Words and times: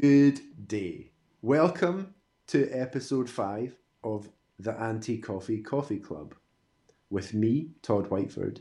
Good 0.00 0.40
day. 0.68 1.10
Welcome 1.42 2.14
to 2.48 2.70
episode 2.70 3.28
five 3.28 3.74
of 4.04 4.28
the 4.60 4.70
Anti 4.78 5.18
Coffee 5.18 5.60
Coffee 5.60 5.98
Club 5.98 6.36
with 7.10 7.34
me, 7.34 7.70
Todd 7.82 8.08
Whiteford, 8.08 8.60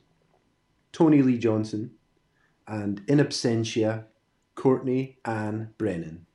Tony 0.92 1.22
Lee 1.22 1.38
Johnson, 1.38 1.92
and 2.68 3.04
in 3.08 3.20
absentia, 3.20 4.06
Courtney 4.56 5.20
Ann 5.26 5.76
Brennan. 5.78 6.26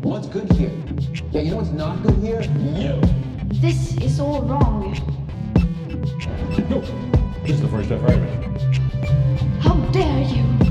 What's 0.00 0.28
good 0.28 0.50
here? 0.52 0.72
Yeah, 1.32 1.42
you 1.42 1.50
know 1.50 1.58
what's 1.58 1.68
not 1.68 2.02
good 2.02 2.16
here? 2.16 2.40
You. 2.40 2.98
This 3.60 3.94
is 3.98 4.20
all 4.20 4.40
wrong. 4.40 4.94
No, 6.70 6.80
this 7.42 7.50
is 7.50 7.60
the 7.60 7.68
first 7.68 7.92
I've 7.92 8.00
heard 8.00 8.12
of 8.12 8.22
it. 8.22 9.58
How 9.60 9.74
dare 9.90 10.22
you? 10.22 10.61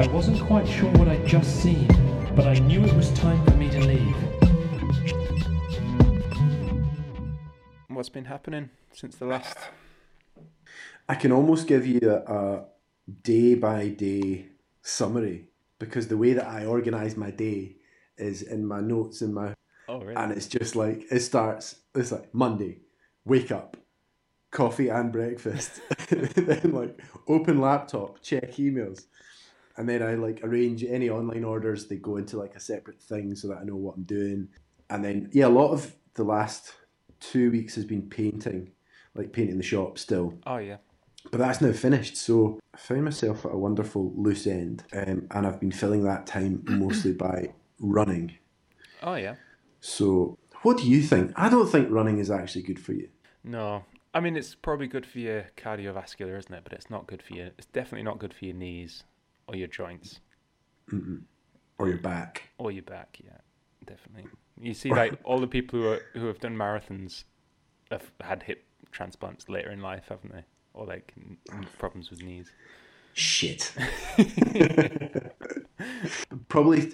I 0.00 0.06
wasn't 0.08 0.40
quite 0.40 0.66
sure 0.68 0.90
what 0.92 1.08
I'd 1.08 1.26
just 1.26 1.60
seen, 1.60 1.86
but 2.36 2.46
I 2.46 2.54
knew 2.54 2.84
it 2.84 2.92
was 2.94 3.10
time 3.14 3.44
for 3.44 3.50
me 3.56 3.68
to 3.70 3.80
leave. 3.80 4.16
What's 7.88 8.08
been 8.08 8.24
happening 8.26 8.70
since 8.92 9.16
the 9.16 9.26
last? 9.26 9.56
I 11.08 11.16
can 11.16 11.32
almost 11.32 11.66
give 11.66 11.84
you 11.84 12.00
a, 12.04 12.32
a 12.32 12.64
day 13.24 13.54
by 13.56 13.88
day 13.88 14.46
summary 14.82 15.48
because 15.80 16.06
the 16.06 16.16
way 16.16 16.32
that 16.32 16.46
I 16.46 16.64
organise 16.64 17.16
my 17.16 17.32
day 17.32 17.76
is 18.16 18.42
in 18.42 18.66
my 18.66 18.80
notes 18.80 19.20
in 19.22 19.34
my 19.34 19.54
Oh, 19.88 20.00
really? 20.00 20.14
and 20.14 20.30
it's 20.32 20.46
just 20.46 20.76
like 20.76 21.06
it 21.10 21.20
starts 21.20 21.76
it's 21.94 22.12
like 22.12 22.32
Monday, 22.32 22.82
wake 23.24 23.50
up, 23.50 23.76
coffee 24.52 24.90
and 24.90 25.10
breakfast. 25.10 25.80
then 26.10 26.70
like 26.72 27.00
open 27.26 27.60
laptop, 27.60 28.22
check 28.22 28.52
emails. 28.56 29.06
And 29.78 29.88
then 29.88 30.02
I 30.02 30.14
like 30.14 30.40
arrange 30.42 30.84
any 30.84 31.08
online 31.08 31.44
orders, 31.44 31.86
they 31.86 31.96
go 31.96 32.16
into 32.16 32.36
like 32.36 32.56
a 32.56 32.60
separate 32.60 33.00
thing 33.00 33.36
so 33.36 33.48
that 33.48 33.58
I 33.58 33.64
know 33.64 33.76
what 33.76 33.96
I'm 33.96 34.02
doing. 34.02 34.48
And 34.90 35.04
then 35.04 35.30
yeah, 35.32 35.46
a 35.46 35.48
lot 35.48 35.70
of 35.70 35.94
the 36.14 36.24
last 36.24 36.72
two 37.20 37.52
weeks 37.52 37.76
has 37.76 37.84
been 37.84 38.02
painting, 38.02 38.72
like 39.14 39.32
painting 39.32 39.56
the 39.56 39.62
shop 39.62 39.96
still. 39.96 40.34
Oh, 40.46 40.56
yeah. 40.56 40.78
But 41.30 41.38
that's 41.38 41.60
now 41.60 41.72
finished, 41.72 42.16
so 42.16 42.58
I 42.74 42.76
found 42.76 43.04
myself 43.04 43.46
at 43.46 43.52
a 43.52 43.56
wonderful 43.56 44.12
loose 44.16 44.46
end, 44.46 44.82
um, 44.92 45.26
and 45.30 45.46
I've 45.46 45.60
been 45.60 45.72
filling 45.72 46.04
that 46.04 46.26
time 46.26 46.64
mostly 46.66 47.12
by 47.12 47.52
running. 47.78 48.36
Oh, 49.02 49.14
yeah. 49.14 49.34
So, 49.80 50.38
what 50.62 50.78
do 50.78 50.88
you 50.88 51.02
think? 51.02 51.32
I 51.36 51.48
don't 51.48 51.68
think 51.68 51.88
running 51.90 52.18
is 52.18 52.30
actually 52.30 52.62
good 52.62 52.80
for 52.80 52.92
you. 52.92 53.08
No, 53.44 53.84
I 54.12 54.20
mean 54.20 54.36
it's 54.36 54.54
probably 54.54 54.88
good 54.88 55.06
for 55.06 55.18
your 55.18 55.46
cardiovascular, 55.56 56.36
isn't 56.38 56.52
it? 56.52 56.64
But 56.64 56.72
it's 56.72 56.90
not 56.90 57.06
good 57.06 57.22
for 57.22 57.34
your. 57.34 57.46
It's 57.58 57.66
definitely 57.66 58.04
not 58.04 58.18
good 58.18 58.34
for 58.34 58.44
your 58.44 58.54
knees 58.54 59.04
or 59.48 59.56
your 59.56 59.68
joints 59.68 60.20
mm-hmm. 60.92 61.16
Or 61.78 61.88
your 61.88 61.98
back. 61.98 62.42
or 62.58 62.72
your 62.72 62.82
back. 62.82 63.18
Yeah, 63.24 63.38
definitely. 63.86 64.28
You 64.60 64.74
see, 64.74 64.90
like 64.90 65.18
all 65.22 65.38
the 65.38 65.46
people 65.46 65.80
who 65.80 65.88
are, 65.88 66.00
who 66.14 66.26
have 66.26 66.40
done 66.40 66.56
marathons 66.56 67.22
have 67.90 68.10
had 68.20 68.42
hip 68.42 68.64
transplants 68.90 69.48
later 69.48 69.70
in 69.70 69.80
life, 69.80 70.06
haven't 70.08 70.32
they? 70.32 70.44
Or 70.74 70.86
like 70.86 71.14
ah. 71.52 71.60
problems 71.78 72.10
with 72.10 72.22
knees. 72.22 72.50
Shit. 73.14 73.72
Probably 76.48 76.92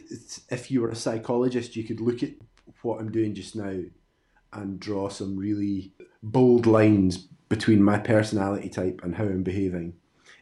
if 0.51 0.71
you 0.71 0.83
were 0.83 0.91
a 0.91 0.97
psychologist, 0.97 1.77
you 1.77 1.85
could 1.85 2.01
look 2.01 2.23
at 2.23 2.31
what 2.83 3.01
I'm 3.01 3.11
doing 3.11 3.35
just 3.35 3.57
now 3.57 3.81
and 4.53 4.79
draw 4.79 5.09
some 5.09 5.37
really 5.37 5.93
bold 6.23 6.67
lines 6.67 7.17
between 7.49 7.83
my 7.83 7.99
personality 7.99 8.69
type 8.69 9.01
and 9.03 9.15
how 9.15 9.25
I'm 9.25 9.43
behaving 9.43 9.95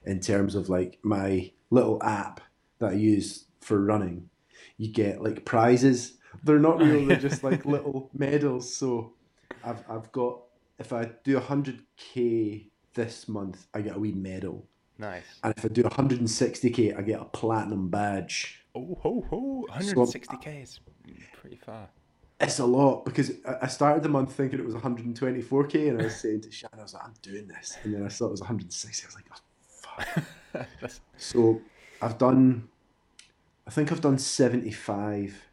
in 0.05 0.21
terms 0.21 0.55
of 0.55 0.69
like 0.69 0.99
my 1.03 1.51
little 1.73 2.03
app 2.03 2.41
that 2.79 2.91
I 2.91 2.95
use 2.95 3.47
for 3.61 3.81
running. 3.81 4.29
You 4.77 4.93
get 4.93 5.23
like 5.23 5.45
prizes. 5.45 6.19
They're 6.45 6.59
not 6.59 6.81
real, 6.81 7.07
they're 7.07 7.17
just 7.17 7.43
like 7.49 7.65
little 7.65 8.11
medals. 8.13 8.75
So 8.77 9.15
I've, 9.65 9.83
I've 9.89 10.13
got, 10.13 10.43
if 10.79 10.93
I 10.93 11.11
do 11.25 11.41
100k 11.41 12.69
this 12.95 13.29
month, 13.29 13.67
I 13.75 13.81
get 13.81 13.97
a 13.97 13.99
wee 13.99 14.13
medal. 14.13 14.67
Nice. 14.99 15.25
And 15.43 15.55
if 15.57 15.65
I 15.65 15.69
do 15.69 15.83
160k, 15.83 16.99
I 16.99 17.03
get 17.03 17.21
a 17.21 17.25
platinum 17.25 17.89
badge. 17.89 18.65
Oh 18.75 18.99
ho 19.03 19.25
ho! 19.29 19.67
160k 19.71 20.63
is 20.63 20.81
pretty 21.41 21.57
far. 21.57 21.89
It's 22.41 22.59
a 22.59 22.65
lot 22.65 23.05
because 23.05 23.33
I 23.47 23.59
I 23.63 23.67
started 23.67 24.03
the 24.03 24.09
month 24.09 24.33
thinking 24.33 24.59
it 24.59 24.65
was 24.65 24.75
124k, 24.75 25.91
and 25.91 26.01
I 26.01 26.05
was 26.05 26.17
saying 26.17 26.43
to 26.43 26.51
Shannon, 26.51 26.81
I 26.81 26.83
was 26.83 26.95
like, 26.95 27.05
I'm 27.05 27.15
doing 27.23 27.47
this. 27.47 27.77
And 27.85 27.95
then 27.95 28.05
I 28.05 28.09
saw 28.09 28.27
it 28.27 28.31
was 28.31 28.41
160. 28.41 29.05
I 29.05 29.07
was 29.07 29.15
like, 29.15 29.27
oh, 29.31 30.05
fuck. 30.15 30.25
So 31.17 31.61
I've 32.01 32.19
done, 32.19 32.69
I 33.67 33.71
think 33.71 33.93
I've 33.93 34.01
done 34.01 34.19
75. 34.19 35.49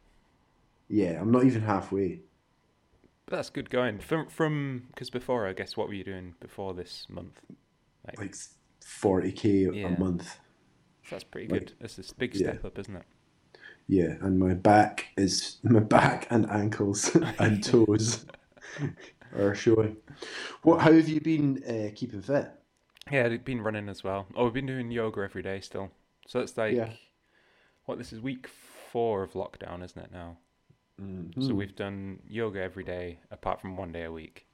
Yeah, 0.88 1.20
I'm 1.20 1.30
not 1.30 1.44
even 1.44 1.62
halfway. 1.62 2.20
but 3.26 3.36
that's 3.36 3.50
good 3.50 3.70
going 3.70 4.00
from 4.00 4.28
from 4.28 4.84
because 4.88 5.10
before 5.10 5.46
I 5.46 5.52
guess 5.52 5.76
what 5.76 5.86
were 5.88 5.94
you 5.94 6.04
doing 6.04 6.34
before 6.40 6.74
this 6.74 7.06
month? 7.08 7.40
Like, 8.06 8.18
Like 8.18 8.34
40k 8.82 9.70
Yeah. 9.72 9.86
a 9.88 9.98
month. 9.98 10.38
that's 11.10 11.24
pretty 11.24 11.48
like, 11.48 11.60
good. 11.66 11.72
That's 11.80 11.98
a 11.98 12.14
big 12.16 12.34
yeah. 12.34 12.52
step 12.52 12.64
up, 12.64 12.78
isn't 12.78 12.96
it? 12.96 13.04
Yeah, 13.86 14.16
and 14.20 14.38
my 14.38 14.54
back 14.54 15.06
is 15.16 15.58
my 15.62 15.80
back 15.80 16.26
and 16.30 16.48
ankles 16.50 17.14
and 17.38 17.62
toes 17.64 18.26
are 19.36 19.54
showing. 19.54 19.96
What? 20.62 20.80
How 20.80 20.92
have 20.92 21.08
you 21.08 21.20
been 21.20 21.62
uh, 21.64 21.90
keeping 21.94 22.22
fit? 22.22 22.50
Yeah, 23.10 23.26
I've 23.26 23.44
been 23.44 23.60
running 23.62 23.88
as 23.88 24.04
well. 24.04 24.26
Oh, 24.36 24.44
we've 24.44 24.52
been 24.52 24.66
doing 24.66 24.90
yoga 24.90 25.20
every 25.22 25.42
day 25.42 25.60
still. 25.60 25.90
So 26.26 26.40
it's 26.40 26.56
like, 26.56 26.74
Yeah. 26.74 26.92
what? 27.86 27.98
This 27.98 28.12
is 28.12 28.20
week 28.20 28.46
four 28.92 29.22
of 29.22 29.32
lockdown, 29.32 29.82
isn't 29.84 30.00
it 30.00 30.12
now? 30.12 30.36
Mm-hmm. 31.00 31.42
So 31.42 31.54
we've 31.54 31.74
done 31.74 32.20
yoga 32.28 32.60
every 32.60 32.84
day, 32.84 33.18
apart 33.30 33.60
from 33.60 33.76
one 33.76 33.90
day 33.92 34.04
a 34.04 34.12
week, 34.12 34.46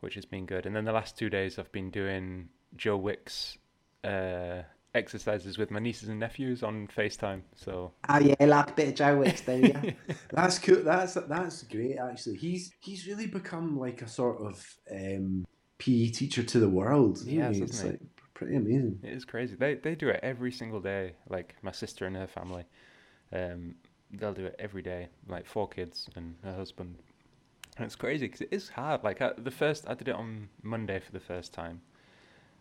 which 0.00 0.14
has 0.14 0.24
been 0.24 0.44
good. 0.44 0.66
And 0.66 0.74
then 0.74 0.84
the 0.84 0.92
last 0.92 1.16
two 1.16 1.30
days, 1.30 1.58
I've 1.58 1.70
been 1.72 1.90
doing 1.90 2.48
Joe 2.76 2.96
Wicks' 2.96 3.56
uh, 4.02 4.62
exercises 4.94 5.56
with 5.56 5.70
my 5.70 5.78
nieces 5.78 6.08
and 6.08 6.18
nephews 6.18 6.62
on 6.62 6.88
FaceTime. 6.88 7.42
So 7.54 7.92
Ah, 8.08 8.18
yeah, 8.18 8.34
like 8.40 8.70
a 8.70 8.74
bit 8.74 8.88
of 8.88 8.94
Joe 8.96 9.18
Wicks, 9.18 9.42
do 9.42 9.56
you? 9.58 9.94
that's 10.32 10.58
cool. 10.58 10.82
That's 10.82 11.14
that's 11.14 11.62
great. 11.62 11.96
Actually, 11.96 12.36
he's 12.36 12.72
he's 12.80 13.06
really 13.06 13.26
become 13.28 13.78
like 13.78 14.02
a 14.02 14.08
sort 14.08 14.40
of 14.40 14.76
um, 14.90 15.46
PE 15.78 16.08
teacher 16.10 16.42
to 16.42 16.58
the 16.60 16.68
world. 16.68 17.18
Isn't 17.18 17.28
Yes, 17.28 17.54
he? 17.54 17.62
isn't 17.62 17.68
It's 17.68 17.82
he? 17.82 17.88
like 17.90 18.00
pretty 18.34 18.56
amazing. 18.56 19.00
it 19.02 19.10
is 19.12 19.24
crazy. 19.24 19.54
They 19.56 19.74
they 19.74 19.94
do 19.94 20.08
it 20.08 20.20
every 20.22 20.52
single 20.52 20.80
day. 20.80 21.14
Like 21.28 21.54
my 21.62 21.72
sister 21.72 22.06
and 22.06 22.16
her 22.16 22.26
family, 22.26 22.64
um, 23.32 23.74
they'll 24.12 24.34
do 24.34 24.46
it 24.46 24.56
every 24.58 24.82
day. 24.82 25.08
Like 25.28 25.46
four 25.46 25.68
kids 25.68 26.08
and 26.16 26.36
her 26.44 26.54
husband. 26.54 26.96
And 27.76 27.84
it's 27.86 27.96
crazy 27.96 28.26
because 28.26 28.40
it 28.42 28.48
is 28.52 28.70
hard. 28.70 29.04
Like 29.04 29.20
I, 29.20 29.32
the 29.36 29.50
first, 29.50 29.86
I 29.88 29.94
did 29.94 30.08
it 30.08 30.14
on 30.14 30.48
Monday 30.62 30.98
for 31.00 31.12
the 31.12 31.20
first 31.20 31.52
time, 31.52 31.82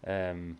um, 0.05 0.57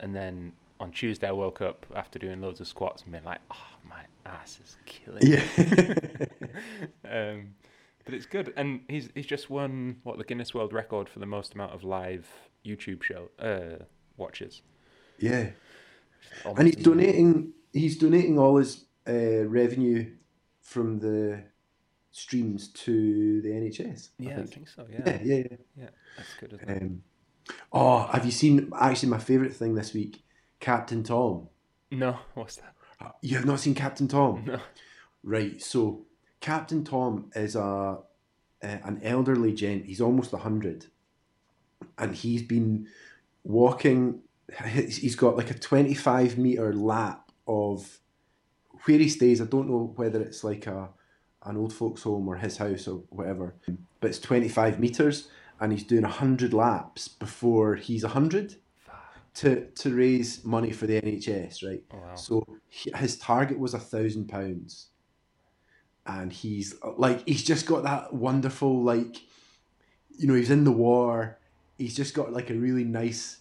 and 0.00 0.14
then 0.14 0.52
on 0.80 0.90
Tuesday 0.92 1.28
I 1.28 1.32
woke 1.32 1.60
up 1.60 1.86
after 1.94 2.18
doing 2.18 2.40
loads 2.40 2.60
of 2.60 2.66
squats 2.68 3.02
and 3.02 3.12
being 3.12 3.24
like, 3.24 3.40
"Oh, 3.50 3.68
my 3.88 4.02
ass 4.26 4.58
is 4.62 4.76
killing." 4.86 5.30
me." 5.30 5.36
Yeah. 5.36 6.26
um, 7.10 7.54
but 8.10 8.16
it's 8.16 8.26
good, 8.26 8.52
and 8.56 8.80
he's 8.88 9.08
he's 9.14 9.26
just 9.26 9.48
won 9.48 9.98
what 10.02 10.18
the 10.18 10.24
Guinness 10.24 10.52
World 10.52 10.72
Record 10.72 11.08
for 11.08 11.20
the 11.20 11.26
most 11.26 11.54
amount 11.54 11.72
of 11.72 11.84
live 11.84 12.26
YouTube 12.66 13.02
show 13.04 13.28
uh, 13.38 13.84
watches. 14.16 14.62
yeah. 15.18 15.50
And 16.44 16.66
he's 16.66 16.76
donating. 16.76 17.52
He's 17.72 17.96
donating 17.96 18.36
all 18.38 18.56
his 18.56 18.84
uh, 19.08 19.44
revenue 19.46 20.10
from 20.60 20.98
the 20.98 21.44
streams 22.10 22.68
to 22.68 23.40
the 23.42 23.48
NHS. 23.48 24.08
Yeah, 24.18 24.32
I 24.32 24.34
think. 24.34 24.52
think 24.52 24.68
so. 24.68 24.86
Yeah, 24.90 24.98
Yeah, 25.06 25.18
yeah, 25.22 25.36
yeah. 25.36 25.56
yeah, 25.78 25.88
that's 26.16 26.34
good. 26.40 26.52
Isn't 26.54 26.68
it? 26.68 26.82
Um, 26.82 27.02
oh, 27.72 28.08
have 28.12 28.24
you 28.24 28.32
seen 28.32 28.70
actually 28.78 29.08
my 29.10 29.18
favourite 29.18 29.54
thing 29.54 29.74
this 29.76 29.94
week? 29.94 30.22
Captain 30.58 31.02
Tom. 31.04 31.48
No, 31.92 32.18
what's 32.34 32.56
that? 32.56 32.74
You 33.22 33.36
have 33.36 33.46
not 33.46 33.60
seen 33.60 33.74
Captain 33.74 34.08
Tom? 34.08 34.44
No. 34.46 34.60
Right. 35.22 35.62
So 35.62 36.06
Captain 36.40 36.84
Tom 36.84 37.30
is 37.34 37.56
a 37.56 37.62
uh, 37.62 37.96
an 38.62 39.00
elderly 39.02 39.52
gent. 39.52 39.86
He's 39.86 40.00
almost 40.00 40.32
hundred, 40.32 40.86
and 41.98 42.14
he's 42.14 42.42
been 42.42 42.86
walking. 43.44 44.20
he's- 44.66 44.96
He's 44.96 45.16
got 45.16 45.36
like 45.36 45.50
a 45.50 45.58
twenty 45.58 45.94
five 45.94 46.38
meter 46.38 46.72
lap 46.74 47.30
of 47.46 47.98
where 48.84 48.98
he 48.98 49.08
stays. 49.08 49.40
I 49.40 49.44
don't 49.44 49.68
know 49.68 49.92
whether 49.96 50.20
it's 50.20 50.44
like 50.44 50.66
a 50.66 50.88
an 51.44 51.56
old 51.56 51.72
folks 51.72 52.02
home 52.02 52.28
or 52.28 52.36
his 52.36 52.58
house 52.58 52.86
or 52.86 53.02
whatever, 53.10 53.54
but 54.00 54.08
it's 54.10 54.18
twenty 54.18 54.48
five 54.48 54.78
meters, 54.80 55.28
and 55.60 55.72
he's 55.72 55.84
doing 55.84 56.04
hundred 56.04 56.52
laps 56.52 57.08
before 57.08 57.76
he's 57.76 58.04
hundred 58.04 58.56
to 59.34 59.66
to 59.66 59.94
raise 59.94 60.44
money 60.44 60.70
for 60.72 60.86
the 60.86 61.00
NHS, 61.00 61.66
right? 61.66 61.82
Oh, 61.94 61.98
wow. 61.98 62.14
So 62.14 62.44
he, 62.68 62.90
his 62.96 63.16
target 63.18 63.58
was 63.58 63.72
a 63.74 63.78
thousand 63.78 64.28
pounds, 64.28 64.88
and 66.06 66.32
he's 66.32 66.74
like 66.96 67.26
he's 67.26 67.44
just 67.44 67.66
got 67.66 67.82
that 67.84 68.12
wonderful 68.12 68.82
like, 68.82 69.16
you 70.16 70.26
know, 70.26 70.34
he's 70.34 70.50
in 70.50 70.64
the 70.64 70.72
war. 70.72 71.38
He's 71.78 71.96
just 71.96 72.14
got 72.14 72.32
like 72.32 72.50
a 72.50 72.54
really 72.54 72.84
nice 72.84 73.38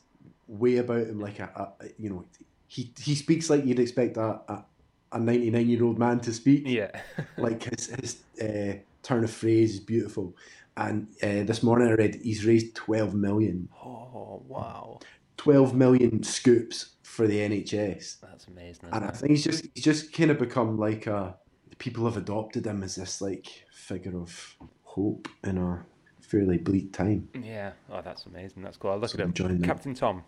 way 0.48 0.78
about 0.78 1.08
him, 1.08 1.20
like 1.20 1.40
a, 1.40 1.74
a 1.80 1.88
you 1.98 2.10
know, 2.10 2.26
he 2.68 2.92
he 3.00 3.16
speaks 3.16 3.50
like 3.50 3.66
you'd 3.66 3.80
expect 3.80 4.18
a, 4.18 4.42
a 4.48 4.66
a 5.12 5.20
99 5.20 5.68
year 5.70 5.84
old 5.84 5.98
man 5.98 6.20
to 6.22 6.34
speak. 6.34 6.64
Yeah. 6.66 6.92
like 7.38 7.64
his 7.64 7.88
his 7.88 8.18
uh, 8.42 8.78
turn 9.04 9.24
of 9.24 9.32
phrase 9.32 9.76
is 9.76 9.80
beautiful. 9.80 10.36
And 10.78 11.08
uh, 11.22 11.44
this 11.44 11.64
morning 11.64 11.90
I 11.90 11.94
read 11.94 12.16
he's 12.16 12.46
raised 12.46 12.76
12 12.76 13.14
million. 13.14 13.70
oh 13.84 14.44
wow, 14.48 15.00
12 15.38 15.74
million 15.74 16.24
scoops 16.24 16.92
for 17.04 17.28
the 17.28 17.40
NHS. 17.40 18.22
that's 18.22 18.48
amazing. 18.48 18.90
And 18.94 19.06
I 19.06 19.12
think 19.12 19.32
he's 19.32 19.44
just 19.44 19.66
he's 19.74 19.84
just 19.84 20.14
kind 20.14 20.32
of 20.32 20.40
become 20.40 20.78
like 20.78 21.08
a 21.08 21.36
people 21.80 22.06
have 22.06 22.18
adopted 22.18 22.68
him 22.68 22.84
as 22.84 22.96
this 22.96 23.22
like 23.22 23.66
figure 23.72 24.18
of 24.18 24.56
hope 24.84 25.28
in 25.44 25.58
a 25.58 25.84
fairly 26.22 26.58
bleak 26.58 26.94
time. 26.94 27.28
Yeah. 27.42 27.72
Oh, 27.92 28.02
that's 28.04 28.26
amazing. 28.26 28.62
That's 28.62 28.78
cool. 28.78 28.92
I'll 28.92 29.00
look 29.00 29.10
So 29.10 29.26
join 29.30 29.60
them. 29.60 29.64
Captain 29.64 29.96
Tom. 29.96 30.24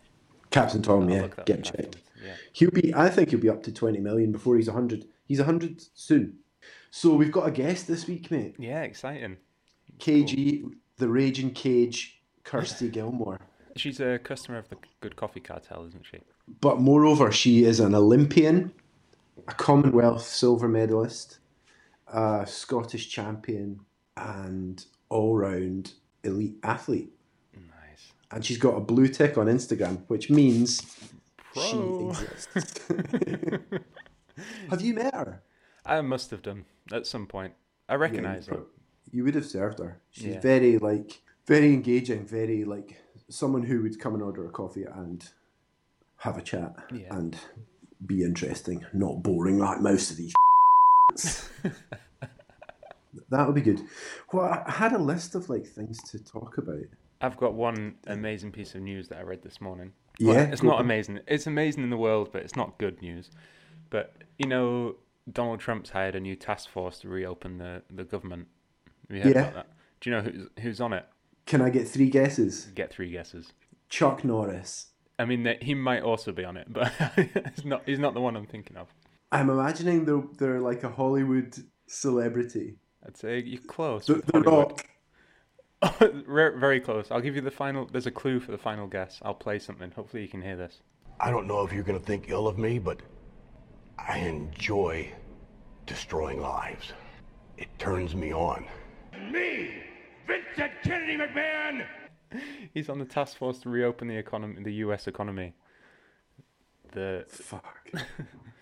Captain 0.50 0.82
Tom, 0.82 1.04
I'll 1.04 1.10
yeah, 1.10 1.28
get 1.46 1.60
up 1.60 1.64
checked. 1.64 1.98
Yeah. 2.26 2.34
He'll 2.54 2.72
be 2.72 2.94
I 2.96 3.10
think 3.10 3.30
he'll 3.30 3.40
be 3.40 3.50
up 3.50 3.64
to 3.64 3.72
20 3.72 4.00
million 4.00 4.32
before 4.32 4.58
he's 4.58 4.68
100. 4.68 5.06
He's 5.28 5.40
100 5.40 5.84
soon. 5.94 6.40
So 6.90 7.14
we've 7.14 7.32
got 7.32 7.48
a 7.48 7.52
guest 7.52 7.88
this 7.88 8.08
week, 8.08 8.32
mate. 8.32 8.56
Yeah, 8.58 8.82
exciting. 8.82 9.38
KG, 10.00 10.64
the 10.98 11.08
Raging 11.08 11.52
Cage, 11.52 12.22
Kirsty 12.44 12.90
Gilmour. 12.92 13.40
She's 13.78 14.00
a 14.02 14.20
customer 14.20 14.58
of 14.58 14.68
the 14.70 14.78
Good 15.00 15.16
Coffee 15.16 15.40
Cartel, 15.40 15.86
isn't 15.88 16.06
she? 16.06 16.20
But 16.60 16.82
moreover, 16.82 17.32
she 17.32 17.64
is 17.64 17.80
an 17.80 17.96
Olympian, 17.96 18.74
a 19.48 19.54
Commonwealth 19.54 20.24
silver 20.24 20.68
medalist, 20.68 21.40
a 22.12 22.46
Scottish 22.48 23.10
champion, 23.10 23.80
and 24.18 24.86
all 25.10 25.36
round 25.38 25.94
elite 26.24 26.58
athlete. 26.64 27.12
Nice. 27.56 28.12
And 28.32 28.44
she's 28.46 28.58
got 28.58 28.76
a 28.76 28.80
blue 28.82 29.08
tick 29.08 29.38
on 29.38 29.48
Instagram, 29.48 30.02
which 30.08 30.30
means 30.30 30.82
Pro. 31.54 31.64
she 31.64 32.22
exists. 32.22 32.80
Have 34.70 34.82
you 34.82 34.94
met 34.94 35.14
her? 35.14 35.42
I 35.86 36.02
must 36.02 36.32
have 36.32 36.42
done 36.42 36.66
at 36.94 37.06
some 37.08 37.26
point. 37.28 37.54
I 37.90 37.96
recognise 37.96 38.48
you, 38.48 38.54
her. 38.54 38.64
you 39.12 39.24
would 39.24 39.36
have 39.36 39.46
served 39.46 39.80
her. 39.80 40.00
She's 40.12 40.26
Yeah. 40.26 40.40
very 40.40 40.78
like 40.78 41.22
very 41.48 41.74
engaging, 41.74 42.26
very 42.26 42.64
like 42.64 43.02
someone 43.30 43.64
who 43.64 43.82
would 43.82 44.00
come 44.00 44.14
and 44.14 44.24
order 44.24 44.46
a 44.46 44.50
coffee 44.50 44.84
and 44.84 45.28
have 46.18 46.38
a 46.38 46.42
chat 46.42 46.76
Yeah. 46.94 47.16
and 47.16 47.38
be 48.06 48.24
interesting, 48.24 48.86
not 48.94 49.24
boring 49.24 49.58
like 49.58 49.82
most 49.82 50.12
of 50.12 50.18
these. 50.18 50.34
that 53.30 53.46
would 53.46 53.56
be 53.56 53.62
good. 53.62 53.82
Well, 54.32 54.64
I 54.66 54.72
had 54.72 54.94
a 54.94 54.98
list 54.98 55.36
of 55.36 55.50
like 55.50 55.66
things 55.66 56.02
to 56.12 56.20
talk 56.20 56.58
about. 56.58 56.84
I've 57.22 57.38
got 57.38 57.54
one 57.54 57.96
amazing 58.08 58.52
piece 58.52 58.74
of 58.76 58.82
news 58.82 59.08
that 59.10 59.20
I 59.20 59.22
read 59.22 59.44
this 59.44 59.62
morning. 59.62 59.94
Yeah, 60.18 60.34
Well, 60.34 60.54
it's 60.54 60.64
not 60.64 60.76
on. 60.76 60.82
amazing. 60.86 61.20
It's 61.28 61.46
amazing 61.48 61.84
in 61.84 61.90
the 61.90 61.98
world, 61.98 62.30
but 62.34 62.42
it's 62.42 62.56
not 62.56 62.78
good 62.80 63.02
news. 63.02 63.30
But 63.90 64.16
you 64.38 64.48
know, 64.48 64.96
Donald 65.32 65.60
Trump's 65.60 65.90
hired 65.92 66.16
a 66.16 66.20
new 66.20 66.36
task 66.36 66.70
force 66.70 67.00
to 67.00 67.10
reopen 67.10 67.58
the, 67.58 67.84
the 67.94 68.04
government. 68.04 68.48
Have 69.10 69.18
you 69.18 69.24
heard 69.24 69.36
Yeah. 69.36 69.42
about 69.42 69.54
that? 69.54 69.68
Do 70.00 70.10
you 70.10 70.16
know 70.16 70.22
who's 70.24 70.48
who's 70.62 70.82
on 70.82 70.94
it? 70.94 71.06
Can 71.46 71.62
I 71.62 71.70
get 71.70 71.88
three 71.88 72.10
guesses? 72.10 72.66
Get 72.74 72.92
three 72.92 73.12
guesses. 73.12 73.54
Chuck 73.90 74.24
Norris. 74.24 74.88
I 75.20 75.26
mean, 75.26 75.48
he 75.62 75.76
might 75.76 76.02
also 76.02 76.32
be 76.32 76.44
on 76.44 76.58
it, 76.58 76.68
but 76.72 76.92
it's 77.18 77.64
not. 77.66 77.84
He's 77.86 78.00
not 78.00 78.14
the 78.16 78.22
one 78.22 78.36
I'm 78.36 78.48
thinking 78.48 78.78
of. 78.78 78.88
I'm 79.32 79.50
imagining 79.50 80.06
they're 80.06 80.24
they're 80.38 80.60
like 80.60 80.84
a 80.84 80.90
Hollywood 80.90 81.56
celebrity. 81.88 82.76
I'd 83.06 83.18
say 83.18 83.42
you're 83.42 83.62
close. 83.62 84.06
The, 84.06 84.16
with 84.16 84.26
the 84.28 84.42
Rock. 84.42 84.86
Very 86.00 86.60
very 86.60 86.80
close. 86.80 87.10
I'll 87.10 87.22
give 87.22 87.36
you 87.36 87.42
the 87.42 87.50
final. 87.50 87.88
There's 87.88 88.06
a 88.06 88.12
clue 88.12 88.40
for 88.40 88.52
the 88.52 88.58
final 88.58 88.86
guess. 88.86 89.20
I'll 89.24 89.34
play 89.34 89.58
something. 89.58 89.90
Hopefully 89.92 90.22
you 90.22 90.30
can 90.30 90.42
hear 90.42 90.56
this. 90.56 90.82
I 91.20 91.32
don't 91.32 91.48
know 91.48 91.64
if 91.64 91.74
you're 91.74 91.84
gonna 91.84 92.00
think 92.00 92.30
ill 92.30 92.48
of 92.48 92.60
me, 92.60 92.78
but 92.78 93.02
I 93.98 94.20
enjoy 94.20 95.12
destroying 95.88 96.40
lives. 96.40 96.94
It 97.58 97.68
turns 97.80 98.16
me 98.16 98.32
on. 98.32 98.66
Me, 99.32 99.72
Vincent 100.28 100.72
Kennedy 100.84 101.18
McMahon. 101.18 101.86
He's 102.74 102.90
on 102.90 103.00
the 103.00 103.06
task 103.06 103.38
force 103.38 103.60
to 103.60 103.70
reopen 103.70 104.08
the 104.08 104.18
economy, 104.18 104.62
the 104.64 104.74
U.S. 104.86 105.08
economy. 105.08 105.54
The 106.92 107.26
Fuck. 107.28 107.90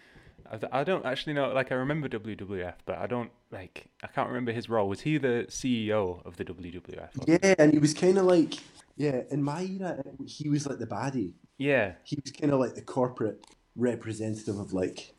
I, 0.52 0.80
I 0.80 0.84
don't 0.84 1.06
actually 1.06 1.34
know. 1.34 1.52
Like 1.54 1.72
I 1.72 1.76
remember 1.76 2.10
WWF, 2.10 2.76
but 2.86 2.98
I 2.98 3.08
don't 3.08 3.32
like. 3.52 3.86
I 4.04 4.08
can't 4.08 4.28
remember 4.28 4.52
his 4.52 4.70
role. 4.70 4.88
Was 4.88 5.02
he 5.02 5.18
the 5.18 5.46
CEO 5.50 6.26
of 6.26 6.38
the 6.38 6.46
WWF? 6.46 7.10
Yeah, 7.28 7.56
and 7.58 7.74
he 7.74 7.80
was 7.80 7.94
kind 7.94 8.18
of 8.18 8.26
like, 8.26 8.56
yeah, 8.98 9.22
in 9.30 9.44
my 9.44 9.62
era, 9.64 10.04
he 10.26 10.50
was 10.50 10.68
like 10.68 10.80
the 10.80 10.88
baddie. 10.88 11.34
Yeah. 11.58 11.94
He 12.04 12.18
was 12.24 12.32
kind 12.32 12.52
of 12.54 12.60
like 12.60 12.76
the 12.76 12.82
corporate 12.82 13.46
representative 13.76 14.58
of 14.58 14.74
like 14.74 15.14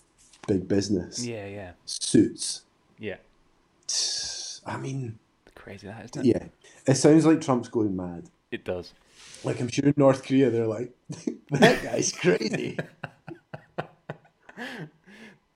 big 0.46 0.66
business. 0.68 1.24
Yeah. 1.24 1.46
Yeah. 1.46 1.72
Suits. 1.86 2.62
Yeah. 2.98 3.16
I 4.66 4.76
mean, 4.76 5.18
Crazy 5.54 5.86
that, 5.88 6.04
isn't 6.06 6.26
it? 6.26 6.28
yeah, 6.28 6.44
it 6.86 6.94
sounds 6.96 7.26
like 7.26 7.40
Trump's 7.40 7.68
going 7.68 7.94
mad. 7.94 8.24
It 8.50 8.64
does. 8.64 8.94
Like 9.44 9.60
I'm 9.60 9.68
sure 9.68 9.84
in 9.84 9.94
North 9.96 10.24
Korea 10.24 10.50
they're 10.50 10.66
like, 10.66 10.92
that 11.50 11.82
guy's 11.82 12.12
crazy. 12.12 12.78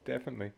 Definitely. 0.05 0.53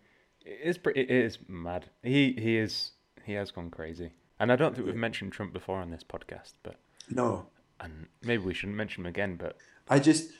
It 0.44 0.60
is 0.62 0.78
pretty. 0.78 1.00
It 1.00 1.10
is 1.10 1.38
mad. 1.48 1.86
He 2.02 2.32
he 2.32 2.56
is. 2.58 2.92
He 3.24 3.32
has 3.34 3.50
gone 3.50 3.70
crazy. 3.70 4.10
And 4.38 4.52
I 4.52 4.56
don't 4.56 4.74
think 4.74 4.86
we've 4.86 4.94
mentioned 4.94 5.32
Trump 5.32 5.52
before 5.52 5.78
on 5.80 5.90
this 5.90 6.04
podcast, 6.04 6.52
but 6.62 6.76
no, 7.10 7.46
and 7.80 8.06
maybe 8.22 8.42
we 8.42 8.54
shouldn't 8.54 8.76
mention 8.76 9.02
him 9.02 9.06
again. 9.06 9.36
But 9.36 9.56
I 9.88 9.98
just 9.98 10.30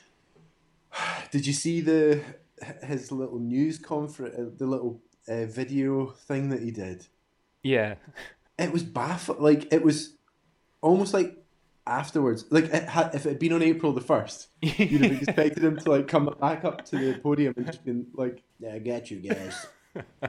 did 1.31 1.47
you 1.47 1.53
see 1.53 1.81
the 1.81 2.21
his 2.83 3.11
little 3.11 3.39
news 3.39 3.79
conference, 3.79 4.35
the 4.59 4.67
little 4.67 5.01
uh, 5.29 5.47
video 5.47 6.11
thing 6.11 6.51
that 6.51 6.63
he 6.63 6.71
did? 6.71 7.07
yeah, 7.63 7.97
it 8.59 8.73
was 8.73 8.83
baffling. 8.83 9.43
Like 9.43 9.73
it 9.73 9.83
was 9.83 10.15
almost 10.81 11.13
like 11.13 11.37
afterwards. 11.87 12.45
Like 12.51 12.65
it 12.65 12.89
had, 12.89 13.15
if 13.15 13.27
it 13.27 13.31
had 13.31 13.39
been 13.39 13.53
on 13.53 13.63
April 13.63 13.93
the 13.93 14.01
first, 14.01 14.49
you'd 14.61 15.01
have 15.03 15.23
expected 15.23 15.63
him 15.69 15.77
to 15.79 15.91
like 15.91 16.09
come 16.09 16.35
back 16.41 16.65
up 16.65 16.85
to 16.87 16.97
the 16.99 17.19
podium 17.19 17.55
and 17.57 17.67
just 17.67 17.85
been 17.85 18.07
like, 18.15 18.43
"Yeah, 18.59 18.75
I 18.75 18.79
get 18.79 19.11
you 19.11 19.19
guys." 19.19 19.67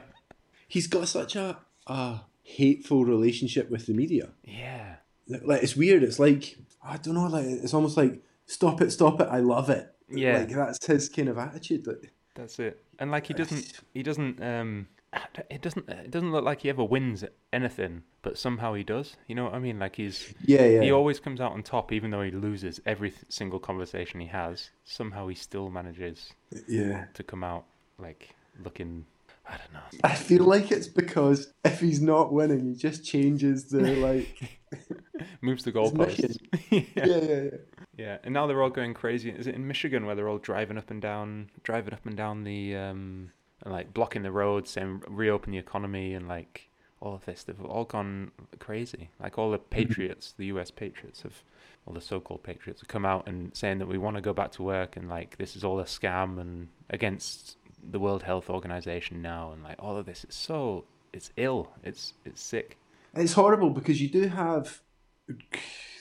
He's 0.68 0.86
got 0.86 1.08
such 1.08 1.36
a 1.36 1.58
a 1.86 2.20
hateful 2.42 3.04
relationship 3.04 3.70
with 3.70 3.86
the 3.86 3.94
media. 3.94 4.30
yeah, 4.44 4.96
Like 5.28 5.62
it's 5.62 5.76
weird. 5.76 6.02
It's 6.02 6.18
like 6.18 6.58
I 6.82 6.96
don't 6.96 7.14
know. 7.14 7.26
Like 7.26 7.46
it's 7.46 7.74
almost 7.74 7.96
like 7.96 8.22
stop 8.46 8.80
it, 8.80 8.90
stop 8.92 9.20
it. 9.20 9.28
I 9.30 9.40
love 9.40 9.70
it. 9.70 9.94
Yeah. 10.10 10.38
like 10.38 10.50
that's 10.50 10.86
his 10.86 11.08
kind 11.08 11.28
of 11.28 11.38
attitude. 11.38 11.86
Like, 11.86 12.12
that's 12.34 12.58
it. 12.58 12.82
And 12.98 13.10
like 13.10 13.26
he 13.26 13.34
doesn't. 13.34 13.80
He 13.94 14.02
doesn't. 14.02 14.42
Um. 14.42 14.88
It 15.50 15.62
doesn't. 15.62 15.88
It 15.88 16.10
doesn't 16.10 16.32
look 16.32 16.44
like 16.44 16.62
he 16.62 16.68
ever 16.68 16.84
wins 16.84 17.24
anything, 17.52 18.02
but 18.22 18.36
somehow 18.36 18.74
he 18.74 18.82
does. 18.82 19.16
You 19.26 19.34
know 19.34 19.44
what 19.44 19.54
I 19.54 19.58
mean? 19.58 19.78
Like 19.78 19.96
he's. 19.96 20.34
yeah, 20.44 20.64
yeah. 20.64 20.82
He 20.82 20.92
always 20.92 21.20
comes 21.20 21.40
out 21.40 21.52
on 21.52 21.62
top, 21.62 21.92
even 21.92 22.10
though 22.10 22.22
he 22.22 22.30
loses 22.30 22.80
every 22.84 23.14
single 23.28 23.58
conversation 23.58 24.20
he 24.20 24.26
has. 24.26 24.70
Somehow 24.84 25.28
he 25.28 25.34
still 25.34 25.70
manages 25.70 26.32
yeah. 26.66 27.06
to 27.14 27.22
come 27.22 27.42
out 27.44 27.64
like 27.98 28.34
looking. 28.62 29.06
I 29.48 29.56
don't 29.56 29.72
know. 29.72 29.80
I 30.04 30.14
feel 30.14 30.44
like 30.44 30.70
it's 30.70 30.88
because 30.88 31.52
if 31.64 31.80
he's 31.80 32.02
not 32.02 32.32
winning, 32.32 32.66
he 32.66 32.74
just 32.74 33.04
changes 33.04 33.64
the 33.66 33.80
like. 33.96 34.60
Moves 35.40 35.64
the 35.64 35.72
goalposts. 35.72 36.36
yeah, 36.70 36.82
yeah, 36.96 37.16
yeah. 37.16 37.50
Yeah, 37.96 38.18
and 38.22 38.32
now 38.32 38.46
they're 38.46 38.62
all 38.62 38.70
going 38.70 38.94
crazy. 38.94 39.30
Is 39.30 39.46
it 39.46 39.56
in 39.56 39.66
Michigan 39.66 40.06
where 40.06 40.14
they're 40.14 40.28
all 40.28 40.38
driving 40.38 40.78
up 40.78 40.90
and 40.90 41.02
down, 41.02 41.50
driving 41.64 41.94
up 41.94 42.06
and 42.06 42.16
down 42.16 42.44
the, 42.44 42.76
um, 42.76 43.30
and 43.62 43.72
like 43.72 43.92
blocking 43.94 44.22
the 44.22 44.32
roads, 44.32 44.70
saying 44.70 45.02
reopen 45.08 45.52
the 45.52 45.58
economy 45.58 46.14
and 46.14 46.28
like 46.28 46.68
all 47.00 47.14
of 47.14 47.24
this? 47.24 47.44
They've 47.44 47.60
all 47.64 47.84
gone 47.84 48.32
crazy. 48.58 49.10
Like 49.20 49.38
all 49.38 49.50
the 49.50 49.58
mm-hmm. 49.58 49.70
patriots, 49.70 50.34
the 50.36 50.46
U.S. 50.46 50.70
patriots 50.70 51.22
have, 51.22 51.42
all 51.86 51.94
the 51.94 52.00
so-called 52.00 52.42
patriots 52.42 52.80
have 52.80 52.88
come 52.88 53.04
out 53.04 53.28
and 53.28 53.56
saying 53.56 53.78
that 53.78 53.88
we 53.88 53.98
want 53.98 54.16
to 54.16 54.22
go 54.22 54.32
back 54.32 54.52
to 54.52 54.62
work 54.62 54.96
and 54.96 55.08
like 55.08 55.38
this 55.38 55.56
is 55.56 55.64
all 55.64 55.80
a 55.80 55.84
scam 55.84 56.40
and 56.40 56.68
against 56.90 57.56
the 57.90 57.98
World 57.98 58.22
Health 58.22 58.50
Organization 58.50 59.22
now 59.22 59.52
and 59.52 59.62
like 59.62 59.76
all 59.78 59.96
of 59.96 60.06
this. 60.06 60.24
It's 60.24 60.36
so 60.36 60.84
it's 61.12 61.30
ill. 61.36 61.72
It's 61.82 62.14
it's 62.24 62.42
sick. 62.42 62.78
It's 63.14 63.32
horrible 63.32 63.70
because 63.70 64.00
you 64.00 64.08
do 64.08 64.28
have 64.28 64.80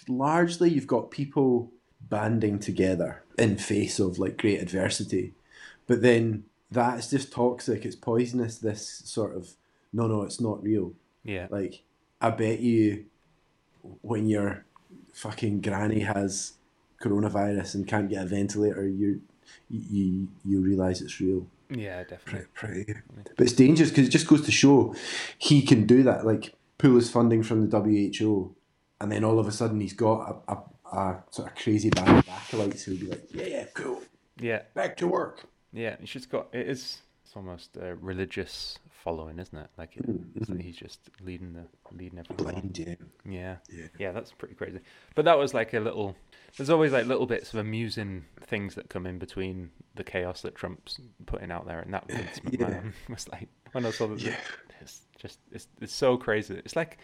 largely 0.07 0.69
you've 0.69 0.87
got 0.87 1.11
people 1.11 1.71
banding 2.01 2.59
together 2.59 3.23
in 3.37 3.57
face 3.57 3.99
of 3.99 4.19
like 4.19 4.37
great 4.37 4.61
adversity, 4.61 5.33
but 5.87 6.01
then 6.01 6.43
that's 6.71 7.09
just 7.09 7.31
toxic. 7.31 7.85
It's 7.85 7.95
poisonous. 7.95 8.57
This 8.57 8.87
sort 9.05 9.35
of 9.35 9.49
no, 9.93 10.07
no, 10.07 10.23
it's 10.23 10.41
not 10.41 10.61
real. 10.63 10.93
Yeah. 11.23 11.47
Like 11.49 11.83
I 12.21 12.29
bet 12.31 12.59
you 12.59 13.05
when 14.01 14.27
your 14.27 14.65
fucking 15.13 15.61
granny 15.61 16.01
has 16.01 16.53
coronavirus 17.01 17.75
and 17.75 17.87
can't 17.87 18.09
get 18.09 18.23
a 18.23 18.27
ventilator, 18.27 18.87
you 18.87 19.21
you 19.69 20.27
you 20.45 20.61
realize 20.61 21.01
it's 21.01 21.19
real. 21.19 21.47
Yeah, 21.69 22.03
definitely. 22.03 22.47
Pretty, 22.53 22.93
but 23.35 23.43
it's 23.45 23.53
dangerous 23.53 23.89
because 23.89 24.07
it 24.07 24.11
just 24.11 24.27
goes 24.27 24.45
to 24.45 24.51
show 24.51 24.95
he 25.37 25.61
can 25.61 25.85
do 25.85 26.03
that. 26.03 26.25
Like 26.25 26.53
pull 26.77 26.95
his 26.95 27.09
funding 27.09 27.43
from 27.43 27.69
the 27.69 27.79
WHO, 27.79 28.53
and 29.01 29.11
then 29.11 29.23
all 29.23 29.39
of 29.39 29.47
a 29.47 29.51
sudden 29.51 29.81
he's 29.81 29.93
got 29.93 30.43
a, 30.47 30.53
a, 30.53 30.95
a 30.97 31.23
sort 31.31 31.49
of 31.49 31.55
crazy 31.55 31.89
band 31.89 32.19
of 32.19 32.29
acolytes 32.29 32.83
who'll 32.83 32.97
be 32.97 33.07
like, 33.07 33.27
"Yeah, 33.31 33.45
yeah, 33.45 33.65
cool, 33.73 34.01
Yeah. 34.39 34.61
back 34.73 34.95
to 34.97 35.07
work." 35.07 35.43
Yeah, 35.77 35.95
it's 36.01 36.11
just 36.11 36.29
got 36.29 36.47
it 36.53 36.67
is 36.67 37.01
it's 37.27 37.35
almost 37.35 37.75
a 37.75 37.95
religious 37.95 38.79
following, 38.89 39.37
isn't 39.37 39.57
it? 39.57 39.69
Like, 39.77 39.97
it, 39.97 40.07
mm, 40.07 40.23
it's 40.35 40.47
like 40.47 40.59
mm-hmm. 40.59 40.67
he's 40.67 40.77
just 40.77 40.99
leading 41.21 41.51
the 41.51 41.65
leading 41.91 42.19
everyone. 42.19 42.55
on. 42.55 42.71
Yeah. 42.73 42.95
Yeah. 43.25 43.55
Yeah. 43.69 43.87
Yeah, 43.99 44.11
that's 44.13 44.31
pretty 44.31 44.55
crazy. 44.55 44.79
But 45.13 45.25
that 45.25 45.37
was 45.37 45.53
like 45.53 45.73
a 45.73 45.81
little. 45.81 46.15
There's 46.55 46.69
always 46.69 46.93
like 46.93 47.05
little 47.05 47.25
bits 47.25 47.53
of 47.53 47.59
amusing 47.59 48.23
things 48.45 48.75
that 48.75 48.89
come 48.89 49.05
in 49.05 49.19
between 49.19 49.71
the 49.95 50.05
chaos 50.05 50.41
that 50.43 50.55
Trump's 50.55 51.01
putting 51.25 51.51
out 51.51 51.67
there, 51.67 51.79
and 51.81 51.93
that 51.93 52.07
Vince 52.09 52.39
Yeah. 52.49 52.81
Was 53.09 53.27
like 53.27 53.49
when 53.73 53.85
I 53.85 53.91
saw 53.91 54.07
that. 54.07 54.21
Yeah. 54.21 54.37
It's 54.79 55.01
just 55.17 55.39
it's 55.51 55.67
it's 55.81 55.93
so 55.93 56.15
crazy. 56.15 56.61
It's 56.63 56.77
like 56.77 56.97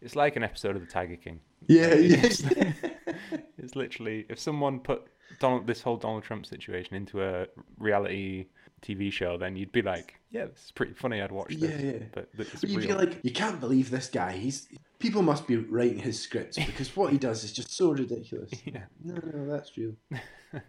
it's 0.00 0.14
like 0.14 0.36
an 0.36 0.44
episode 0.44 0.76
of 0.76 0.82
the 0.82 0.88
Tiger 0.88 1.16
King. 1.16 1.40
Yeah, 1.66 1.88
Like, 1.88 1.98
yeah. 1.98 2.20
It's, 2.22 2.42
it's 3.58 3.74
literally 3.74 4.26
if 4.28 4.38
someone 4.38 4.78
put 4.78 5.08
Donald 5.40 5.66
this 5.66 5.82
whole 5.82 5.96
Donald 5.96 6.22
Trump 6.22 6.46
situation 6.46 6.94
into 6.94 7.22
a 7.22 7.46
reality 7.78 8.46
TV 8.82 9.10
show, 9.10 9.38
then 9.38 9.56
you'd 9.56 9.72
be 9.72 9.82
like, 9.82 10.20
yeah, 10.30 10.44
this 10.46 10.64
is 10.66 10.70
pretty 10.70 10.92
funny. 10.92 11.20
I'd 11.22 11.32
watch 11.32 11.54
this. 11.56 11.80
Yeah, 11.82 11.92
yeah. 11.92 11.98
But 12.12 12.28
But 12.36 12.62
you'd 12.62 12.82
be 12.82 12.92
like, 12.92 13.20
you 13.22 13.32
can't 13.32 13.58
believe 13.60 13.90
this 13.90 14.08
guy. 14.08 14.32
He's 14.32 14.68
people 14.98 15.22
must 15.22 15.46
be 15.46 15.56
writing 15.56 15.98
his 15.98 16.20
scripts 16.20 16.58
because 16.58 16.94
what 16.96 17.12
he 17.12 17.18
does 17.18 17.44
is 17.44 17.52
just 17.52 17.70
so 17.72 17.92
ridiculous. 17.92 18.50
Yeah. 18.64 18.84
No, 19.02 19.14
no, 19.14 19.46
that's 19.46 19.76
real. 19.76 19.92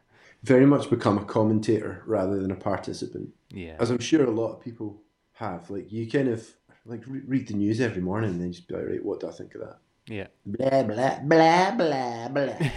Very 0.44 0.66
much 0.66 0.90
become 0.90 1.18
a 1.18 1.26
commentator 1.26 2.04
rather 2.06 2.40
than 2.42 2.52
a 2.52 2.56
participant, 2.56 3.30
yeah, 3.50 3.78
as 3.80 3.90
I'm 3.90 4.00
sure 4.00 4.24
a 4.26 4.32
lot 4.32 4.54
of 4.54 4.62
people 4.62 5.02
have. 5.34 5.70
Like 5.70 5.92
you 5.92 6.10
kind 6.10 6.28
of 6.28 6.48
like 6.86 7.02
re- 7.08 7.24
read 7.26 7.48
the 7.48 7.56
news 7.56 7.82
every 7.82 8.02
morning 8.02 8.30
and 8.32 8.42
then 8.42 8.52
just 8.52 8.68
be 8.68 8.76
like, 8.76 8.86
right, 8.86 9.04
what 9.04 9.20
do 9.22 9.28
I 9.28 9.32
think 9.32 9.56
of 9.56 9.62
that? 9.62 9.78
yeah. 10.08 10.28
Blah 10.46 10.84
blah 10.84 11.20
blah 11.20 11.72
blah 11.72 12.28
blah. 12.30 12.70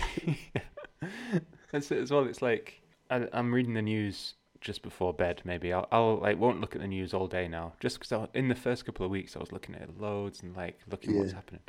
That's 1.73 1.91
it 1.91 1.99
as 1.99 2.11
well. 2.11 2.25
It's 2.25 2.43
like 2.43 2.81
I, 3.11 3.29
I'm 3.33 3.53
reading 3.55 3.75
the 3.75 3.83
news 3.83 4.35
just 4.61 4.83
before 4.83 5.13
bed. 5.13 5.43
Maybe 5.45 5.73
I'll, 5.73 5.87
I'll 5.93 6.19
like 6.19 6.39
won't 6.39 6.61
look 6.61 6.75
at 6.75 6.81
the 6.81 6.89
news 6.89 7.15
all 7.15 7.27
day 7.27 7.49
now. 7.49 7.75
Just 7.81 8.01
because 8.01 8.29
in 8.35 8.49
the 8.49 8.55
first 8.55 8.85
couple 8.87 9.05
of 9.05 9.11
weeks 9.11 9.37
I 9.37 9.41
was 9.41 9.53
looking 9.53 9.75
at 9.75 9.83
it 9.83 10.01
loads 10.01 10.43
and 10.43 10.57
like 10.57 10.81
looking 10.91 11.19
what's 11.19 11.33
happening. 11.33 11.63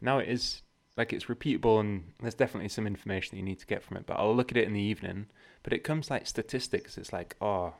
Now 0.00 0.18
it 0.18 0.28
is 0.28 0.62
like 0.96 1.12
it's 1.12 1.26
repeatable 1.26 1.80
and 1.80 2.12
there's 2.20 2.34
definitely 2.34 2.68
some 2.68 2.86
information 2.86 3.30
that 3.32 3.38
you 3.38 3.44
need 3.44 3.60
to 3.60 3.66
get 3.66 3.82
from 3.82 3.96
it. 3.96 4.06
But 4.06 4.18
I'll 4.18 4.34
look 4.34 4.50
at 4.50 4.56
it 4.56 4.66
in 4.66 4.72
the 4.72 4.80
evening. 4.80 5.26
But 5.62 5.72
it 5.72 5.84
comes 5.84 6.10
like 6.10 6.26
statistics. 6.26 6.98
It's 6.98 7.12
like 7.12 7.36
oh, 7.40 7.74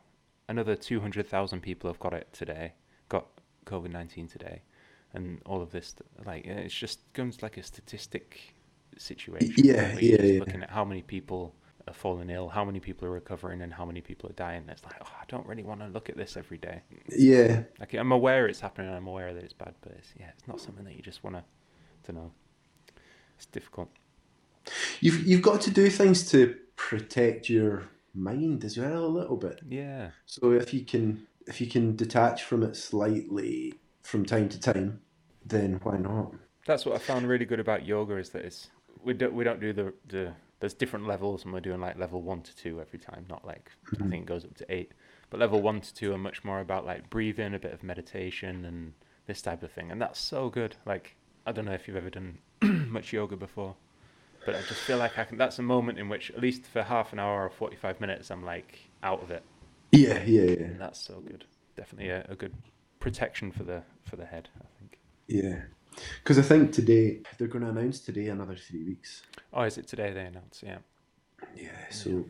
another 0.49 0.76
two 0.76 1.00
hundred 1.00 1.28
thousand 1.28 1.61
people 1.61 1.90
have 1.90 2.00
got 2.00 2.14
it 2.14 2.33
today. 2.33 2.75
Got 3.09 3.26
COVID 3.66 3.90
nineteen 3.90 4.28
today. 4.28 4.62
And 5.16 5.40
all 5.47 5.62
of 5.62 5.71
this, 5.71 5.94
like, 6.26 6.44
it's 6.44 6.75
just 6.75 6.99
comes 7.12 7.40
like 7.40 7.56
a 7.56 7.62
statistic 7.62 8.56
situation. 8.98 9.52
yeah, 9.56 9.96
yeah, 9.98 10.22
yeah. 10.22 10.40
looking 10.40 10.62
at 10.62 10.70
how 10.70 10.84
many 10.84 11.02
people 11.02 11.54
are 11.86 11.94
falling 11.94 12.30
ill, 12.30 12.48
how 12.48 12.64
many 12.64 12.80
people 12.80 13.06
are 13.06 13.10
recovering, 13.10 13.60
and 13.62 13.72
how 13.74 13.84
many 13.84 14.00
people 14.00 14.28
are 14.30 14.34
dying. 14.34 14.64
It's 14.68 14.84
like, 14.84 14.94
oh, 15.02 15.10
I 15.20 15.24
don't 15.28 15.46
really 15.46 15.62
want 15.62 15.80
to 15.80 15.88
look 15.88 16.08
at 16.08 16.16
this 16.16 16.36
every 16.36 16.56
day. 16.58 16.82
Yeah, 17.08 17.64
Like, 17.78 17.92
I'm 17.94 18.12
aware 18.12 18.46
it's 18.46 18.60
happening, 18.60 18.88
and 18.88 18.96
I'm 18.96 19.06
aware 19.06 19.34
that 19.34 19.42
it's 19.44 19.52
bad, 19.52 19.74
but 19.82 19.92
it's, 19.92 20.08
yeah, 20.18 20.30
it's 20.36 20.48
not 20.48 20.60
something 20.60 20.84
that 20.84 20.96
you 20.96 21.02
just 21.02 21.22
want 21.22 21.36
to, 21.36 21.44
to 22.04 22.12
know. 22.12 22.32
It's 23.36 23.46
difficult. 23.46 23.90
you've 25.00 25.26
you've 25.26 25.42
got 25.42 25.60
to 25.62 25.70
do 25.70 25.90
things 25.90 26.30
to 26.30 26.56
protect 26.76 27.48
your 27.50 27.84
mind 28.14 28.64
as 28.64 28.78
well 28.78 29.04
a 29.04 29.08
little 29.08 29.36
bit. 29.36 29.60
Yeah, 29.68 30.10
So 30.26 30.52
if 30.52 30.72
you 30.72 30.84
can 30.84 31.26
if 31.46 31.60
you 31.60 31.66
can 31.66 31.96
detach 31.96 32.44
from 32.44 32.62
it 32.62 32.76
slightly 32.76 33.74
from 34.02 34.24
time 34.24 34.48
to 34.50 34.60
time, 34.60 35.00
then 35.44 35.80
why 35.82 35.96
not? 35.98 36.32
that's 36.66 36.86
what 36.86 36.94
I 36.94 36.98
found 36.98 37.28
really 37.28 37.44
good 37.44 37.60
about 37.60 37.84
yoga 37.84 38.16
is 38.16 38.30
that 38.30 38.42
it's 38.44 38.68
we 39.04 39.14
don't 39.14 39.34
we 39.34 39.44
don't 39.44 39.61
do 39.61 39.73
the 39.73 39.92
the 40.08 40.32
there's 40.61 40.75
different 40.75 41.06
levels, 41.06 41.44
and 41.44 41.52
we're 41.52 41.61
doing 41.61 41.80
like 41.80 41.99
level 41.99 42.23
one 42.23 42.40
to 42.42 42.56
two 42.56 42.80
every 42.80 42.99
time, 42.99 43.26
not 43.28 43.44
like 43.46 43.70
I 43.87 43.96
mm-hmm. 43.96 44.11
think 44.11 44.23
it 44.23 44.26
goes 44.26 44.44
up 44.44 44.54
to 44.56 44.73
eight. 44.73 44.92
But 45.30 45.40
level 45.40 45.61
one 45.61 45.80
to 45.80 45.94
two 45.94 46.12
are 46.14 46.18
much 46.18 46.44
more 46.44 46.61
about 46.61 46.87
like 46.87 47.11
breathing, 47.11 47.54
a 47.54 47.58
bit 47.58 47.73
of 47.73 47.82
meditation, 47.82 48.64
and 48.64 48.94
this 49.26 49.42
type 49.42 49.62
of 49.62 49.73
thing, 49.73 49.90
and 49.90 50.00
that's 50.00 50.18
so 50.18 50.49
good. 50.49 50.76
Like 50.87 51.16
I 51.46 51.52
don't 51.52 51.64
know 51.64 51.73
if 51.73 51.87
you've 51.87 51.96
ever 51.96 52.11
done 52.11 52.38
much 52.62 53.12
yoga 53.12 53.37
before, 53.37 53.76
but 54.46 54.54
I 54.54 54.62
just 54.62 54.80
feel 54.80 54.99
like 54.99 55.18
I 55.18 55.25
can. 55.25 55.37
That's 55.37 55.58
a 55.58 55.62
moment 55.62 55.99
in 55.99 56.08
which, 56.08 56.30
at 56.30 56.40
least 56.40 56.64
for 56.64 56.82
half 56.82 57.12
an 57.12 57.18
hour 57.18 57.44
or 57.44 57.50
forty-five 57.50 58.00
minutes, 58.00 58.30
I'm 58.30 58.44
like 58.44 58.78
out 59.02 59.23
of 59.23 59.30
it, 59.30 59.42
Yeah, 59.92 60.23
yeah, 60.25 60.42
yeah, 60.42 60.64
and 60.64 60.80
that's 60.80 60.99
so 61.00 61.20
good. 61.20 61.44
Definitely 61.76 62.11
a, 62.11 62.26
a 62.28 62.37
good 62.37 62.54
protection 63.00 63.52
for 63.52 63.64
the 63.64 63.82
for 64.04 64.16
the 64.16 64.25
head. 64.25 64.49
I 64.58 64.66
think. 64.78 64.99
yeah. 65.26 65.62
Because 66.22 66.38
I 66.38 66.42
think 66.42 66.72
today 66.72 67.20
they're 67.38 67.48
going 67.48 67.64
to 67.64 67.70
announce 67.70 68.00
today 68.00 68.28
another 68.28 68.56
three 68.56 68.84
weeks. 68.84 69.22
Oh, 69.52 69.62
is 69.62 69.78
it 69.78 69.86
today 69.86 70.12
they 70.12 70.24
announced? 70.26 70.62
Yeah. 70.62 70.78
Yeah. 71.56 71.70
So, 71.90 72.24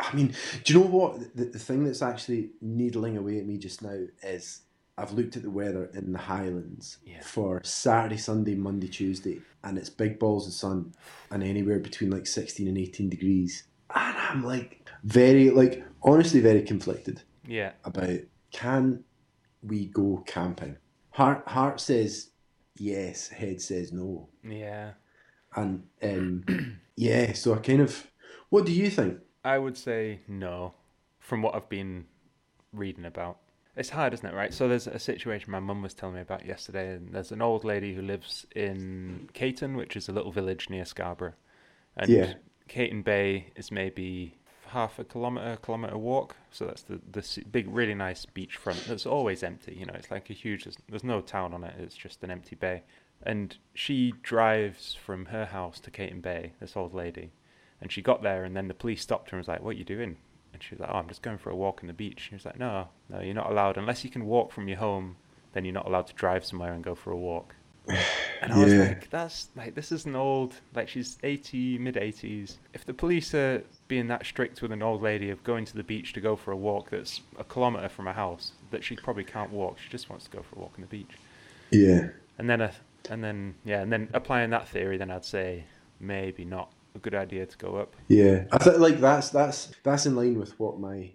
I 0.00 0.14
mean, 0.14 0.34
do 0.64 0.72
you 0.72 0.80
know 0.80 0.86
what 0.86 1.36
the, 1.36 1.44
the 1.46 1.58
thing 1.58 1.84
that's 1.84 2.02
actually 2.02 2.50
needling 2.60 3.16
away 3.16 3.38
at 3.38 3.46
me 3.46 3.58
just 3.58 3.82
now 3.82 3.98
is 4.22 4.62
I've 4.98 5.12
looked 5.12 5.36
at 5.36 5.42
the 5.42 5.50
weather 5.50 5.90
in 5.94 6.12
the 6.12 6.18
Highlands 6.18 6.98
Yeah. 7.04 7.20
for 7.22 7.60
Saturday, 7.64 8.18
Sunday, 8.18 8.54
Monday, 8.54 8.88
Tuesday, 8.88 9.40
and 9.64 9.78
it's 9.78 9.90
big 9.90 10.18
balls 10.18 10.46
of 10.46 10.52
sun 10.52 10.92
and 11.30 11.42
anywhere 11.42 11.78
between 11.78 12.10
like 12.10 12.26
sixteen 12.26 12.68
and 12.68 12.76
eighteen 12.78 13.08
degrees, 13.08 13.64
and 13.94 14.16
I'm 14.16 14.44
like 14.44 14.88
very 15.04 15.50
like 15.50 15.84
honestly 16.02 16.40
very 16.40 16.62
conflicted. 16.62 17.22
Yeah. 17.46 17.72
about 17.84 18.20
can 18.52 19.02
we 19.62 19.86
go 19.86 20.22
camping? 20.26 20.76
Heart 21.10 21.48
heart 21.48 21.80
says 21.80 22.28
yes, 22.76 23.28
head 23.28 23.60
says 23.60 23.92
no. 23.92 24.28
Yeah. 24.42 24.92
And 25.54 25.84
um, 26.02 26.78
yeah, 26.96 27.32
so 27.32 27.54
I 27.54 27.58
kind 27.58 27.82
of 27.82 28.06
what 28.48 28.66
do 28.66 28.72
you 28.72 28.90
think? 28.90 29.18
I 29.44 29.58
would 29.58 29.76
say 29.76 30.20
no, 30.28 30.74
from 31.18 31.42
what 31.42 31.54
I've 31.54 31.68
been 31.68 32.06
reading 32.72 33.04
about. 33.04 33.38
It's 33.74 33.88
hard, 33.90 34.12
isn't 34.12 34.26
it? 34.26 34.34
Right. 34.34 34.52
So 34.52 34.68
there's 34.68 34.86
a 34.86 34.98
situation 34.98 35.50
my 35.50 35.58
mum 35.58 35.80
was 35.80 35.94
telling 35.94 36.16
me 36.16 36.20
about 36.20 36.44
yesterday, 36.44 36.94
and 36.94 37.14
there's 37.14 37.32
an 37.32 37.40
old 37.40 37.64
lady 37.64 37.94
who 37.94 38.02
lives 38.02 38.46
in 38.54 39.30
Cayton, 39.32 39.76
which 39.76 39.96
is 39.96 40.08
a 40.08 40.12
little 40.12 40.30
village 40.30 40.68
near 40.68 40.84
Scarborough, 40.84 41.32
and 41.96 42.10
Yeah. 42.10 42.34
Cayton 42.68 43.02
Bay 43.02 43.52
is 43.56 43.70
maybe 43.70 44.38
half 44.72 44.98
a 44.98 45.04
kilometer, 45.04 45.56
kilometer 45.62 45.96
walk. 45.96 46.36
So 46.50 46.66
that's 46.66 46.82
the 46.82 47.00
the 47.10 47.44
big, 47.50 47.68
really 47.68 47.94
nice 47.94 48.26
beachfront 48.26 48.86
that's 48.86 49.06
always 49.06 49.42
empty. 49.42 49.76
You 49.78 49.86
know, 49.86 49.94
it's 49.94 50.10
like 50.10 50.30
a 50.30 50.32
huge. 50.32 50.64
There's, 50.64 50.76
there's 50.88 51.04
no 51.04 51.20
town 51.20 51.54
on 51.54 51.64
it. 51.64 51.74
It's 51.78 51.96
just 51.96 52.22
an 52.24 52.30
empty 52.30 52.56
bay. 52.56 52.82
And 53.22 53.56
she 53.74 54.14
drives 54.22 54.94
from 54.94 55.26
her 55.26 55.46
house 55.46 55.78
to 55.80 55.90
Cayton 55.90 56.20
Bay. 56.20 56.52
This 56.60 56.76
old 56.76 56.92
lady, 56.92 57.32
and 57.80 57.92
she 57.92 58.02
got 58.02 58.22
there, 58.22 58.44
and 58.44 58.56
then 58.56 58.68
the 58.68 58.74
police 58.74 59.02
stopped 59.02 59.30
her 59.30 59.36
and 59.36 59.42
was 59.42 59.48
like, 59.48 59.62
"What 59.62 59.76
are 59.76 59.78
you 59.78 59.84
doing?" 59.84 60.16
And 60.52 60.62
she 60.62 60.74
was 60.74 60.80
like, 60.80 60.90
"Oh, 60.92 60.98
I'm 60.98 61.08
just 61.08 61.22
going 61.22 61.38
for 61.38 61.50
a 61.50 61.56
walk 61.56 61.80
on 61.82 61.86
the 61.86 61.92
beach." 61.92 62.28
She 62.28 62.34
was 62.34 62.44
like, 62.44 62.58
"No, 62.58 62.88
no, 63.08 63.20
you're 63.20 63.34
not 63.34 63.50
allowed 63.50 63.76
unless 63.76 64.04
you 64.04 64.10
can 64.10 64.26
walk 64.26 64.52
from 64.52 64.68
your 64.68 64.78
home. 64.78 65.16
Then 65.52 65.64
you're 65.64 65.74
not 65.74 65.86
allowed 65.86 66.06
to 66.08 66.14
drive 66.14 66.44
somewhere 66.44 66.72
and 66.72 66.82
go 66.82 66.94
for 66.94 67.12
a 67.12 67.16
walk." 67.16 67.54
And 68.42 68.52
I 68.52 68.64
was 68.64 68.74
like, 68.74 69.08
"That's 69.10 69.48
like 69.54 69.76
this 69.76 69.92
is 69.92 70.04
an 70.04 70.16
old 70.16 70.54
like 70.74 70.88
she's 70.88 71.16
80, 71.22 71.78
mid 71.78 71.94
80s. 71.94 72.56
If 72.74 72.84
the 72.84 72.92
police 72.92 73.34
are 73.34 73.62
being 73.86 74.08
that 74.08 74.26
strict 74.26 74.62
with 74.62 74.72
an 74.72 74.82
old 74.82 75.00
lady 75.00 75.30
of 75.30 75.44
going 75.44 75.64
to 75.66 75.76
the 75.76 75.84
beach 75.84 76.12
to 76.14 76.20
go 76.20 76.34
for 76.34 76.50
a 76.50 76.56
walk 76.56 76.90
that's 76.90 77.20
a 77.38 77.44
kilometer 77.44 77.88
from 77.88 78.06
her 78.06 78.12
house, 78.12 78.50
that 78.72 78.82
she 78.82 78.96
probably 78.96 79.22
can't 79.22 79.52
walk. 79.52 79.78
She 79.78 79.88
just 79.90 80.10
wants 80.10 80.24
to 80.24 80.30
go 80.36 80.42
for 80.42 80.56
a 80.56 80.58
walk 80.58 80.72
on 80.74 80.80
the 80.80 80.88
beach." 80.88 81.12
Yeah. 81.70 82.08
And 82.38 82.50
then, 82.50 82.60
uh, 82.62 82.72
and 83.10 83.22
then, 83.22 83.54
yeah, 83.64 83.80
and 83.82 83.92
then 83.92 84.08
applying 84.12 84.50
that 84.50 84.66
theory, 84.68 84.96
then 84.96 85.10
I'd 85.12 85.24
say 85.24 85.64
maybe 86.00 86.44
not 86.44 86.72
a 86.96 86.98
good 86.98 87.14
idea 87.14 87.46
to 87.46 87.58
go 87.58 87.76
up. 87.76 87.94
Yeah. 88.08 88.44
I 88.50 88.58
think 88.58 88.78
like 88.78 88.98
that's 89.00 89.30
that's 89.30 89.70
that's 89.84 90.06
in 90.06 90.16
line 90.16 90.36
with 90.38 90.58
what 90.58 90.80
my 90.80 91.12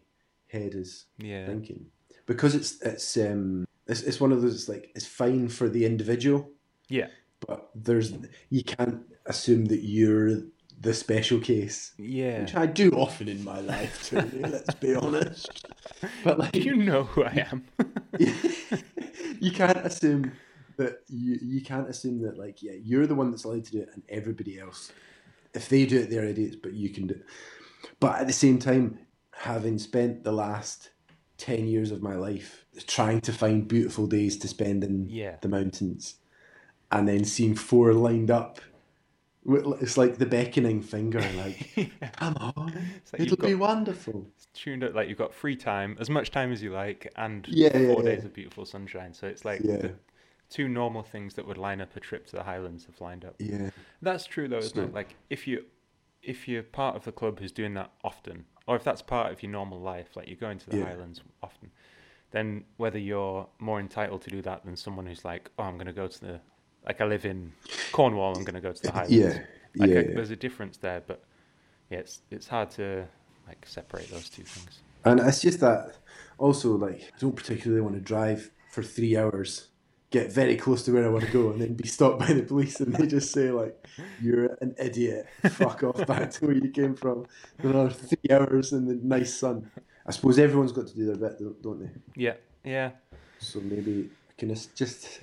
head 0.48 0.76
is 0.76 1.08
Yeah. 1.18 1.46
thinking. 1.46 1.88
Because 2.26 2.56
it's 2.56 2.82
it's 2.82 3.18
um 3.18 3.68
it's, 3.86 4.02
it's 4.02 4.22
one 4.22 4.32
of 4.32 4.42
those 4.42 4.70
like 4.70 4.92
it's 4.96 5.06
fine 5.06 5.50
for 5.50 5.68
the 5.68 5.86
individual, 5.86 6.50
Yeah, 6.90 7.08
but 7.48 7.70
there's 7.76 8.14
you 8.50 8.64
can't 8.64 9.02
assume 9.26 9.66
that 9.66 9.84
you're 9.84 10.42
the 10.80 10.94
special 10.94 11.40
case. 11.40 11.94
yeah. 11.98 12.42
Which 12.42 12.56
I 12.56 12.66
do 12.68 12.92
often 12.92 13.28
in 13.28 13.44
my 13.44 13.60
life, 13.62 14.12
let's 14.14 14.74
be 14.76 14.96
honest. 14.96 15.66
But 16.24 16.38
like 16.38 16.56
You 16.56 16.76
know 16.76 17.04
who 17.06 17.24
I 17.24 17.48
am. 17.52 17.66
you 19.40 19.52
can't 19.52 19.78
assume 19.86 20.32
that 20.78 21.00
you 21.08 21.40
you 21.42 21.62
can't 21.62 21.90
assume 21.90 22.22
that 22.22 22.38
like 22.38 22.62
yeah 22.62 22.74
you're 22.84 23.08
the 23.08 23.16
one 23.16 23.32
that's 23.32 23.46
allowed 23.46 23.66
to 23.66 23.72
do 23.72 23.80
it 23.82 23.90
and 23.94 24.04
everybody 24.10 24.60
else 24.60 24.92
if 25.56 25.70
they 25.70 25.86
do 25.88 26.02
it 26.02 26.10
they're 26.12 26.26
idiots 26.26 26.56
but 26.56 26.74
you 26.74 26.90
can 26.90 27.08
do 27.08 27.16
it 27.16 27.26
but 28.00 28.20
at 28.20 28.28
the 28.28 28.34
same 28.34 28.60
time 28.60 29.00
having 29.34 29.80
spent 29.80 30.24
the 30.24 30.32
last 30.32 30.92
10 31.40 31.66
years 31.68 31.90
of 31.92 32.04
my 32.04 32.16
life 32.16 32.66
trying 32.86 33.22
to 33.22 33.34
find 33.34 33.68
beautiful 33.68 34.06
days 34.06 34.38
to 34.38 34.48
spend 34.48 34.84
in 34.84 35.08
Yeah. 35.10 35.38
the 35.42 35.50
mountains 35.50 36.16
and 36.92 37.08
then 37.08 37.24
seeing 37.26 37.56
four 37.56 37.94
lined 37.94 38.32
up 38.32 38.60
it's 39.50 39.98
like 39.98 40.18
the 40.18 40.26
beckoning 40.26 40.82
finger 40.82 41.24
like 41.38 41.92
come 42.18 42.36
on 42.38 42.74
like 43.14 43.22
it'll 43.22 43.38
be 43.38 43.52
got- 43.54 43.60
wonderful 43.60 44.26
Tuned 44.54 44.84
up 44.84 44.96
like 44.96 45.08
you've 45.08 45.20
got 45.20 45.36
free 45.36 45.56
time, 45.56 45.96
as 46.00 46.10
much 46.10 46.32
time 46.32 46.52
as 46.52 46.64
you 46.64 46.72
like, 46.72 47.12
and 47.16 47.48
Yeah, 47.48 47.78
yeah, 47.78 47.94
four 47.94 48.02
yeah. 48.04 48.16
days 48.16 48.26
of 48.26 48.34
beautiful 48.34 48.66
sunshine. 48.66 49.14
So 49.14 49.28
it's 49.28 49.46
like 49.46 49.62
Yeah. 49.64 49.78
the 49.78 49.94
two 50.50 50.68
normal 50.68 51.04
things 51.04 51.36
that 51.36 51.46
would 51.46 51.60
line 51.60 51.80
up 51.80 51.96
a 51.96 52.00
trip 52.00 52.26
to 52.28 52.36
the 52.36 52.42
Highlands 52.42 52.86
have 52.86 53.00
lined 53.00 53.24
up. 53.24 53.36
yeah 53.38 53.70
That's 54.02 54.26
true 54.26 54.48
though, 54.48 54.58
isn't 54.58 54.84
it? 54.84 54.94
Like 54.96 55.16
if 55.30 55.46
you 55.48 55.66
if 56.24 56.48
you're 56.48 56.64
part 56.64 56.96
of 56.96 57.04
the 57.06 57.12
club 57.12 57.40
who's 57.40 57.52
doing 57.52 57.76
that 57.76 57.92
often, 58.04 58.46
or 58.66 58.76
if 58.76 58.84
that's 58.84 59.04
part 59.04 59.32
of 59.32 59.44
your 59.44 59.52
normal 59.52 59.80
life, 59.80 60.16
like 60.16 60.28
you're 60.28 60.38
going 60.38 60.58
to 60.58 60.70
the 60.72 60.78
Yeah. 60.78 60.86
Highlands 60.86 61.22
often, 61.44 61.70
then 62.32 62.64
whether 62.78 62.98
you're 62.98 63.48
more 63.60 63.80
entitled 63.80 64.24
to 64.24 64.32
do 64.32 64.42
that 64.42 64.66
than 64.66 64.76
someone 64.76 65.06
who's 65.06 65.24
like, 65.24 65.52
oh, 65.60 65.66
I'm 65.66 65.76
going 65.76 65.86
to 65.86 65.94
go 65.94 66.08
to 66.08 66.20
the, 66.20 66.42
like 66.88 67.02
I 67.02 67.06
live 67.06 67.26
in 67.26 67.52
Cornwall, 67.92 68.36
I'm 68.36 68.44
going 68.44 68.56
to 68.56 68.62
go 68.62 68.72
to 68.72 68.82
the 68.82 68.92
Highlands. 68.92 69.12
Yeah, 69.14 69.40
Like, 69.76 69.90
yeah, 69.90 70.00
I- 70.00 70.02
yeah. 70.04 70.16
there's 70.16 70.32
a 70.32 70.36
difference 70.36 70.78
there, 70.78 71.04
but 71.06 71.22
yeah, 71.90 72.00
it's 72.00 72.22
it's 72.32 72.48
hard 72.48 72.72
to 72.72 73.06
like 73.48 73.66
separate 73.68 74.10
those 74.10 74.30
two 74.30 74.44
things. 74.44 74.80
And 75.06 75.20
it's 75.20 75.42
just 75.42 75.60
that 75.60 75.96
also 76.38 76.76
like 76.76 77.02
I 77.02 77.20
don't 77.20 77.36
particularly 77.36 77.82
want 77.82 77.96
to 77.96 78.02
drive 78.02 78.52
for 78.72 78.84
three 78.84 79.16
hours, 79.18 79.68
get 80.12 80.32
very 80.32 80.56
close 80.56 80.84
to 80.84 80.92
where 80.94 81.06
I 81.06 81.10
want 81.10 81.26
to 81.26 81.32
go, 81.32 81.52
and 81.52 81.62
then 81.62 81.74
be 81.74 81.88
stopped 81.88 82.20
by 82.20 82.32
the 82.34 82.44
police 82.44 82.80
and 82.82 82.94
they 82.96 83.06
just 83.08 83.32
say 83.32 83.52
like, 83.52 83.76
"You're 84.22 84.58
an 84.62 84.76
idiot. 84.80 85.28
Fuck 85.50 85.84
off 85.84 86.06
back 86.08 86.32
to 86.32 86.46
where 86.48 86.56
you 86.56 86.70
came 86.70 86.96
from." 86.96 87.26
Another 87.60 87.90
three 87.90 88.30
hours 88.32 88.74
in 88.74 88.86
the 88.88 88.96
nice 88.96 89.34
sun. 89.38 89.70
I 90.06 90.12
suppose 90.12 90.40
everyone's 90.40 90.72
got 90.72 90.88
to 90.88 90.96
do 90.96 91.06
their 91.06 91.18
bit, 91.18 91.62
don't 91.62 91.80
they? 91.82 91.90
Yeah, 92.16 92.36
yeah, 92.64 92.92
So 93.40 93.60
maybe 93.60 94.10
I 94.30 94.34
can 94.38 94.56
just 94.56 95.20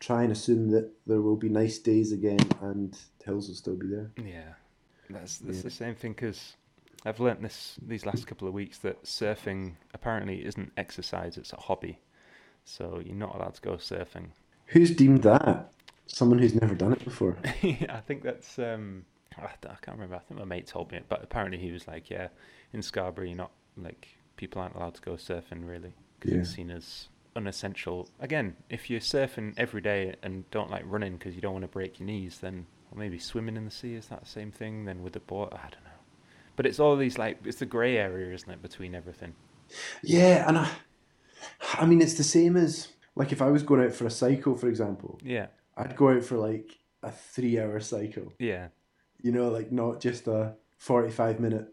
try 0.00 0.22
and 0.22 0.32
assume 0.32 0.70
that 0.70 0.90
there 1.06 1.20
will 1.20 1.36
be 1.36 1.48
nice 1.48 1.78
days 1.78 2.12
again 2.12 2.38
and 2.62 2.96
hills 3.24 3.48
will 3.48 3.54
still 3.54 3.76
be 3.76 3.86
there. 3.86 4.10
yeah. 4.16 4.54
That's 5.10 5.38
that's 5.38 5.62
the 5.62 5.70
same 5.70 5.94
thing 5.94 6.12
because 6.12 6.52
I've 7.06 7.18
learnt 7.18 7.40
this 7.40 7.76
these 7.86 8.04
last 8.04 8.26
couple 8.26 8.46
of 8.46 8.52
weeks 8.52 8.76
that 8.78 9.04
surfing 9.04 9.76
apparently 9.94 10.44
isn't 10.44 10.70
exercise; 10.76 11.38
it's 11.38 11.52
a 11.54 11.56
hobby. 11.56 11.98
So 12.64 13.00
you're 13.02 13.14
not 13.14 13.34
allowed 13.34 13.54
to 13.54 13.62
go 13.62 13.72
surfing. 13.76 14.26
Who's 14.66 14.94
deemed 14.94 15.22
that? 15.22 15.72
Someone 16.06 16.38
who's 16.40 16.54
never 16.54 16.74
done 16.74 16.92
it 16.92 17.02
before. 17.02 17.38
yeah, 17.62 17.96
I 17.96 18.00
think 18.00 18.22
that's. 18.22 18.58
Um, 18.58 19.06
I 19.38 19.48
can't 19.60 19.96
remember. 19.96 20.16
I 20.16 20.18
think 20.18 20.38
my 20.40 20.44
mate 20.44 20.66
told 20.66 20.90
me 20.92 20.98
it, 20.98 21.06
but 21.08 21.22
apparently 21.24 21.56
he 21.58 21.72
was 21.72 21.88
like, 21.88 22.10
"Yeah, 22.10 22.28
in 22.74 22.82
Scarborough, 22.82 23.24
you're 23.28 23.36
not 23.36 23.52
like 23.78 24.08
people 24.36 24.60
aren't 24.60 24.74
allowed 24.74 24.94
to 24.96 25.00
go 25.00 25.12
surfing 25.12 25.66
really 25.66 25.94
because 26.20 26.32
Yeah. 26.34 26.40
it's 26.40 26.50
seen 26.54 26.70
as 26.70 27.08
unessential." 27.38 28.08
Again, 28.20 28.56
if 28.68 28.90
you're 28.90 29.00
surfing 29.00 29.54
every 29.56 29.80
day 29.80 30.16
and 30.22 30.48
don't 30.50 30.70
like 30.70 30.84
running 30.86 31.16
because 31.16 31.34
you 31.34 31.40
don't 31.40 31.54
want 31.54 31.64
to 31.64 31.68
break 31.68 31.98
your 31.98 32.06
knees, 32.06 32.38
then 32.40 32.66
or 32.92 32.98
maybe 32.98 33.18
swimming 33.18 33.56
in 33.56 33.64
the 33.64 33.70
sea 33.70 33.94
is 33.94 34.08
that 34.08 34.20
the 34.24 34.28
same 34.28 34.50
thing? 34.52 34.84
Then 34.84 35.02
with 35.02 35.12
the 35.14 35.20
boat, 35.20 35.52
I 35.52 35.68
don't 35.70 35.84
know. 35.84 35.90
But 36.56 36.66
it's 36.66 36.80
all 36.80 36.96
these 36.96 37.16
like 37.18 37.38
it's 37.44 37.58
the 37.58 37.66
grey 37.66 37.96
area, 37.96 38.34
isn't 38.34 38.50
it, 38.50 38.60
between 38.62 38.94
everything? 38.94 39.34
Yeah, 40.02 40.46
and 40.48 40.58
I, 40.58 40.70
I 41.74 41.86
mean, 41.86 42.00
it's 42.02 42.14
the 42.14 42.24
same 42.24 42.56
as 42.56 42.88
like 43.14 43.32
if 43.32 43.40
I 43.42 43.50
was 43.50 43.62
going 43.62 43.84
out 43.84 43.92
for 43.92 44.06
a 44.06 44.10
cycle, 44.10 44.56
for 44.56 44.68
example, 44.68 45.18
Yeah, 45.22 45.46
I'd 45.76 45.96
go 45.96 46.10
out 46.10 46.24
for 46.24 46.36
like 46.36 46.78
a 47.02 47.10
three-hour 47.12 47.78
cycle. 47.80 48.32
yeah, 48.38 48.68
You 49.22 49.30
know, 49.32 49.48
like 49.48 49.70
not 49.70 50.00
just 50.00 50.26
a 50.26 50.54
forty-five 50.78 51.38
minute 51.38 51.68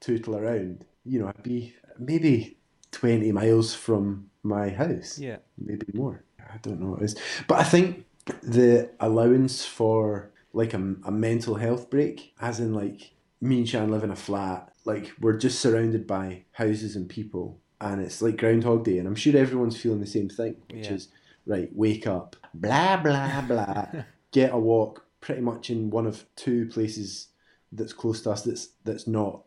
tootle 0.00 0.36
around. 0.36 0.84
You 1.04 1.18
know, 1.20 1.28
I'd 1.28 1.42
be 1.42 1.74
maybe 1.98 2.58
twenty 2.92 3.32
miles 3.32 3.74
from 3.74 4.29
my 4.42 4.70
house. 4.70 5.18
yeah, 5.18 5.36
maybe 5.58 5.86
more. 5.94 6.24
I 6.40 6.56
don't 6.58 6.80
know 6.80 6.90
what 6.90 7.02
it 7.02 7.04
is, 7.06 7.16
but 7.46 7.58
I 7.60 7.64
think 7.64 8.06
the 8.42 8.90
allowance 9.00 9.64
for 9.64 10.30
like 10.52 10.74
a, 10.74 10.94
a 11.04 11.10
mental 11.12 11.54
health 11.56 11.90
break, 11.90 12.34
as 12.40 12.58
in 12.60 12.74
like 12.74 13.12
me 13.40 13.58
and 13.58 13.68
Shan 13.68 13.90
live 13.90 14.02
in 14.04 14.10
a 14.10 14.16
flat, 14.16 14.72
like 14.84 15.12
we're 15.20 15.36
just 15.36 15.60
surrounded 15.60 16.06
by 16.06 16.44
houses 16.52 16.96
and 16.96 17.08
people, 17.08 17.60
and 17.80 18.00
it's 18.00 18.20
like 18.20 18.36
Groundhog 18.38 18.84
Day, 18.84 18.98
and 18.98 19.06
I'm 19.06 19.14
sure 19.14 19.36
everyone's 19.36 19.80
feeling 19.80 20.00
the 20.00 20.06
same 20.06 20.28
thing, 20.28 20.56
which 20.70 20.86
Yeah. 20.86 20.94
is 20.94 21.08
right, 21.46 21.70
wake 21.74 22.06
up, 22.06 22.36
blah 22.54 22.96
blah 22.96 23.42
blah, 23.42 23.86
get 24.32 24.52
a 24.52 24.58
walk, 24.58 25.06
pretty 25.20 25.40
much 25.42 25.70
in 25.70 25.90
one 25.90 26.06
of 26.06 26.24
two 26.36 26.66
places 26.66 27.28
that's 27.72 27.92
close 27.92 28.20
to 28.22 28.30
us 28.32 28.42
that's 28.42 28.70
that's 28.84 29.06
not 29.06 29.42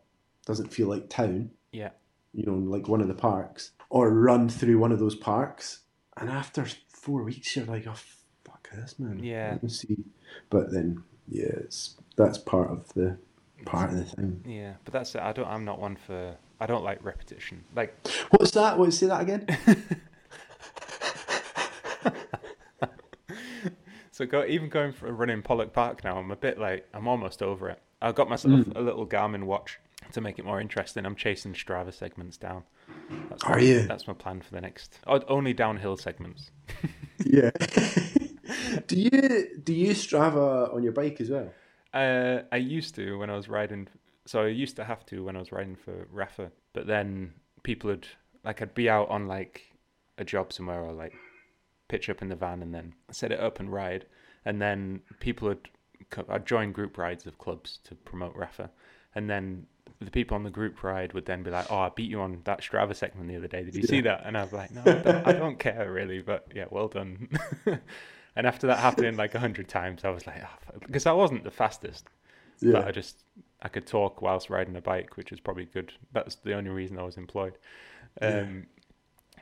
doesn't 0.46 0.72
feel 0.72 0.88
like 0.88 1.08
town 1.10 1.50
yeah, 1.72 1.90
you 2.32 2.44
know, 2.46 2.54
like 2.54 2.88
one 2.88 3.00
of 3.02 3.08
the 3.08 3.14
parks, 3.14 3.72
or 3.94 4.10
run 4.10 4.48
through 4.48 4.76
one 4.78 4.90
of 4.92 4.98
those 4.98 5.14
parks. 5.14 5.80
And 6.16 6.28
after 6.28 6.66
four 6.88 7.22
weeks, 7.22 7.54
you're 7.54 7.64
like, 7.64 7.86
oh, 7.86 7.94
fuck 8.44 8.68
this, 8.74 8.98
man. 8.98 9.20
Yeah. 9.22 9.58
See. 9.68 9.98
But 10.50 10.72
then, 10.72 11.04
yeah, 11.28 11.44
it's, 11.64 11.94
that's 12.16 12.36
part 12.38 12.70
of 12.70 12.92
the 12.94 13.16
part 13.64 13.90
of 13.92 13.96
the 13.98 14.04
thing. 14.04 14.42
yeah. 14.46 14.74
But 14.84 14.92
that's 14.94 15.14
it. 15.14 15.22
I 15.22 15.32
don't. 15.32 15.46
I'm 15.48 15.64
not 15.64 15.78
one 15.80 15.96
for. 15.96 16.36
I 16.60 16.66
don't 16.66 16.82
like 16.84 17.04
repetition. 17.04 17.64
Like 17.74 17.94
What's 18.30 18.50
that? 18.52 18.78
What? 18.78 18.92
Say 18.92 19.06
that 19.06 19.22
again. 19.22 19.46
So 24.12 24.26
go 24.26 24.44
even 24.44 24.68
going 24.68 24.92
for 24.92 25.08
a 25.08 25.12
run 25.12 25.28
in 25.28 25.42
Pollok 25.42 25.72
Park 25.72 26.04
now, 26.04 26.18
I'm 26.18 26.30
a 26.30 26.36
bit 26.36 26.56
like 26.56 26.86
I'm 26.94 27.08
almost 27.08 27.42
over 27.42 27.68
it. 27.68 27.80
I 28.00 28.12
got 28.12 28.28
myself 28.28 28.64
Hmm. 28.66 28.76
a 28.76 28.80
little 28.80 29.06
Garmin 29.08 29.42
watch 29.42 29.80
to 30.14 30.20
make 30.20 30.38
it 30.38 30.44
more 30.44 30.60
interesting. 30.60 31.04
I'm 31.06 31.16
chasing 31.16 31.52
Strava 31.52 31.92
segments 31.92 32.36
down. 32.36 32.64
That's 33.28 33.44
Are 33.44 33.56
my, 33.56 33.62
you? 33.62 33.82
That's 33.82 34.06
my 34.06 34.14
plan 34.14 34.40
for 34.40 34.52
the 34.52 34.60
next. 34.60 34.98
Oh, 35.06 35.20
only 35.28 35.52
downhill 35.52 35.96
segments. 35.96 36.50
yeah. 37.24 37.50
do 38.86 38.98
you 38.98 39.48
do 39.62 39.74
you 39.74 39.90
Strava 39.90 40.74
on 40.74 40.82
your 40.82 40.92
bike 40.92 41.20
as 41.20 41.30
well? 41.30 41.52
Uh, 41.92 42.42
I 42.50 42.56
used 42.56 42.94
to 42.96 43.18
when 43.18 43.30
I 43.30 43.36
was 43.36 43.48
riding. 43.48 43.88
So 44.26 44.42
I 44.42 44.48
used 44.48 44.76
to 44.76 44.84
have 44.84 45.04
to 45.06 45.24
when 45.24 45.36
I 45.36 45.38
was 45.38 45.52
riding 45.52 45.76
for 45.76 46.06
Rapha, 46.14 46.50
but 46.72 46.86
then 46.86 47.34
people 47.62 47.90
would 47.90 48.06
like 48.44 48.62
I'd 48.62 48.74
be 48.74 48.88
out 48.88 49.08
on 49.10 49.26
like 49.26 49.62
a 50.18 50.24
job 50.24 50.52
somewhere 50.52 50.80
or 50.80 50.92
like 50.92 51.12
pitch 51.88 52.08
up 52.08 52.22
in 52.22 52.28
the 52.28 52.36
van 52.36 52.62
and 52.62 52.74
then 52.74 52.94
set 53.10 53.32
it 53.32 53.40
up 53.40 53.60
and 53.60 53.72
ride, 53.72 54.06
and 54.44 54.60
then 54.60 55.02
people 55.20 55.48
would 55.48 55.68
I'd 56.28 56.46
join 56.46 56.72
group 56.72 56.98
rides 56.98 57.26
of 57.26 57.38
clubs 57.38 57.78
to 57.84 57.94
promote 57.94 58.36
Rapha, 58.36 58.70
and 59.14 59.28
then 59.28 59.66
the 60.04 60.10
people 60.10 60.34
on 60.34 60.42
the 60.44 60.50
group 60.50 60.82
ride 60.82 61.12
would 61.12 61.26
then 61.26 61.42
be 61.42 61.50
like, 61.50 61.70
"Oh, 61.70 61.78
I 61.78 61.90
beat 61.94 62.10
you 62.10 62.20
on 62.20 62.40
that 62.44 62.60
Strava 62.60 62.94
segment 62.94 63.28
the 63.28 63.36
other 63.36 63.48
day. 63.48 63.62
Did 63.64 63.74
you 63.74 63.82
see 63.82 64.00
that?" 64.02 64.22
And 64.24 64.36
I 64.36 64.42
was 64.42 64.52
like, 64.52 64.70
"No, 64.72 64.82
I 64.82 64.94
don't, 64.94 65.26
I 65.28 65.32
don't 65.32 65.58
care 65.58 65.90
really, 65.92 66.20
but 66.22 66.46
yeah, 66.54 66.66
well 66.70 66.88
done." 66.88 67.28
and 68.36 68.46
after 68.46 68.66
that 68.66 68.78
happening 68.78 69.16
like 69.16 69.34
a 69.34 69.40
hundred 69.40 69.68
times, 69.68 70.04
I 70.04 70.10
was 70.10 70.26
like, 70.26 70.42
oh, 70.42 70.78
because 70.80 71.06
I 71.06 71.12
wasn't 71.12 71.44
the 71.44 71.50
fastest, 71.50 72.06
Yeah. 72.60 72.72
but 72.72 72.88
I 72.88 72.90
just 72.92 73.24
I 73.62 73.68
could 73.68 73.86
talk 73.86 74.20
whilst 74.22 74.50
riding 74.50 74.76
a 74.76 74.80
bike, 74.80 75.16
which 75.16 75.30
was 75.30 75.40
probably 75.40 75.66
good. 75.66 75.92
That's 76.12 76.34
the 76.36 76.54
only 76.54 76.70
reason 76.70 76.98
I 76.98 77.02
was 77.02 77.16
employed. 77.16 77.58
Um, 78.20 78.66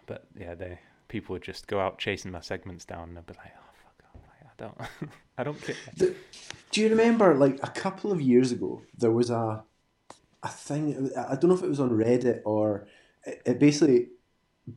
But 0.06 0.26
yeah, 0.38 0.54
they 0.54 0.78
people 1.08 1.34
would 1.34 1.42
just 1.42 1.66
go 1.66 1.78
out 1.80 1.98
chasing 1.98 2.30
my 2.30 2.40
segments 2.40 2.84
down, 2.84 3.10
and 3.10 3.18
I'd 3.18 3.26
be 3.26 3.34
like, 3.34 3.52
oh 3.56 3.70
fuck 3.84 4.04
off, 4.14 4.20
like, 4.30 4.50
I 4.50 4.54
don't, 4.64 5.10
I 5.38 5.44
don't 5.44 5.60
care. 5.62 6.14
Do 6.70 6.80
you 6.80 6.88
remember, 6.88 7.34
like 7.34 7.58
a 7.62 7.68
couple 7.68 8.10
of 8.12 8.20
years 8.22 8.50
ago, 8.50 8.80
there 8.96 9.10
was 9.10 9.28
a 9.30 9.62
a 10.42 10.48
thing. 10.48 11.10
I 11.16 11.36
don't 11.36 11.48
know 11.50 11.54
if 11.54 11.62
it 11.62 11.68
was 11.68 11.80
on 11.80 11.90
Reddit 11.90 12.42
or 12.44 12.86
it, 13.24 13.42
it 13.46 13.58
basically 13.58 14.08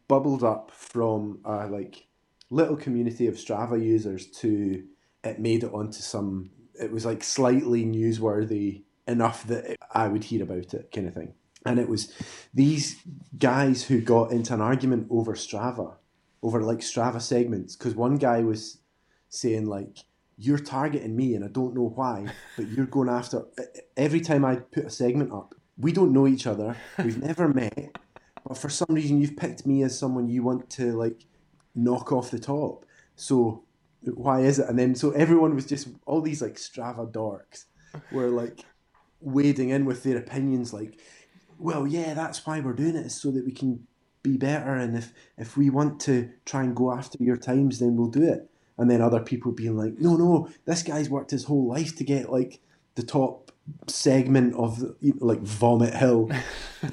bubbled 0.07 0.43
up 0.43 0.71
from 0.71 1.39
a 1.45 1.67
like 1.67 2.07
little 2.49 2.75
community 2.75 3.27
of 3.27 3.35
Strava 3.35 3.81
users 3.81 4.27
to 4.27 4.83
it 5.23 5.39
made 5.39 5.63
it 5.63 5.73
onto 5.73 6.01
some. 6.01 6.51
It 6.79 6.91
was 6.91 7.05
like 7.05 7.23
slightly 7.23 7.85
newsworthy 7.85 8.83
enough 9.07 9.45
that 9.47 9.77
I 9.91 10.07
would 10.07 10.25
hear 10.25 10.43
about 10.43 10.73
it, 10.73 10.91
kind 10.93 11.07
of 11.07 11.13
thing. 11.13 11.33
And 11.65 11.79
it 11.79 11.89
was 11.89 12.13
these 12.53 13.01
guys 13.37 13.83
who 13.83 14.01
got 14.01 14.31
into 14.31 14.53
an 14.53 14.61
argument 14.61 15.07
over 15.09 15.33
Strava, 15.33 15.95
over 16.43 16.61
like 16.61 16.79
Strava 16.79 17.21
segments, 17.21 17.75
because 17.75 17.95
one 17.95 18.17
guy 18.17 18.41
was 18.41 18.79
saying 19.29 19.65
like 19.65 19.97
you're 20.37 20.57
targeting 20.57 21.15
me 21.15 21.35
and 21.35 21.45
I 21.45 21.47
don't 21.47 21.75
know 21.75 21.91
why, 21.95 22.27
but 22.57 22.67
you're 22.67 22.85
going 22.85 23.09
after 23.09 23.45
every 23.95 24.21
time 24.21 24.43
I 24.43 24.57
put 24.57 24.85
a 24.85 24.89
segment 24.89 25.31
up. 25.31 25.55
We 25.77 25.91
don't 25.91 26.13
know 26.13 26.27
each 26.27 26.47
other. 26.47 26.75
We've 26.97 27.17
never 27.21 27.47
met, 27.47 27.97
but 28.47 28.57
for 28.57 28.69
some 28.69 28.87
reason 28.89 29.19
you've 29.19 29.37
picked 29.37 29.65
me 29.65 29.83
as 29.83 29.97
someone 29.97 30.29
you 30.29 30.43
want 30.43 30.69
to 30.71 30.93
like 30.97 31.25
knock 31.73 32.11
off 32.11 32.31
the 32.31 32.39
top. 32.39 32.85
So 33.15 33.63
why 34.01 34.41
is 34.41 34.59
it? 34.59 34.69
And 34.69 34.77
then 34.77 34.95
so 34.95 35.11
everyone 35.11 35.55
was 35.55 35.65
just 35.65 35.89
all 36.05 36.21
these 36.21 36.41
like 36.41 36.55
Strava 36.55 37.11
dorks 37.11 37.65
were 38.11 38.29
like 38.29 38.65
wading 39.21 39.69
in 39.69 39.85
with 39.85 40.03
their 40.03 40.17
opinions 40.17 40.73
like 40.73 40.99
well 41.57 41.87
yeah 41.87 42.13
that's 42.13 42.45
why 42.45 42.59
we're 42.59 42.73
doing 42.73 42.95
it 42.95 43.05
is 43.05 43.19
so 43.19 43.31
that 43.31 43.45
we 43.45 43.51
can 43.51 43.87
be 44.21 44.37
better 44.37 44.75
and 44.75 44.95
if 44.95 45.13
if 45.37 45.57
we 45.57 45.69
want 45.69 45.99
to 45.99 46.29
try 46.45 46.63
and 46.63 46.75
go 46.75 46.91
after 46.91 47.17
your 47.23 47.37
times 47.37 47.79
then 47.79 47.95
we'll 47.95 48.09
do 48.09 48.23
it 48.23 48.49
and 48.77 48.89
then 48.89 49.01
other 49.01 49.19
people 49.19 49.51
being 49.51 49.77
like 49.77 49.99
no 49.99 50.15
no 50.15 50.49
this 50.65 50.83
guy's 50.83 51.09
worked 51.09 51.31
his 51.31 51.45
whole 51.45 51.65
life 51.67 51.95
to 51.95 52.03
get 52.03 52.31
like 52.31 52.59
the 52.95 53.03
top 53.03 53.51
segment 53.87 54.53
of 54.55 54.79
you 55.01 55.13
know, 55.13 55.25
like 55.25 55.39
vomit 55.41 55.93
hill 55.93 56.29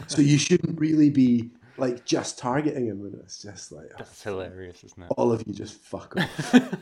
so 0.07 0.23
you 0.23 0.39
shouldn't 0.39 0.79
really 0.81 1.11
be 1.11 1.51
like 1.79 2.05
just 2.05 2.39
targeting 2.39 2.87
him 2.87 3.01
and 3.05 3.15
it's 3.17 3.43
just 3.43 3.73
like 3.73 3.87
oh, 3.93 3.97
That's 3.99 4.23
hilarious, 4.23 4.85
isn't 4.85 5.03
it? 5.03 5.13
all 5.17 5.33
of 5.33 5.43
you 5.47 5.53
just 5.53 5.75
fuck 5.75 6.17
off 6.17 6.55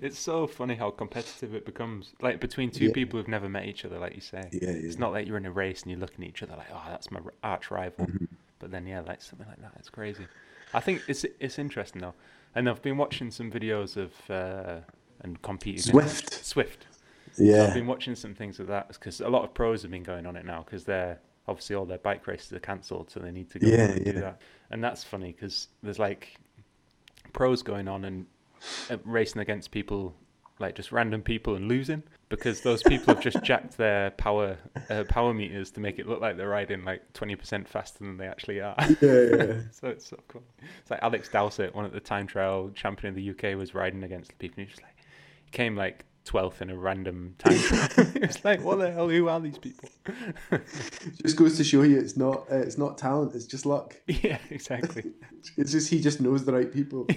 It's 0.00 0.18
so 0.18 0.46
funny 0.46 0.74
how 0.74 0.90
competitive 0.90 1.54
it 1.54 1.66
becomes, 1.66 2.14
like 2.22 2.40
between 2.40 2.70
two 2.70 2.86
Yeah. 2.86 2.92
people 2.94 3.18
who've 3.18 3.28
never 3.28 3.46
met 3.48 3.66
each 3.66 3.84
other, 3.84 3.98
like 3.98 4.14
you 4.14 4.22
say. 4.22 4.48
Yeah, 4.52 4.70
It's 4.70 4.98
not 4.98 5.12
like 5.12 5.26
you're 5.26 5.36
in 5.36 5.44
a 5.44 5.50
race 5.52 5.82
and 5.82 5.90
you're 5.90 6.00
looking 6.00 6.24
at 6.24 6.30
each 6.30 6.42
other 6.42 6.56
like, 6.56 6.68
oh, 6.72 6.82
that's 6.88 7.10
my 7.10 7.20
arch 7.44 7.70
rival. 7.70 8.06
Mm-hmm. 8.06 8.24
But 8.58 8.70
then, 8.70 8.86
yeah, 8.86 9.00
like 9.00 9.20
something 9.20 9.46
like 9.46 9.60
that. 9.60 9.72
It's 9.78 9.90
crazy. 9.90 10.26
I 10.72 10.80
think 10.80 11.02
it's 11.08 11.24
it's 11.38 11.58
interesting 11.58 12.00
though, 12.00 12.14
and 12.54 12.68
I've 12.68 12.82
been 12.82 12.96
watching 12.96 13.30
some 13.30 13.50
videos 13.50 13.96
of 13.96 14.12
uh, 14.30 14.80
and 15.22 15.40
competing. 15.42 15.92
Zwift. 15.92 16.30
Zwift. 16.42 16.86
So 17.32 17.44
I've 17.68 17.74
been 17.74 17.86
watching 17.86 18.14
some 18.14 18.34
things 18.34 18.58
of 18.60 18.66
that 18.68 18.88
because 18.88 19.20
a 19.20 19.28
lot 19.28 19.44
of 19.44 19.54
pros 19.54 19.82
have 19.82 19.90
been 19.90 20.02
going 20.02 20.26
on 20.26 20.36
it 20.36 20.44
now 20.44 20.62
because 20.64 20.84
they're 20.84 21.18
obviously 21.46 21.76
all 21.76 21.86
their 21.86 21.98
bike 21.98 22.26
races 22.26 22.52
are 22.52 22.60
cancelled, 22.60 23.10
so 23.10 23.20
they 23.20 23.30
need 23.30 23.50
to 23.50 23.58
go 23.58 23.66
Yeah, 23.66 23.76
and 23.90 24.04
do 24.04 24.10
yeah. 24.12 24.20
that. 24.20 24.40
And 24.70 24.82
that's 24.82 25.04
funny 25.04 25.32
because 25.32 25.68
there's 25.82 25.98
like 25.98 26.36
pros 27.32 27.62
going 27.62 27.88
on 27.88 28.04
and 28.04 28.26
uh, 28.90 28.96
racing 29.04 29.40
against 29.40 29.70
people 29.70 30.14
like 30.58 30.74
just 30.74 30.92
random 30.92 31.22
people 31.22 31.54
and 31.54 31.68
losing 31.68 32.02
because 32.30 32.60
those 32.60 32.82
people 32.82 33.12
have 33.12 33.22
just 33.22 33.42
jacked 33.42 33.76
their 33.76 34.12
power 34.12 34.56
uh, 34.88 35.04
power 35.08 35.34
meters 35.34 35.70
to 35.72 35.80
make 35.80 35.98
it 35.98 36.08
look 36.08 36.20
like 36.20 36.36
they're 36.36 36.48
riding 36.48 36.84
like 36.84 37.12
20% 37.12 37.68
faster 37.68 37.98
than 37.98 38.16
they 38.16 38.26
actually 38.26 38.60
are. 38.60 38.76
Yeah, 38.78 39.36
yeah. 39.36 39.60
so 39.72 39.88
it's 39.88 40.08
so 40.08 40.18
cool. 40.28 40.44
It's 40.80 40.90
like 40.90 41.00
Alex 41.02 41.28
Dowsett, 41.28 41.74
one 41.74 41.84
of 41.84 41.92
the 41.92 42.00
time 42.00 42.26
trial 42.26 42.70
champion 42.74 43.14
in 43.14 43.22
the 43.22 43.30
UK, 43.30 43.58
was 43.58 43.74
riding 43.74 44.04
against 44.04 44.30
the 44.30 44.36
people. 44.36 44.60
And 44.60 44.68
he 44.68 44.70
just 44.70 44.82
like 44.82 44.96
he 45.44 45.50
came 45.50 45.76
like 45.76 46.04
12th 46.24 46.62
in 46.62 46.70
a 46.70 46.76
random 46.76 47.34
time 47.38 47.58
trial. 47.58 47.88
it's 48.14 48.44
like 48.44 48.62
what 48.62 48.78
the 48.78 48.92
hell? 48.92 49.08
Who 49.08 49.28
are 49.28 49.40
these 49.40 49.58
people? 49.58 49.88
just 51.22 51.36
goes 51.36 51.56
to 51.56 51.64
show 51.64 51.82
you 51.82 51.98
it's 51.98 52.16
not 52.16 52.46
uh, 52.50 52.56
it's 52.56 52.78
not 52.78 52.96
talent, 52.96 53.34
it's 53.34 53.46
just 53.46 53.66
luck. 53.66 53.96
yeah, 54.06 54.38
exactly. 54.50 55.12
It's 55.56 55.72
just 55.72 55.90
he 55.90 56.00
just 56.00 56.20
knows 56.20 56.44
the 56.44 56.52
right 56.52 56.72
people. 56.72 57.08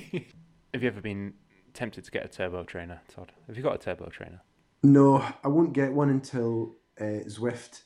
Have 0.74 0.82
you 0.82 0.88
ever 0.88 1.02
been 1.02 1.36
tempted 1.76 2.04
to 2.04 2.10
get 2.10 2.26
a 2.26 2.28
turbo 2.28 2.64
trainer, 2.64 3.02
Todd? 3.14 3.32
Have 3.46 3.58
you 3.58 3.62
got 3.62 3.76
a 3.76 3.78
turbo 3.78 4.10
trainer? 4.10 4.42
No, 4.84 5.26
I 5.44 5.48
won't 5.48 5.74
get 5.74 5.94
one 5.94 6.10
until 6.10 6.76
uh, 7.00 7.24
Zwift 7.28 7.84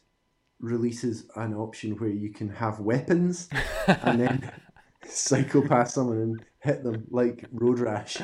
releases 0.60 1.26
an 1.36 1.54
option 1.54 1.92
where 2.00 2.10
you 2.10 2.32
can 2.32 2.50
have 2.50 2.80
weapons 2.80 3.48
and 3.88 4.20
then 4.20 4.52
cycle 5.08 5.62
past 5.62 5.94
someone 5.94 6.18
and 6.18 6.44
hit 6.60 6.84
them 6.84 7.06
like 7.12 7.46
Road 7.52 7.80
Rash 7.80 8.18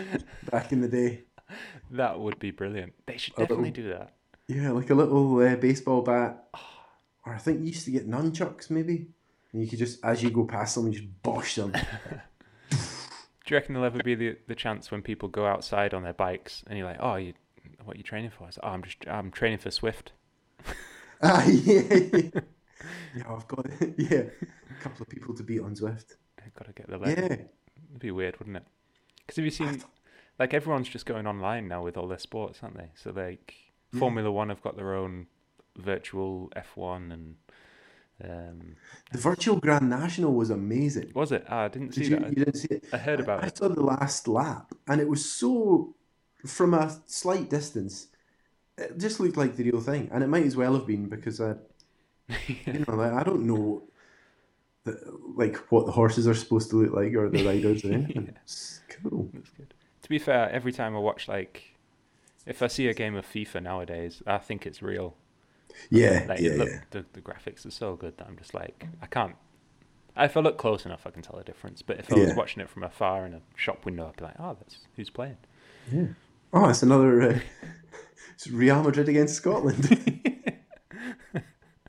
back 0.51 0.71
in 0.71 0.81
the 0.81 0.87
day. 0.87 1.25
That 1.91 2.19
would 2.19 2.39
be 2.39 2.49
brilliant. 2.51 2.93
They 3.05 3.17
should 3.17 3.37
A 3.37 3.41
little- 3.41 3.57
definitely 3.57 3.83
do 3.83 3.89
that. 3.89 4.15
Yeah, 4.47 4.71
like 4.71 4.89
a 4.89 4.95
little 4.95 5.37
uh, 5.39 5.55
baseball 5.55 6.01
bat. 6.01 6.47
Or 7.25 7.33
I 7.33 7.37
think 7.37 7.59
you 7.61 7.67
used 7.67 7.85
to 7.85 7.91
get 7.91 8.09
nunchucks 8.09 8.69
maybe. 8.69 9.07
And 9.53 9.61
you 9.61 9.67
could 9.69 9.79
just, 9.79 10.03
as 10.03 10.21
you 10.23 10.31
go 10.31 10.43
past 10.45 10.73
someone, 10.73 10.91
you 10.91 10.99
just 10.99 11.21
bosh 11.21 11.55
them. 11.55 11.71
Do 12.71 12.77
you 13.53 13.57
reckon 13.57 13.73
there'll 13.73 13.85
ever 13.85 14.01
be 14.03 14.15
the, 14.15 14.37
the 14.47 14.55
chance 14.55 14.89
when 14.89 15.01
people 15.01 15.29
go 15.29 15.45
outside 15.45 15.93
on 15.93 16.01
their 16.03 16.13
bikes 16.13 16.63
and 16.67 16.77
you're 16.77 16.87
like, 16.87 16.97
oh, 16.99 17.15
you, 17.15 17.33
what 17.85 17.95
are 17.95 17.97
you 17.97 18.03
training 18.03 18.31
for? 18.31 18.45
I 18.47 18.49
said, 18.51 18.61
oh, 18.63 18.69
I'm 18.69 18.83
just 18.83 18.97
I'm 19.07 19.31
training 19.31 19.59
for 19.59 19.69
Zwift. 19.69 20.07
ah, 21.23 21.45
yeah, 21.45 21.81
yeah. 22.13 22.29
Yeah, 23.15 23.23
I've 23.33 23.47
got 23.47 23.65
yeah, 23.97 24.23
a 24.29 24.83
couple 24.83 25.03
of 25.03 25.09
people 25.09 25.33
to 25.35 25.43
beat 25.43 25.61
on 25.61 25.73
Zwift. 25.75 26.15
I've 26.43 26.53
got 26.53 26.65
to 26.65 26.73
get 26.73 26.89
the 26.89 26.97
leg. 26.97 27.17
Yeah, 27.17 27.25
It'd 27.25 27.99
be 27.99 28.11
weird, 28.11 28.37
wouldn't 28.39 28.57
it? 28.57 28.63
Because 29.19 29.37
have 29.37 29.45
you 29.45 29.51
seen, 29.51 29.81
like 30.37 30.53
everyone's 30.53 30.89
just 30.89 31.05
going 31.05 31.25
online 31.25 31.67
now 31.69 31.81
with 31.83 31.95
all 31.95 32.07
their 32.09 32.17
sports, 32.17 32.59
aren't 32.61 32.75
they? 32.75 32.89
So 32.95 33.11
like 33.11 33.53
Formula 33.97 34.29
One 34.31 34.49
have 34.49 34.61
got 34.61 34.75
their 34.75 34.95
own 34.95 35.27
virtual 35.77 36.51
F1 36.57 37.13
and 37.13 37.35
um, 38.23 38.75
the 39.11 39.17
virtual 39.17 39.59
Grand 39.59 39.89
National 39.89 40.33
was 40.33 40.49
amazing. 40.49 41.11
was 41.15 41.31
it? 41.31 41.45
Ah, 41.49 41.63
I 41.63 41.67
didn't 41.67 41.93
see 41.93 42.01
Did 42.01 42.09
you, 42.09 42.19
that. 42.19 42.29
you 42.29 42.35
didn't 42.35 42.55
see 42.55 42.67
it? 42.69 42.85
I 42.93 42.97
heard 42.97 43.19
about 43.19 43.43
I, 43.43 43.47
it. 43.47 43.53
I 43.53 43.57
saw 43.59 43.67
the 43.69 43.81
last 43.81 44.27
lap, 44.27 44.73
and 44.87 45.01
it 45.01 45.07
was 45.07 45.29
so 45.29 45.95
from 46.45 46.73
a 46.73 46.95
slight 47.07 47.49
distance. 47.49 48.07
It 48.77 48.97
just 48.99 49.19
looked 49.19 49.37
like 49.37 49.55
the 49.55 49.65
real 49.71 49.81
thing, 49.81 50.09
and 50.13 50.23
it 50.23 50.27
might 50.27 50.45
as 50.45 50.55
well 50.55 50.73
have 50.75 50.87
been 50.87 51.09
because 51.09 51.41
I, 51.41 51.55
you 52.47 52.85
know, 52.87 52.95
like, 52.95 53.13
I 53.13 53.23
don't 53.23 53.45
know, 53.47 53.83
the, 54.85 54.99
like 55.35 55.57
what 55.71 55.85
the 55.85 55.91
horses 55.91 56.27
are 56.27 56.33
supposed 56.33 56.69
to 56.71 56.77
look 56.77 56.93
like 56.93 57.13
or 57.13 57.29
the 57.29 57.39
riders 57.39 57.85
or 57.85 57.91
anything. 57.93 58.35
It's 58.43 58.81
cool. 58.89 59.29
That's 59.33 59.49
good. 59.51 59.73
To 60.03 60.09
be 60.09 60.19
fair, 60.19 60.49
every 60.51 60.71
time 60.71 60.95
I 60.95 60.99
watch 60.99 61.27
like, 61.27 61.75
if 62.45 62.61
I 62.61 62.67
see 62.67 62.87
a 62.87 62.93
game 62.93 63.15
of 63.15 63.25
FIFA 63.27 63.63
nowadays, 63.63 64.21
I 64.27 64.37
think 64.39 64.65
it's 64.65 64.81
real. 64.81 65.15
Yeah, 65.89 66.25
Like, 66.27 66.39
yeah, 66.41 66.51
look, 66.55 66.69
yeah. 66.69 66.79
The, 66.91 67.05
the 67.13 67.21
graphics 67.21 67.65
are 67.65 67.71
so 67.71 67.95
good 67.95 68.17
that 68.17 68.27
I'm 68.27 68.37
just 68.37 68.53
like, 68.53 68.87
I 69.01 69.05
can't. 69.07 69.35
If 70.17 70.37
I 70.37 70.41
look 70.41 70.57
close 70.57 70.85
enough, 70.85 71.07
I 71.07 71.11
can 71.11 71.21
tell 71.23 71.37
the 71.37 71.43
difference. 71.43 71.81
But 71.81 71.99
if 71.99 72.11
I 72.13 72.17
was 72.17 72.29
Yeah. 72.29 72.35
watching 72.35 72.61
it 72.61 72.69
from 72.69 72.83
afar 72.83 73.25
in 73.25 73.33
a 73.33 73.41
shop 73.55 73.85
window, 73.85 74.07
I'd 74.07 74.17
be 74.17 74.23
like, 74.25 74.35
oh, 74.39 74.55
that's 74.59 74.77
who's 74.95 75.09
playing. 75.09 75.37
Oh, 76.55 76.69
it's 76.69 76.83
another. 76.83 77.19
Uh, 77.19 77.39
it's 78.35 78.47
Real 78.47 78.83
Madrid 78.83 79.09
against 79.09 79.33
Scotland. 79.33 79.83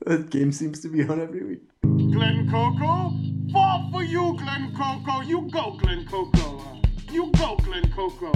that 0.05 0.31
game 0.31 0.51
seems 0.51 0.79
to 0.79 0.87
be 0.87 1.03
on 1.03 1.21
every 1.21 1.43
week. 1.43 1.61
Glen 1.83 2.49
Coco? 2.49 3.13
Fall 3.53 3.89
for 3.91 4.03
you, 4.03 4.35
Glen 4.39 4.73
Coco. 4.75 5.21
You 5.21 5.47
go, 5.51 5.77
Glen 5.77 6.07
Coco. 6.07 6.81
You 7.11 7.31
go, 7.37 7.57
Glen 7.57 7.91
Coco. 7.91 8.31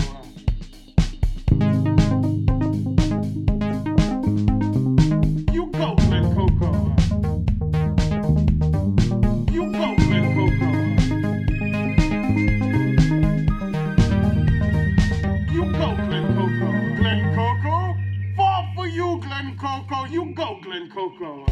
You 5.51 5.71
go, 5.71 5.95
Glen 5.95 6.35
Coco. 6.35 6.68
Coco. 19.69 20.05
You 20.05 20.33
go, 20.33 20.59
Glen 20.63 20.89
Coco. 20.89 21.45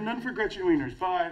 None 0.00 0.20
for 0.20 0.32
Gretchen 0.32 0.64
Wieners. 0.64 0.98
Bye. 0.98 1.30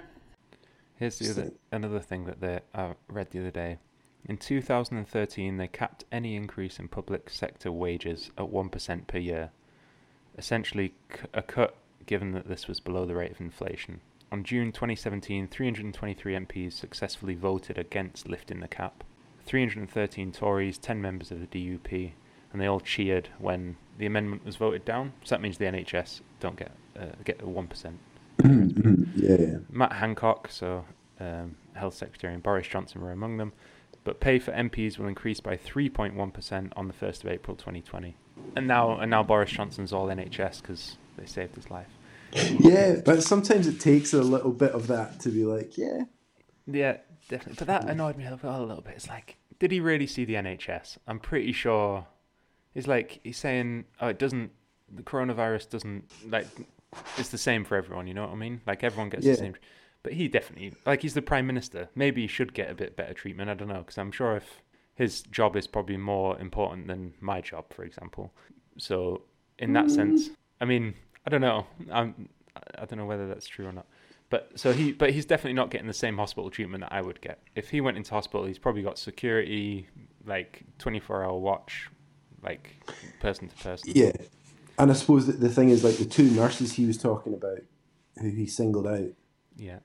Here's 0.95 1.19
the 1.19 1.31
other 1.31 1.53
another 1.73 1.99
thing 1.99 2.25
that 2.27 2.41
they, 2.41 2.61
I 2.73 2.95
read 3.09 3.33
the 3.33 3.41
other 3.41 3.51
day. 3.51 3.79
In 4.25 4.37
2013, 4.37 5.57
they 5.57 5.67
capped 5.67 6.05
any 6.13 6.37
increase 6.37 6.79
in 6.79 6.87
public 6.87 7.31
sector 7.31 7.73
wages 7.73 8.31
at 8.39 8.47
1% 8.47 9.07
per 9.07 9.19
year, 9.19 9.51
essentially 10.37 10.95
c- 11.13 11.21
a 11.35 11.43
cut 11.43 11.77
given 12.07 12.33
that 12.33 12.49
this 12.49 12.69
was 12.69 12.81
below 12.81 13.05
the 13.05 13.15
rate 13.15 13.33
of 13.33 13.41
inflation. 13.41 14.01
On 14.33 14.43
June 14.45 14.73
2017, 14.73 15.49
323 15.49 16.35
MPs 16.35 16.73
successfully 16.73 17.35
voted 17.35 17.79
against 17.79 18.29
lifting 18.29 18.61
the 18.61 18.69
cap. 18.69 19.05
313 19.45 20.33
Tories, 20.33 20.79
10 20.79 21.01
members 21.01 21.31
of 21.31 21.41
the 21.41 21.47
DUP, 21.47 22.13
and 22.53 22.61
they 22.61 22.67
all 22.67 22.81
cheered 22.81 23.29
when 23.39 23.77
the 23.99 24.07
amendment 24.07 24.45
was 24.45 24.57
voted 24.57 24.85
down. 24.85 25.13
So 25.25 25.35
that 25.35 25.41
means 25.41 25.59
the 25.59 25.67
NHS 25.67 26.21
don't 26.41 26.57
get 26.57 26.73
uh, 26.99 27.13
get 27.25 27.41
a 27.41 27.45
1%. 27.45 27.95
Yeah, 29.17 29.37
yeah. 29.39 29.57
Matt 29.71 29.93
Hancock, 29.93 30.49
so 30.51 30.85
um, 31.19 31.57
Health 31.73 31.95
Secretary, 31.95 32.35
and 32.35 32.43
Boris 32.43 32.69
Johnson 32.69 33.01
were 33.01 33.11
among 33.13 33.39
them. 33.39 33.53
But 34.05 34.21
pay 34.21 34.39
for 34.39 34.53
MPs 34.53 34.99
will 34.99 35.09
increase 35.09 35.41
by 35.41 35.57
3.1% 35.57 36.73
on 36.77 36.87
the 36.87 36.95
1st 36.95 37.25
of 37.25 37.31
April 37.31 37.57
2020. 37.57 38.17
And 38.55 38.67
now, 38.67 38.99
and 38.99 39.11
now 39.11 39.23
Boris 39.23 39.51
Johnson's 39.51 39.93
all 39.93 40.07
NHS 40.09 40.63
because 40.63 40.97
they 41.17 41.27
saved 41.27 41.55
his 41.57 41.71
life. 41.71 41.89
Yeah, 42.61 42.97
but 43.05 43.23
sometimes 43.23 43.67
it 43.67 43.81
takes 43.81 44.13
a 44.13 44.23
little 44.23 44.51
bit 44.53 44.73
of 44.73 44.89
that 44.89 45.21
to 45.21 45.31
be 45.31 45.45
like, 45.45 45.79
yeah. 45.79 46.03
Yeah, 46.67 46.99
definitely. 47.29 47.57
But 47.59 47.67
that 47.69 47.89
annoyed 47.89 48.17
me 48.17 48.27
a 48.27 48.31
little, 48.31 48.51
a 48.51 48.61
little 48.65 48.83
bit. 48.83 48.95
It's 48.97 49.09
like, 49.09 49.37
did 49.59 49.71
he 49.73 49.81
really 49.81 50.07
see 50.07 50.25
the 50.25 50.35
NHS? 50.35 50.99
I'm 51.07 51.19
pretty 51.21 51.53
sure. 51.53 52.07
He's 52.75 52.87
like 52.87 53.21
he's 53.23 53.39
saying, 53.39 53.85
oh, 54.01 54.09
it 54.09 54.19
doesn't. 54.19 54.51
The 54.95 55.03
coronavirus 55.03 55.71
doesn't 55.71 56.05
like. 56.29 56.47
It's 57.17 57.31
the 57.31 57.39
same 57.39 57.65
for 57.65 57.77
everyone. 57.77 58.07
You 58.07 58.15
know 58.15 58.23
what 58.23 58.33
I 58.33 58.37
mean? 58.37 58.61
Like 58.67 58.85
everyone 58.85 59.09
gets 59.11 59.25
Yeah. 59.25 59.33
the 59.33 59.39
same. 59.39 59.55
But 60.03 60.13
he 60.13 60.29
definitely, 60.29 60.73
like, 60.85 61.03
he's 61.03 61.15
the 61.15 61.23
prime 61.23 61.49
minister. 61.49 61.89
Maybe 61.97 62.21
he 62.21 62.27
should 62.29 62.55
get 62.55 62.71
a 62.71 62.75
bit 62.77 62.95
better 62.95 63.13
treatment. 63.13 63.51
I 63.51 63.55
don't 63.55 63.67
know, 63.67 63.79
because 63.81 63.99
I'm 63.99 64.13
sure 64.13 64.37
if 64.37 64.63
his 64.97 65.23
job 65.23 65.57
is 65.57 65.67
probably 65.67 65.97
more 65.97 66.39
important 66.39 66.89
than 66.89 67.15
my 67.21 67.41
job, 67.41 67.73
for 67.73 67.85
example. 67.85 68.33
So 68.79 69.23
in 69.59 69.73
that 69.75 69.91
sense, 69.91 70.31
I 70.61 70.65
mean, 70.65 70.95
I 71.27 71.31
don't 71.31 71.41
know. 71.41 71.67
I'm, 71.93 72.29
I 72.79 72.85
don't 72.87 72.99
know 72.99 73.07
whether 73.07 73.29
that's 73.29 73.47
true 73.47 73.67
or 73.67 73.73
not. 73.73 73.87
But 74.29 74.51
so 74.57 74.73
he, 74.73 74.93
but 74.93 75.13
he's 75.13 75.25
definitely 75.25 75.53
not 75.53 75.71
getting 75.71 75.87
the 75.87 75.95
same 75.95 76.17
hospital 76.17 76.51
treatment 76.51 76.83
that 76.83 76.93
I 76.93 77.01
would 77.01 77.21
get. 77.21 77.41
If 77.55 77.71
he 77.71 77.81
went 77.81 77.97
into 77.97 78.13
hospital, 78.13 78.45
he's 78.47 78.59
probably 78.59 78.83
got 78.83 78.99
security, 78.99 79.87
like 80.25 80.65
24 80.79 81.25
hour 81.25 81.39
watch, 81.39 81.89
like 82.43 82.75
person 83.21 83.49
to 83.49 83.57
person. 83.57 83.93
Yeah. 83.95 84.13
And 84.79 84.91
I 84.91 84.95
suppose 84.95 85.27
that 85.27 85.41
the 85.41 85.49
thing 85.49 85.71
is, 85.71 85.85
like, 85.85 85.97
the 85.97 86.05
two 86.05 86.31
nurses 86.31 86.73
he 86.75 86.85
was 86.87 86.99
talking 86.99 87.33
about, 87.33 87.61
who 88.21 88.29
he 88.29 88.47
singled 88.47 88.87
out, 88.87 89.09
Yeah. 89.57 89.79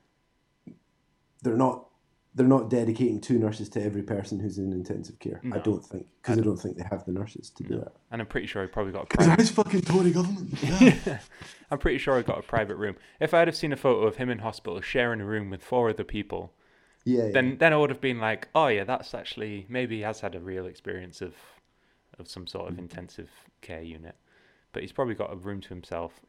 they're 1.44 1.56
not. 1.56 1.88
They're 2.34 2.48
not 2.48 2.70
dedicating 2.70 3.20
two 3.20 3.38
nurses 3.38 3.68
to 3.70 3.84
every 3.84 4.04
person 4.04 4.40
who's 4.40 4.58
in 4.58 4.72
intensive 4.72 5.20
care. 5.20 5.42
I 5.52 5.58
don't 5.58 5.84
think 5.84 6.06
because 6.22 6.40
I 6.40 6.42
don't 6.42 6.56
think 6.58 6.78
they 6.78 6.86
have 6.90 7.06
the 7.06 7.12
nurses 7.12 7.50
to 7.50 7.64
do 7.64 7.78
that. 7.80 7.92
And 8.10 8.22
I'm 8.22 8.28
pretty 8.28 8.48
sure 8.48 8.62
he 8.62 8.70
probably 8.70 8.94
got 8.94 9.04
a 9.04 9.06
Because 9.08 9.26
private. 9.26 9.38
that's 9.38 9.50
fucking 9.52 9.82
Tory 9.82 10.12
government. 10.12 10.54
Yeah. 10.82 11.20
I'm 11.70 11.78
pretty 11.78 11.98
sure 11.98 12.18
I 12.18 12.22
got 12.22 12.40
a 12.40 12.42
private 12.42 12.76
room. 12.76 12.96
If 13.20 13.34
I'd 13.34 13.48
have 13.48 13.56
seen 13.56 13.74
a 13.74 13.78
photo 13.78 14.08
of 14.08 14.18
him 14.18 14.30
in 14.30 14.40
hospital 14.40 14.80
sharing 14.82 15.20
a 15.22 15.26
room 15.26 15.50
with 15.50 15.64
four 15.64 15.90
other 15.90 16.04
people, 16.04 16.54
yeah, 17.04 17.26
yeah. 17.26 17.32
then 17.32 17.58
then 17.58 17.74
I 17.74 17.78
would 17.78 17.90
have 17.90 18.02
been 18.02 18.20
like, 18.20 18.48
oh 18.56 18.68
yeah, 18.68 18.84
that's 18.84 19.14
actually 19.14 19.66
maybe 19.70 19.98
he 19.98 20.02
has 20.04 20.22
had 20.22 20.36
a 20.36 20.40
real 20.40 20.66
experience 20.66 21.22
of 21.22 21.34
of 22.20 22.30
some 22.30 22.48
sort 22.48 22.70
of 22.70 22.76
mm. 22.76 22.80
intensive 22.80 23.30
care 23.62 23.82
unit, 23.82 24.16
but 24.74 24.84
he's 24.84 24.92
probably 24.92 25.16
got 25.16 25.32
a 25.32 25.36
room 25.36 25.62
to 25.62 25.70
himself, 25.70 26.22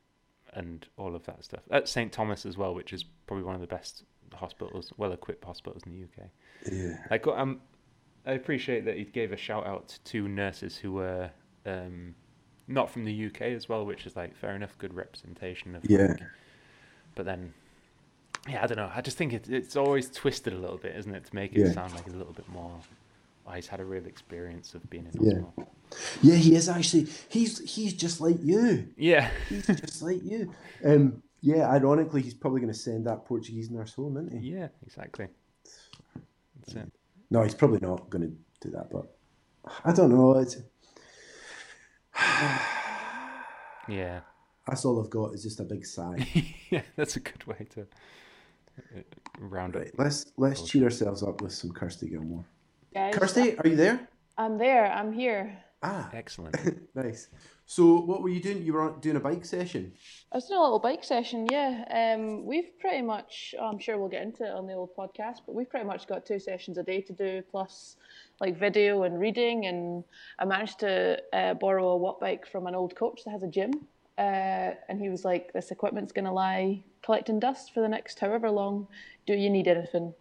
and 0.53 0.87
all 0.97 1.15
of 1.15 1.25
that 1.27 1.45
stuff. 1.45 1.63
At 1.71 1.89
St 1.89 2.13
Thomas 2.13 2.47
as 2.47 2.57
well, 2.57 2.75
which 2.75 2.93
is 2.93 3.05
probably 3.27 3.45
one 3.45 3.55
of 3.55 3.61
the 3.61 3.67
best 3.67 4.05
hospitals, 4.33 4.93
well 4.97 5.13
equipped 5.13 5.45
hospitals 5.45 5.83
in 5.87 5.93
the 5.93 6.05
UK. 6.23 6.29
Yeah. 6.73 6.97
Like 7.11 7.27
um, 7.27 7.61
I 8.27 8.33
appreciate 8.33 8.85
that 8.85 8.97
he 8.97 9.05
gave 9.05 9.33
a 9.33 9.37
shout 9.37 9.67
out 9.67 9.89
to 9.89 10.01
two 10.01 10.29
nurses 10.29 10.77
who 10.77 10.93
were 10.93 11.31
um, 11.67 12.15
not 12.69 12.91
from 12.91 13.05
the 13.05 13.27
UK 13.27 13.43
as 13.43 13.69
well, 13.69 13.85
which 13.85 14.07
is 14.07 14.17
like 14.17 14.37
fair 14.37 14.55
enough, 14.55 14.77
good 14.79 14.95
representation 14.95 15.75
of 15.75 15.85
Yeah. 15.89 16.07
like, 16.09 16.23
but 17.15 17.27
then, 17.27 17.53
yeah, 18.49 18.63
I 18.63 18.67
don't 18.67 18.77
know. 18.79 18.91
I 18.95 19.01
just 19.01 19.17
think 19.17 19.33
it's 19.33 19.49
it's 19.49 19.77
always 19.77 20.11
twisted 20.11 20.53
a 20.53 20.59
little 20.59 20.79
bit, 20.79 20.97
isn't 20.97 21.15
it, 21.15 21.25
to 21.27 21.35
make 21.35 21.53
it 21.53 21.61
Yeah. 21.61 21.73
sound 21.73 21.95
like 21.95 22.07
a 22.07 22.11
little 22.11 22.33
bit 22.33 22.49
more. 22.49 22.79
Oh, 23.47 23.51
he's 23.53 23.67
had 23.67 23.81
a 23.81 23.85
real 23.85 24.07
experience 24.07 24.75
of 24.75 24.89
being 24.89 25.07
in 25.13 25.21
Yeah. 25.23 25.41
hospital. 25.43 25.69
Yeah, 26.23 26.37
he 26.37 26.55
is 26.55 26.69
actually. 26.69 27.09
He's 27.29 27.59
he's 27.75 27.93
just 27.93 28.21
like 28.21 28.37
you. 28.43 28.89
Yeah. 28.97 29.31
He's 29.49 29.67
just 29.67 30.01
like 30.03 30.23
you. 30.25 30.55
Um, 30.85 31.23
yeah, 31.43 31.69
ironically, 31.69 32.23
he's 32.23 32.35
probably 32.35 32.61
going 32.61 32.73
to 32.73 32.79
send 32.79 33.05
that 33.07 33.25
Portuguese 33.25 33.69
nurse 33.69 33.95
home, 33.95 34.17
isn't 34.17 34.41
he? 34.41 34.51
Yeah, 34.53 34.69
exactly. 34.87 35.27
That's 36.61 36.75
it. 36.77 36.93
No, 37.31 37.43
he's 37.43 37.55
probably 37.55 37.81
not 37.81 38.09
going 38.11 38.23
to 38.23 38.37
do 38.61 38.71
that, 38.77 38.89
but 38.91 39.17
I 39.85 39.93
don't 39.93 40.11
know. 40.11 40.39
It's, 40.39 40.57
Yeah. 43.89 44.21
that's 44.69 44.85
all 44.85 45.03
I've 45.03 45.11
got 45.11 45.35
is 45.35 45.43
just 45.43 45.59
a 45.59 45.65
big 45.65 45.85
sigh. 45.85 46.27
yeah, 46.71 46.83
that's 46.95 47.17
a 47.17 47.21
good 47.21 47.45
way 47.49 47.67
to 47.71 47.81
uh, 47.83 49.01
round 49.41 49.75
right, 49.75 49.89
it. 49.89 49.95
let's 49.99 50.27
let's 50.37 50.63
cheer 50.63 50.85
ourselves 50.85 51.23
up 51.25 51.43
with 51.43 51.53
some 51.53 51.73
Kirsty 51.73 52.09
Gilmour. 52.09 52.45
Guys, 52.95 53.15
Kirsty, 53.15 53.59
are 53.59 53.67
you 53.67 53.75
there? 53.77 54.09
I'm 54.39 54.57
there. 54.59 54.87
I'm 54.93 55.13
here. 55.13 55.59
Ah, 55.83 56.09
Excellent. 56.13 56.57
nice. 56.95 57.29
So, 57.75 58.01
what 58.01 58.21
were 58.21 58.29
you 58.29 58.39
doing? 58.39 58.63
You 58.67 58.75
were 58.75 58.93
doing 59.01 59.17
a 59.17 59.21
bike 59.21 59.47
session. 59.47 59.95
I 60.31 60.37
was 60.37 60.45
doing 60.45 60.61
a 60.61 60.63
little 60.63 60.79
bike 60.79 61.03
session, 61.03 61.47
yeah. 61.51 62.15
Um, 62.15 62.45
we've 62.45 62.79
pretty 62.79 63.01
much, 63.01 63.55
I'm 63.59 63.79
sure 63.79 63.97
we'll 63.97 64.11
get 64.11 64.21
into 64.21 64.45
it 64.45 64.51
on 64.51 64.67
the 64.67 64.75
old 64.75 64.95
podcast, 64.95 65.39
but 65.47 65.55
we've 65.55 65.71
pretty 65.71 65.87
much 65.87 66.07
got 66.07 66.27
two 66.27 66.39
sessions 66.39 66.77
a 66.77 66.83
day 66.83 67.01
to 67.01 67.15
do, 67.15 67.41
plus 67.51 67.97
like 68.43 68.59
video 68.59 69.05
and 69.05 69.19
reading. 69.19 69.65
And 69.65 70.05
I 70.39 70.45
managed 70.45 70.81
to 70.81 71.23
uh, 71.33 71.55
borrow 71.55 71.97
a 71.97 71.99
Wattbike 71.99 72.47
from 72.47 72.67
an 72.67 72.75
old 72.75 72.95
coach 72.95 73.25
that 73.25 73.31
has 73.31 73.43
a 73.43 73.49
gym. 73.49 73.71
Uh, 74.19 74.73
and 74.91 75.01
he 75.01 75.09
was 75.09 75.25
like, 75.25 75.55
This 75.55 75.71
equipment's 75.71 76.13
going 76.13 76.27
to 76.27 76.33
lie 76.33 76.85
collecting 77.03 77.41
dust 77.41 77.73
for 77.73 77.81
the 77.81 77.89
next 77.89 78.19
however 78.19 78.51
long. 78.51 78.87
Do 79.27 79.33
you 79.33 79.49
need 79.49 79.67
anything? 79.67 80.13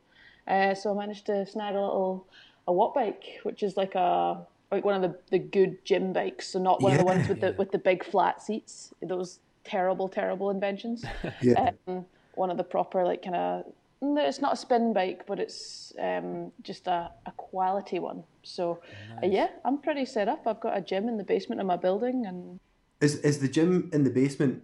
Uh, 0.47 0.73
so 0.73 0.93
I 0.93 0.97
managed 0.97 1.25
to 1.25 1.45
snag 1.45 1.75
a 1.75 1.81
little 1.81 2.27
a 2.65 2.71
Wattbike, 2.71 3.43
which 3.43 3.61
is 3.61 3.75
like 3.75 3.95
a 3.95 4.47
like 4.71 4.85
one 4.85 4.95
of 4.95 5.01
the, 5.01 5.19
the 5.29 5.39
good 5.39 5.83
gym 5.85 6.13
bikes, 6.13 6.49
so 6.49 6.59
not 6.59 6.81
one 6.81 6.93
of 6.93 6.99
the 6.99 7.05
ones 7.05 7.27
with 7.27 7.41
the 7.41 7.53
with 7.57 7.71
the 7.71 7.77
big 7.77 8.03
flat 8.03 8.41
seats. 8.41 8.93
Those 9.01 9.39
terrible, 9.63 10.07
terrible 10.07 10.49
inventions. 10.49 11.05
Yeah. 11.41 11.71
Um, 11.87 12.05
one 12.35 12.49
of 12.49 12.57
the 12.57 12.63
proper 12.63 13.03
like 13.03 13.23
kind 13.23 13.35
of 13.35 13.65
it's 14.01 14.41
not 14.41 14.53
a 14.53 14.55
spin 14.55 14.93
bike, 14.93 15.25
but 15.27 15.39
it's 15.39 15.93
um, 15.99 16.51
just 16.63 16.87
a, 16.87 17.11
a 17.25 17.31
quality 17.37 17.99
one. 17.99 18.23
So 18.43 18.79
uh, 19.21 19.27
yeah, 19.27 19.49
I'm 19.63 19.77
pretty 19.77 20.05
set 20.05 20.27
up. 20.27 20.47
I've 20.47 20.59
got 20.59 20.75
a 20.77 20.81
gym 20.81 21.07
in 21.07 21.17
the 21.17 21.23
basement 21.23 21.61
of 21.61 21.67
my 21.67 21.75
building, 21.75 22.25
and 22.25 22.59
Is 22.99 23.15
is 23.17 23.39
the 23.39 23.47
gym 23.47 23.89
in 23.93 24.03
the 24.03 24.09
basement? 24.09 24.63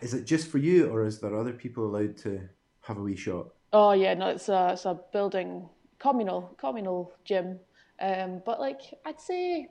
Is 0.00 0.14
it 0.14 0.24
just 0.24 0.48
for 0.48 0.58
you, 0.58 0.88
or 0.90 1.04
is 1.04 1.20
there 1.20 1.36
other 1.36 1.52
people 1.52 1.84
allowed 1.86 2.16
to 2.18 2.48
have 2.82 2.96
a 2.98 3.02
wee 3.02 3.16
shot? 3.16 3.48
Oh 3.72 3.92
yeah, 3.92 4.14
no, 4.14 4.28
it's 4.28 4.48
a 4.48 4.70
it's 4.72 4.84
a 4.84 5.00
building 5.12 5.68
communal 5.98 6.54
communal 6.58 7.12
gym. 7.24 7.58
Um, 8.00 8.42
but 8.44 8.60
like 8.60 8.80
I'd 9.04 9.20
say 9.20 9.68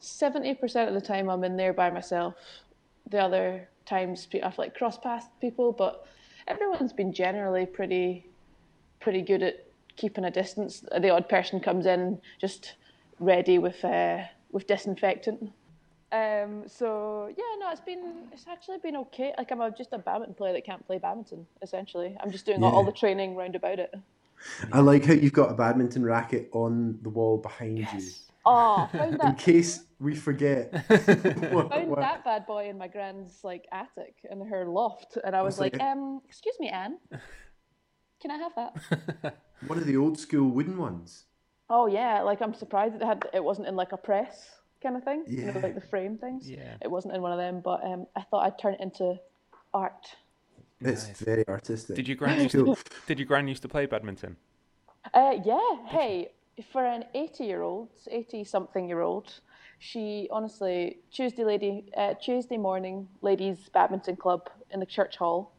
seventy 0.00 0.54
percent 0.54 0.88
of 0.88 0.94
the 0.94 1.06
time 1.06 1.28
I'm 1.28 1.44
in 1.44 1.56
there 1.56 1.72
by 1.72 1.90
myself. 1.90 2.34
The 3.10 3.18
other 3.18 3.68
times 3.86 4.26
I've 4.42 4.58
like 4.58 4.74
cross 4.74 4.98
paths 4.98 5.26
people, 5.40 5.72
but 5.72 6.06
everyone's 6.48 6.92
been 6.92 7.12
generally 7.12 7.66
pretty 7.66 8.26
pretty 9.00 9.22
good 9.22 9.42
at 9.42 9.66
keeping 9.96 10.24
a 10.24 10.30
distance. 10.30 10.84
The 10.98 11.10
odd 11.10 11.28
person 11.28 11.60
comes 11.60 11.86
in 11.86 12.20
just 12.40 12.74
ready 13.20 13.58
with 13.58 13.84
uh, 13.84 14.22
with 14.52 14.66
disinfectant. 14.66 15.52
Um, 16.12 16.64
so 16.68 17.26
yeah, 17.36 17.58
no, 17.58 17.70
it's 17.70 17.80
been 17.80 18.28
it's 18.32 18.46
actually 18.48 18.78
been 18.78 18.96
okay. 18.96 19.34
Like 19.36 19.50
I'm 19.50 19.74
just 19.76 19.92
a 19.92 19.98
badminton 19.98 20.34
player 20.34 20.52
that 20.52 20.64
can't 20.64 20.86
play 20.86 20.98
badminton. 20.98 21.46
Essentially, 21.60 22.16
I'm 22.22 22.30
just 22.30 22.46
doing 22.46 22.62
all, 22.62 22.72
all 22.72 22.84
the 22.84 22.92
training 22.92 23.36
round 23.36 23.56
about 23.56 23.78
it. 23.78 23.94
I 24.72 24.80
like 24.80 25.04
how 25.04 25.14
you've 25.14 25.32
got 25.32 25.50
a 25.50 25.54
badminton 25.54 26.04
racket 26.04 26.48
on 26.52 26.98
the 27.02 27.08
wall 27.10 27.38
behind 27.38 27.78
yes. 27.78 27.94
you. 27.94 28.10
Oh, 28.46 28.88
found 28.92 29.18
you, 29.22 29.28
in 29.30 29.34
case 29.36 29.84
we 29.98 30.14
forget. 30.14 30.72
what- 31.52 31.70
found 31.70 31.88
what- 31.88 32.00
that 32.00 32.24
bad 32.24 32.46
boy 32.46 32.68
in 32.68 32.76
my 32.78 32.88
grand's 32.88 33.42
like 33.42 33.64
attic 33.72 34.14
in 34.30 34.44
her 34.46 34.66
loft, 34.66 35.16
and 35.24 35.34
I 35.34 35.42
was 35.42 35.56
That's 35.56 35.72
like, 35.74 35.80
like- 35.80 35.82
um, 35.82 36.20
excuse 36.28 36.56
me, 36.60 36.68
Anne, 36.68 36.98
can 38.20 38.30
I 38.30 38.36
have 38.36 38.52
that? 38.56 39.36
One 39.66 39.78
of 39.78 39.86
the 39.86 39.96
old 39.96 40.18
school 40.18 40.50
wooden 40.50 40.76
ones. 40.76 41.24
oh 41.70 41.86
yeah, 41.86 42.20
like 42.22 42.42
I'm 42.42 42.52
surprised 42.54 42.94
it 42.96 43.02
had 43.02 43.24
it 43.32 43.42
wasn't 43.42 43.68
in 43.68 43.76
like 43.76 43.92
a 43.92 43.96
press 43.96 44.50
kind 44.82 44.96
of 44.96 45.04
thing, 45.04 45.24
you 45.26 45.46
know, 45.46 45.52
Yeah. 45.54 45.60
like 45.62 45.74
the 45.74 45.80
frame 45.80 46.18
things. 46.18 46.48
Yeah. 46.50 46.74
It 46.82 46.90
wasn't 46.90 47.14
in 47.14 47.22
one 47.22 47.32
of 47.32 47.38
them, 47.38 47.62
but 47.64 47.82
um, 47.82 48.06
I 48.14 48.20
thought 48.22 48.44
I'd 48.44 48.58
turn 48.58 48.74
it 48.74 48.80
into 48.80 49.14
art. 49.72 50.06
It's 50.84 51.20
very 51.20 51.46
artistic. 51.48 51.96
Did 51.96 52.08
you 52.08 52.14
grand 52.14 52.42
used 52.48 52.52
to, 52.52 52.76
did 53.06 53.18
your 53.18 53.26
grand 53.26 53.48
used 53.48 53.62
to 53.62 53.68
play 53.68 53.86
badminton? 53.86 54.36
Uh, 55.12 55.34
yeah, 55.44 55.58
hey, 55.86 56.32
for 56.72 56.84
an 56.84 57.04
80 57.14 57.44
year 57.44 57.62
old, 57.62 57.88
80 58.10 58.44
something 58.44 58.88
year 58.88 59.00
old, 59.00 59.40
she 59.78 60.28
honestly, 60.30 60.98
Tuesday 61.12 61.44
lady, 61.44 61.90
uh, 61.96 62.14
Tuesday 62.14 62.56
morning, 62.56 63.08
ladies 63.22 63.68
badminton 63.72 64.16
club 64.16 64.48
in 64.70 64.80
the 64.80 64.86
church 64.86 65.16
hall. 65.16 65.52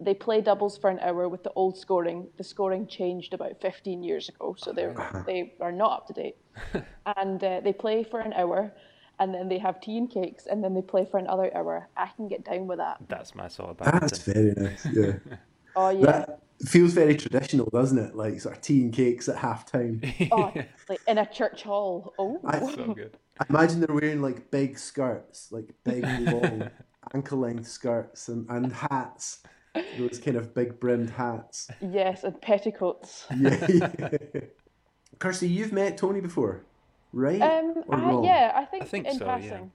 They 0.00 0.14
play 0.14 0.40
doubles 0.40 0.76
for 0.76 0.90
an 0.90 0.98
hour 1.00 1.28
with 1.28 1.42
the 1.42 1.52
old 1.54 1.76
scoring. 1.76 2.26
The 2.36 2.44
scoring 2.44 2.86
changed 2.86 3.32
about 3.32 3.60
15 3.60 4.02
years 4.02 4.28
ago, 4.28 4.54
so 4.58 4.72
they 4.72 4.92
they 5.26 5.54
are 5.60 5.72
not 5.72 5.92
up 5.92 6.06
to 6.08 6.12
date. 6.12 6.36
and 7.16 7.42
uh, 7.42 7.60
they 7.60 7.72
play 7.72 8.04
for 8.04 8.20
an 8.20 8.34
hour, 8.34 8.72
and 9.18 9.34
then 9.34 9.48
they 9.48 9.58
have 9.58 9.80
tea 9.80 9.96
and 9.98 10.10
cakes, 10.10 10.46
and 10.46 10.62
then 10.62 10.74
they 10.74 10.82
play 10.82 11.04
for 11.04 11.18
another 11.18 11.54
hour. 11.56 11.88
I 11.96 12.08
can 12.16 12.28
get 12.28 12.44
down 12.44 12.66
with 12.66 12.78
that. 12.78 12.98
That's 13.08 13.34
my 13.34 13.48
sort 13.48 13.70
of. 13.70 13.78
That's 13.78 14.18
very 14.18 14.54
nice. 14.56 14.86
Yeah. 14.92 15.12
Oh 15.78 15.90
yeah, 15.90 16.06
That 16.06 16.40
feels 16.66 16.94
very 16.94 17.14
traditional, 17.16 17.68
doesn't 17.70 17.98
it? 17.98 18.14
Like 18.14 18.40
sort 18.40 18.56
of 18.56 18.62
tea 18.62 18.80
and 18.80 18.94
cakes 18.94 19.28
at 19.28 19.36
half 19.36 19.70
time. 19.70 20.00
oh, 20.32 20.50
like 20.88 21.00
in 21.06 21.18
a 21.18 21.26
church 21.26 21.64
hall. 21.64 22.14
Oh, 22.18 22.40
that's 22.42 22.74
so 22.74 22.94
good. 22.94 23.18
I 23.38 23.44
imagine 23.50 23.80
they're 23.80 23.94
wearing 23.94 24.22
like 24.22 24.50
big 24.50 24.78
skirts, 24.78 25.52
like 25.52 25.74
big 25.84 26.02
long 26.20 26.70
ankle 27.12 27.40
length 27.40 27.68
skirts 27.68 28.28
and, 28.28 28.48
and 28.48 28.72
hats. 28.72 29.40
Those 29.98 30.18
kind 30.18 30.38
of 30.38 30.54
big 30.54 30.80
brimmed 30.80 31.10
hats. 31.10 31.68
yes, 31.82 32.24
and 32.24 32.40
petticoats. 32.40 33.26
Yeah. 33.38 34.08
Kirsty, 35.18 35.48
you've 35.48 35.72
met 35.72 35.98
Tony 35.98 36.22
before, 36.22 36.64
right? 37.16 37.40
Um, 37.40 37.82
Or 37.88 37.96
I, 37.96 38.02
wrong? 38.02 38.24
yeah, 38.24 38.52
I 38.54 38.64
think, 38.64 38.86
think 38.88 39.06
in 39.06 39.18
so, 39.18 39.24
passing. 39.24 39.72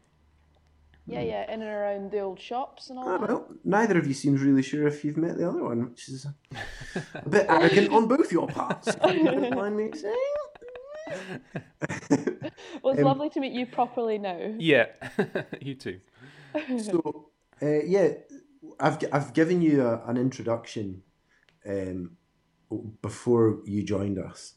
Yeah. 1.08 1.22
yeah, 1.22 1.52
in 1.52 1.62
and 1.62 1.70
around 1.70 2.12
the 2.12 2.20
old 2.20 2.40
shops 2.40 2.90
and 2.90 3.00
all 3.00 3.10
Ah, 3.10 3.18
that. 3.18 3.28
well, 3.28 3.48
neither 3.66 3.98
of 3.98 4.08
you 4.08 4.14
seems 4.14 4.42
really 4.42 4.62
sure 4.62 4.88
if 4.88 5.04
you've 5.04 5.18
met 5.18 5.36
the 5.38 5.50
other 5.50 5.64
one, 5.64 5.90
which 5.90 6.08
is 6.08 6.26
a, 6.26 6.34
a 7.16 7.28
bit 7.28 7.48
arrogant 7.50 7.92
on 7.92 8.08
both 8.08 8.32
your 8.32 8.48
parts. 8.48 8.88
if 8.88 9.16
you 9.16 9.24
don't 9.26 9.56
mind 9.56 9.76
me 9.76 9.90
saying. 9.94 10.16
Well, 12.84 12.94
it's 12.94 13.00
um, 13.00 13.06
lovely 13.06 13.30
to 13.32 13.40
meet 13.40 13.52
you 13.52 13.66
properly 13.66 14.18
now. 14.20 14.54
Yeah, 14.58 14.86
you 15.62 15.76
too. 15.76 16.00
So, 16.78 17.32
uh, 17.62 17.66
yeah, 17.84 18.10
I've 18.80 18.98
I've 19.12 19.34
given 19.34 19.62
you 19.62 19.86
a, 19.86 20.04
an 20.08 20.18
introduction 20.18 21.02
um, 21.68 22.12
before 23.02 23.60
you 23.66 23.84
joined 23.84 24.20
us, 24.20 24.54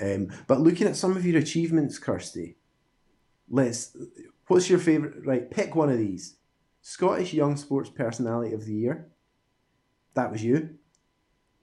um, 0.00 0.28
but 0.46 0.60
looking 0.60 0.86
at 0.86 0.96
some 0.96 1.16
of 1.16 1.24
your 1.26 1.38
achievements, 1.38 1.98
Kirsty, 1.98 2.56
let's. 3.50 3.96
What's 4.46 4.70
your 4.70 4.78
favorite? 4.78 5.26
Right, 5.26 5.50
pick 5.50 5.74
one 5.74 5.90
of 5.90 5.98
these. 5.98 6.36
Scottish 6.80 7.34
Young 7.34 7.56
Sports 7.56 7.90
Personality 7.90 8.54
of 8.54 8.64
the 8.64 8.72
Year. 8.74 9.08
That 10.14 10.32
was 10.32 10.42
you. 10.42 10.70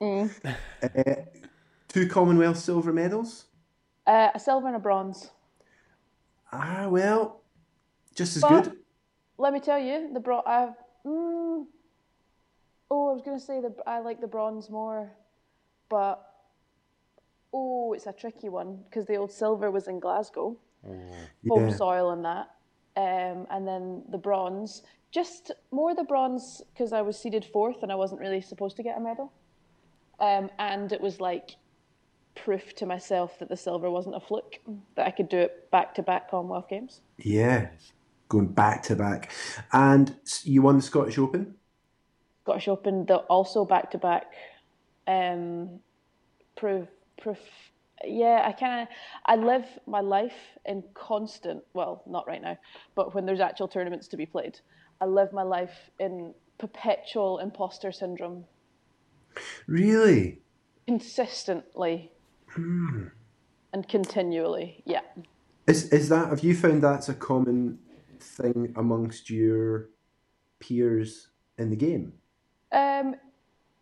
Mm. 0.00 0.30
Uh, 0.82 1.14
two 1.88 2.06
Commonwealth 2.08 2.58
silver 2.58 2.92
medals. 2.92 3.46
Uh, 4.06 4.28
a 4.34 4.38
silver 4.38 4.66
and 4.68 4.76
a 4.76 4.78
bronze. 4.78 5.30
Ah, 6.52 6.86
well, 6.88 7.40
just 8.14 8.36
as 8.36 8.42
But- 8.42 8.64
good. 8.64 8.76
Let 9.38 9.52
me 9.52 9.60
tell 9.60 9.78
you, 9.78 10.10
the 10.14 10.20
bro. 10.20 10.42
I've. 10.46 10.74
Mm, 11.04 11.66
oh, 12.90 13.10
I 13.10 13.12
was 13.12 13.22
gonna 13.22 13.38
say 13.40 13.60
the 13.60 13.74
I 13.86 13.98
like 14.00 14.20
the 14.20 14.26
bronze 14.26 14.70
more, 14.70 15.12
but 15.90 16.24
oh, 17.52 17.92
it's 17.92 18.06
a 18.06 18.12
tricky 18.12 18.48
one 18.48 18.78
because 18.84 19.06
the 19.06 19.16
old 19.16 19.32
silver 19.32 19.70
was 19.70 19.88
in 19.88 20.00
Glasgow. 20.00 20.56
home 20.84 21.68
Yeah. 21.68 21.74
soil 21.74 22.10
and 22.10 22.24
that. 22.24 22.50
Um, 22.96 23.46
and 23.50 23.66
then 23.66 24.02
the 24.10 24.18
bronze, 24.18 24.82
just 25.10 25.52
more 25.70 25.94
the 25.94 26.04
bronze 26.04 26.62
because 26.72 26.92
I 26.92 27.02
was 27.02 27.18
seeded 27.18 27.44
fourth 27.44 27.82
and 27.82 27.92
I 27.92 27.94
wasn't 27.94 28.20
really 28.20 28.40
supposed 28.40 28.76
to 28.76 28.82
get 28.82 28.96
a 28.96 29.00
medal. 29.00 29.32
Um, 30.18 30.50
and 30.58 30.92
it 30.92 31.00
was 31.00 31.20
like 31.20 31.56
proof 32.34 32.74
to 32.76 32.86
myself 32.86 33.38
that 33.38 33.48
the 33.48 33.56
silver 33.56 33.90
wasn't 33.90 34.16
a 34.16 34.20
fluke, 34.20 34.60
that 34.94 35.06
I 35.06 35.10
could 35.10 35.28
do 35.28 35.38
it 35.38 35.70
back 35.70 35.94
to 35.96 36.02
back 36.02 36.30
Commonwealth 36.30 36.68
Games. 36.68 37.00
Yeah. 37.18 37.68
going 38.28 38.48
back 38.48 38.82
to 38.84 38.96
back. 38.96 39.30
And 39.72 40.16
you 40.42 40.62
won 40.62 40.76
the 40.76 40.82
Scottish 40.82 41.18
Open. 41.18 41.54
Scottish 42.44 42.68
Open, 42.68 43.06
the 43.06 43.16
also 43.16 43.64
back 43.64 43.90
to 43.92 43.98
back. 43.98 44.32
Um, 45.06 45.80
proof. 47.20 47.38
Yeah, 48.04 48.44
I 48.46 48.52
kind 48.52 48.82
of, 48.82 48.88
I 49.24 49.36
live 49.36 49.64
my 49.86 50.00
life 50.00 50.36
in 50.66 50.84
constant. 50.94 51.62
Well, 51.72 52.02
not 52.06 52.26
right 52.26 52.42
now, 52.42 52.58
but 52.94 53.14
when 53.14 53.24
there's 53.26 53.40
actual 53.40 53.68
tournaments 53.68 54.08
to 54.08 54.16
be 54.16 54.26
played, 54.26 54.58
I 55.00 55.06
live 55.06 55.32
my 55.32 55.42
life 55.42 55.90
in 55.98 56.34
perpetual 56.58 57.38
imposter 57.38 57.92
syndrome, 57.92 58.44
Really? 59.66 60.40
consistently 60.86 62.12
and 62.56 63.88
continually. 63.88 64.82
Yeah. 64.86 65.00
Is 65.66 65.92
is 65.92 66.08
that? 66.10 66.28
Have 66.28 66.40
you 66.44 66.54
found 66.54 66.82
that's 66.82 67.08
a 67.08 67.14
common 67.14 67.78
thing 68.20 68.72
amongst 68.76 69.30
your 69.30 69.88
peers 70.60 71.28
in 71.58 71.70
the 71.70 71.76
game? 71.76 72.14
Um, 72.72 73.16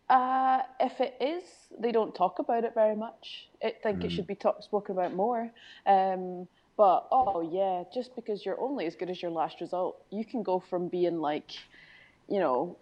uh, 0.09 0.59
if 0.79 0.99
it 1.01 1.15
is, 1.19 1.43
they 1.79 1.91
don't 1.91 2.13
talk 2.13 2.39
about 2.39 2.63
it 2.63 2.73
very 2.73 2.95
much. 2.95 3.47
I 3.63 3.73
think 3.81 4.03
it 4.03 4.11
should 4.11 4.27
be 4.27 4.35
talk, 4.35 4.61
spoken 4.61 4.93
about 4.97 5.13
more. 5.13 5.49
Um, 5.85 6.47
but 6.77 7.07
oh 7.11 7.41
yeah, 7.41 7.83
just 7.93 8.15
because 8.15 8.45
you're 8.45 8.59
only 8.59 8.85
as 8.85 8.95
good 8.95 9.09
as 9.09 9.21
your 9.21 9.31
last 9.31 9.61
result, 9.61 10.03
you 10.11 10.25
can 10.25 10.43
go 10.43 10.59
from 10.59 10.89
being 10.89 11.19
like, 11.19 11.51
you 12.27 12.39
know, 12.39 12.77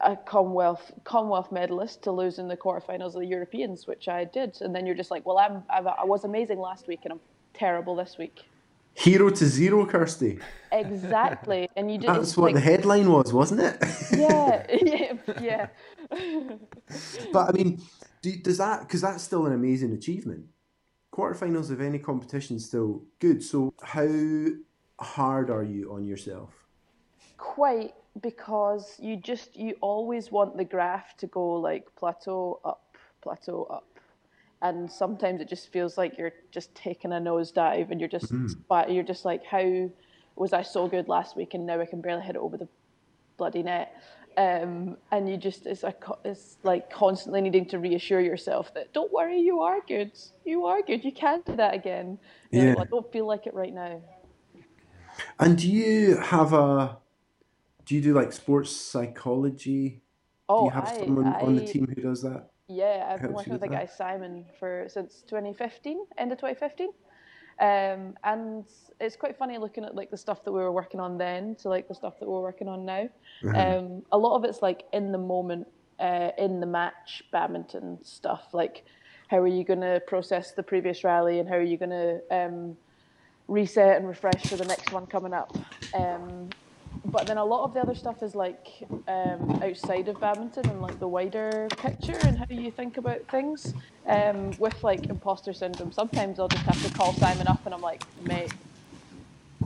a 0.00 0.16
Commonwealth 0.16 0.92
Commonwealth 1.04 1.52
medalist 1.52 2.02
to 2.04 2.12
losing 2.12 2.48
the 2.48 2.56
quarterfinals 2.56 3.14
of 3.14 3.20
the 3.20 3.26
Europeans, 3.26 3.86
which 3.86 4.08
I 4.08 4.24
did, 4.24 4.58
and 4.60 4.74
then 4.74 4.86
you're 4.86 4.96
just 4.96 5.10
like, 5.10 5.24
well, 5.26 5.38
I'm, 5.38 5.62
I'm 5.70 5.86
I 5.86 6.04
was 6.04 6.24
amazing 6.24 6.58
last 6.58 6.88
week 6.88 7.00
and 7.04 7.12
I'm 7.12 7.20
terrible 7.54 7.94
this 7.94 8.16
week. 8.18 8.42
Hero 8.94 9.28
to 9.28 9.46
zero, 9.46 9.84
Kirsty. 9.84 10.38
Exactly, 10.72 11.68
and 11.76 11.92
you 11.92 11.98
just 12.02 12.06
That's 12.06 12.36
what 12.36 12.54
the 12.54 12.60
headline 12.60 13.12
was, 13.12 13.32
wasn't 13.32 13.60
it? 13.60 13.76
Yeah, 14.16 14.66
yeah, 14.82 15.12
yeah. 15.40 15.66
But 17.32 17.48
I 17.48 17.52
mean, 17.52 17.82
do, 18.22 18.36
does 18.36 18.58
that 18.58 18.80
because 18.80 19.00
that's 19.00 19.22
still 19.22 19.46
an 19.46 19.52
amazing 19.52 19.92
achievement. 19.92 20.46
Quarterfinals 21.12 21.70
of 21.70 21.80
any 21.80 21.98
competition 21.98 22.56
is 22.56 22.66
still 22.66 23.02
good. 23.18 23.42
So 23.42 23.72
how 23.82 24.08
hard 25.00 25.50
are 25.50 25.64
you 25.64 25.92
on 25.92 26.04
yourself? 26.04 26.66
quite 27.38 27.94
because 28.22 28.96
you 28.98 29.16
just 29.16 29.56
you 29.56 29.74
always 29.80 30.30
want 30.30 30.56
the 30.56 30.64
graph 30.64 31.16
to 31.18 31.26
go 31.26 31.54
like 31.54 31.84
plateau 31.96 32.60
up 32.64 32.96
plateau 33.22 33.64
up 33.64 33.86
and 34.62 34.90
sometimes 34.90 35.40
it 35.40 35.48
just 35.48 35.70
feels 35.70 35.98
like 35.98 36.16
you're 36.16 36.32
just 36.50 36.74
taking 36.74 37.12
a 37.12 37.16
nosedive 37.16 37.90
and 37.90 38.00
you're 38.00 38.08
just 38.08 38.30
hmm. 38.30 38.46
but 38.68 38.90
you're 38.90 39.04
just 39.04 39.24
like 39.24 39.44
how 39.44 39.90
was 40.34 40.52
i 40.52 40.62
so 40.62 40.88
good 40.88 41.08
last 41.08 41.36
week 41.36 41.54
and 41.54 41.66
now 41.66 41.80
i 41.80 41.86
can 41.86 42.00
barely 42.00 42.22
hit 42.22 42.36
it 42.36 42.38
over 42.38 42.56
the 42.56 42.68
bloody 43.36 43.62
net 43.62 44.00
um, 44.36 44.96
and 45.10 45.28
you 45.28 45.36
just 45.36 45.66
it's, 45.66 45.82
a, 45.82 45.94
it's 46.24 46.58
like 46.62 46.90
constantly 46.90 47.40
needing 47.40 47.66
to 47.66 47.78
reassure 47.78 48.20
yourself 48.20 48.72
that 48.74 48.92
don't 48.92 49.12
worry 49.12 49.40
you 49.40 49.60
are 49.60 49.78
good 49.88 50.12
you 50.44 50.66
are 50.66 50.82
good 50.82 51.04
you 51.04 51.12
can 51.12 51.42
do 51.46 51.56
that 51.56 51.74
again 51.74 52.18
Yeah. 52.50 52.74
"Well, 52.74 52.80
i 52.80 52.84
don't 52.84 53.12
feel 53.12 53.26
like 53.26 53.46
it 53.46 53.54
right 53.54 53.72
now 53.72 54.02
And 55.38 55.58
do 55.58 55.70
you 55.70 56.16
have 56.16 56.52
a? 56.52 56.98
Do 57.84 57.94
you 57.94 58.02
do 58.02 58.14
like 58.14 58.32
sports 58.32 58.74
psychology? 58.74 60.02
Do 60.48 60.54
oh 60.54 60.64
you 60.64 60.70
have 60.70 60.88
I, 60.88 60.98
someone 61.04 61.26
on 61.26 61.56
the 61.56 61.64
team 61.64 61.86
who 61.86 62.02
does 62.02 62.22
that? 62.22 62.50
Yeah, 62.68 63.08
I've 63.08 63.22
been 63.22 63.32
working 63.32 63.52
with 63.52 63.62
the 63.62 63.68
guy? 63.68 63.86
Simon 63.86 64.44
for 64.58 64.86
since 64.88 65.22
2015, 65.28 66.04
end 66.18 66.32
of 66.32 66.38
2015, 66.38 66.88
um, 67.60 68.14
and 68.24 68.64
it's 69.00 69.16
quite 69.16 69.36
funny 69.36 69.58
looking 69.58 69.84
at 69.84 69.94
like 69.94 70.10
the 70.10 70.16
stuff 70.16 70.44
that 70.44 70.52
we 70.52 70.60
were 70.60 70.72
working 70.72 71.00
on 71.00 71.18
then 71.18 71.54
to 71.56 71.68
like 71.68 71.88
the 71.88 71.94
stuff 71.94 72.18
that 72.20 72.28
we're 72.28 72.42
working 72.42 72.68
on 72.68 72.84
now. 72.84 73.08
Um, 73.54 74.02
a 74.12 74.18
lot 74.18 74.36
of 74.36 74.44
it's 74.44 74.62
like 74.62 74.84
in 74.92 75.12
the 75.12 75.18
moment, 75.18 75.66
uh, 75.98 76.30
in 76.38 76.60
the 76.60 76.66
match 76.66 77.22
badminton 77.32 77.98
stuff. 78.02 78.48
Like, 78.52 78.84
how 79.28 79.38
are 79.38 79.48
you 79.48 79.64
going 79.64 79.80
to 79.80 80.00
process 80.06 80.52
the 80.52 80.62
previous 80.62 81.02
rally, 81.02 81.40
and 81.40 81.48
how 81.48 81.56
are 81.56 81.62
you 81.62 81.76
going 81.76 81.90
to 81.90 82.20
um, 82.30 82.76
reset 83.48 83.96
and 83.96 84.08
refresh 84.08 84.46
for 84.46 84.56
the 84.56 84.64
next 84.64 84.92
one 84.92 85.06
coming 85.06 85.32
up. 85.32 85.56
But 87.08 87.26
then 87.26 87.38
a 87.38 87.44
lot 87.44 87.64
of 87.64 87.72
the 87.72 87.80
other 87.80 87.94
stuff 87.94 88.22
is 88.22 88.34
like 88.34 88.66
um, 89.06 89.60
outside 89.62 90.08
of 90.08 90.20
badminton 90.20 90.68
and 90.68 90.82
like 90.82 90.98
the 90.98 91.06
wider 91.06 91.68
picture 91.76 92.18
and 92.22 92.36
how 92.36 92.46
you 92.50 92.70
think 92.70 92.96
about 92.96 93.20
things. 93.28 93.74
Um, 94.06 94.50
with 94.58 94.82
like 94.82 95.06
imposter 95.06 95.52
syndrome, 95.52 95.92
sometimes 95.92 96.38
I'll 96.38 96.48
just 96.48 96.64
have 96.64 96.82
to 96.84 96.92
call 96.96 97.12
Simon 97.14 97.46
up 97.46 97.64
and 97.64 97.74
I'm 97.74 97.80
like, 97.80 98.02
mate, 98.22 98.52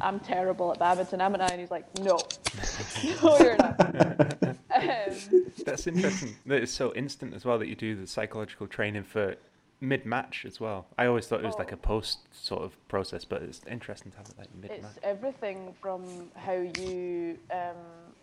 I'm 0.00 0.20
terrible 0.20 0.72
at 0.72 0.78
badminton, 0.78 1.20
am 1.20 1.34
I? 1.36 1.46
And 1.46 1.60
he's 1.60 1.70
like, 1.70 1.86
no, 1.98 2.18
no, 3.22 3.38
you're 3.38 3.56
not. 3.56 3.80
um, 4.50 5.46
That's 5.64 5.86
interesting. 5.86 6.36
that 6.46 6.62
it's 6.62 6.72
so 6.72 6.92
instant 6.94 7.34
as 7.34 7.44
well 7.44 7.58
that 7.58 7.68
you 7.68 7.74
do 7.74 7.96
the 7.96 8.06
psychological 8.06 8.66
training 8.66 9.04
for 9.04 9.36
mid-match 9.80 10.44
as 10.46 10.60
well. 10.60 10.86
I 10.98 11.06
always 11.06 11.26
thought 11.26 11.40
it 11.40 11.46
was 11.46 11.58
like 11.58 11.72
a 11.72 11.76
post 11.76 12.18
sort 12.32 12.62
of 12.62 12.76
process, 12.88 13.24
but 13.24 13.42
it's 13.42 13.60
interesting 13.70 14.12
to 14.12 14.18
have 14.18 14.28
it 14.28 14.38
like 14.38 14.48
mid-match. 14.54 14.90
It's 14.96 14.98
everything 15.02 15.74
from 15.80 16.30
how 16.34 16.52
you 16.52 17.38
um, 17.50 17.76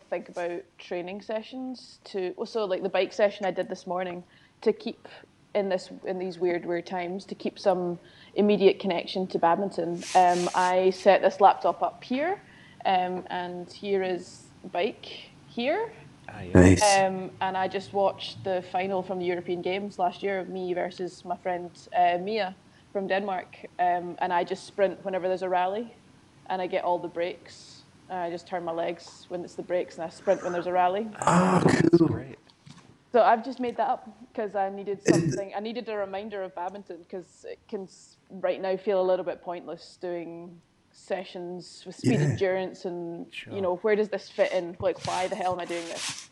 think 0.10 0.30
about 0.30 0.62
training 0.78 1.22
sessions 1.22 2.00
to 2.06 2.34
also 2.38 2.66
like 2.66 2.84
the 2.84 2.90
bike 2.90 3.14
session 3.14 3.46
I 3.46 3.52
did 3.52 3.70
this 3.70 3.88
morning 3.88 4.24
to 4.62 4.74
keep 4.74 5.08
in 5.56 5.70
this 5.70 5.90
in 6.06 6.20
these 6.20 6.38
weird 6.38 6.66
weird 6.66 6.86
times 6.86 7.26
to 7.26 7.36
keep 7.36 7.58
some 7.58 7.98
immediate 8.36 8.80
connection 8.80 9.26
to 9.28 9.40
badminton. 9.40 10.04
Um, 10.16 10.50
I 10.54 10.92
set 10.92 11.22
this 11.22 11.42
laptop 11.42 11.82
up 11.82 12.04
here, 12.04 12.40
um, 12.86 13.24
and 13.30 13.72
here 13.72 14.04
is 14.04 14.44
bike 14.72 15.08
here. 15.48 15.92
Ah, 16.30 16.42
yeah. 16.42 16.52
Nice. 16.54 16.98
Um, 16.98 17.32
and 17.42 17.58
I 17.58 17.68
just 17.68 17.94
watched 17.94 18.44
the 18.44 18.64
final 18.72 19.02
from 19.02 19.20
the 19.20 19.26
European 19.26 19.62
Games 19.62 20.00
last 20.00 20.24
year, 20.24 20.44
me 20.46 20.74
versus 20.74 21.24
my 21.26 21.38
friend 21.38 21.72
uh, 21.96 22.18
Mia 22.20 22.56
from 22.92 23.08
Denmark. 23.08 23.58
Um, 23.80 24.18
and 24.20 24.34
I 24.34 24.44
just 24.44 24.66
sprint 24.66 25.04
whenever 25.04 25.28
there's 25.28 25.44
a 25.44 25.50
rally, 25.50 25.94
and 26.50 26.62
I 26.62 26.68
get 26.68 26.84
all 26.84 27.00
the 27.00 27.08
breaks. 27.08 27.84
And 28.10 28.20
I 28.20 28.30
just 28.30 28.48
turn 28.48 28.64
my 28.64 28.72
legs 28.72 29.26
when 29.30 29.44
it's 29.44 29.56
the 29.56 29.64
breaks, 29.64 29.96
and 29.96 30.06
I 30.06 30.10
sprint 30.10 30.44
when 30.44 30.54
there's 30.54 30.68
a 30.68 30.72
rally. 30.72 31.08
Ah, 31.22 31.62
cool. 31.98 32.08
Great. 32.08 32.40
So 33.12 33.22
I've 33.22 33.44
just 33.44 33.60
made 33.60 33.78
that 33.78 33.88
up 33.90 34.08
because 34.28 34.56
I 34.56 34.70
needed 34.70 35.02
something. 35.04 35.54
I 35.56 35.60
needed 35.60 35.90
a 35.90 35.96
reminder 35.96 36.44
of 36.44 36.54
badminton 36.56 36.98
because 37.00 37.46
it 37.50 37.58
can 37.68 37.88
right 38.30 38.62
now 38.62 38.78
feel 38.78 39.02
a 39.02 39.08
little 39.08 39.26
bit 39.26 39.42
pointless 39.42 39.98
doing 40.02 40.60
sessions 41.08 41.84
with 41.86 41.96
speed 41.96 42.14
Yeah. 42.20 42.28
endurance 42.28 42.86
and 42.86 43.28
Sure. 43.34 43.54
you 43.54 43.62
know 43.62 43.76
where 43.78 43.96
does 43.96 44.10
this 44.10 44.30
fit 44.30 44.52
in? 44.52 44.76
Like 44.80 45.06
why 45.06 45.28
the 45.28 45.36
hell 45.36 45.54
am 45.54 45.60
I 45.60 45.66
doing 45.66 45.86
this? 45.86 46.30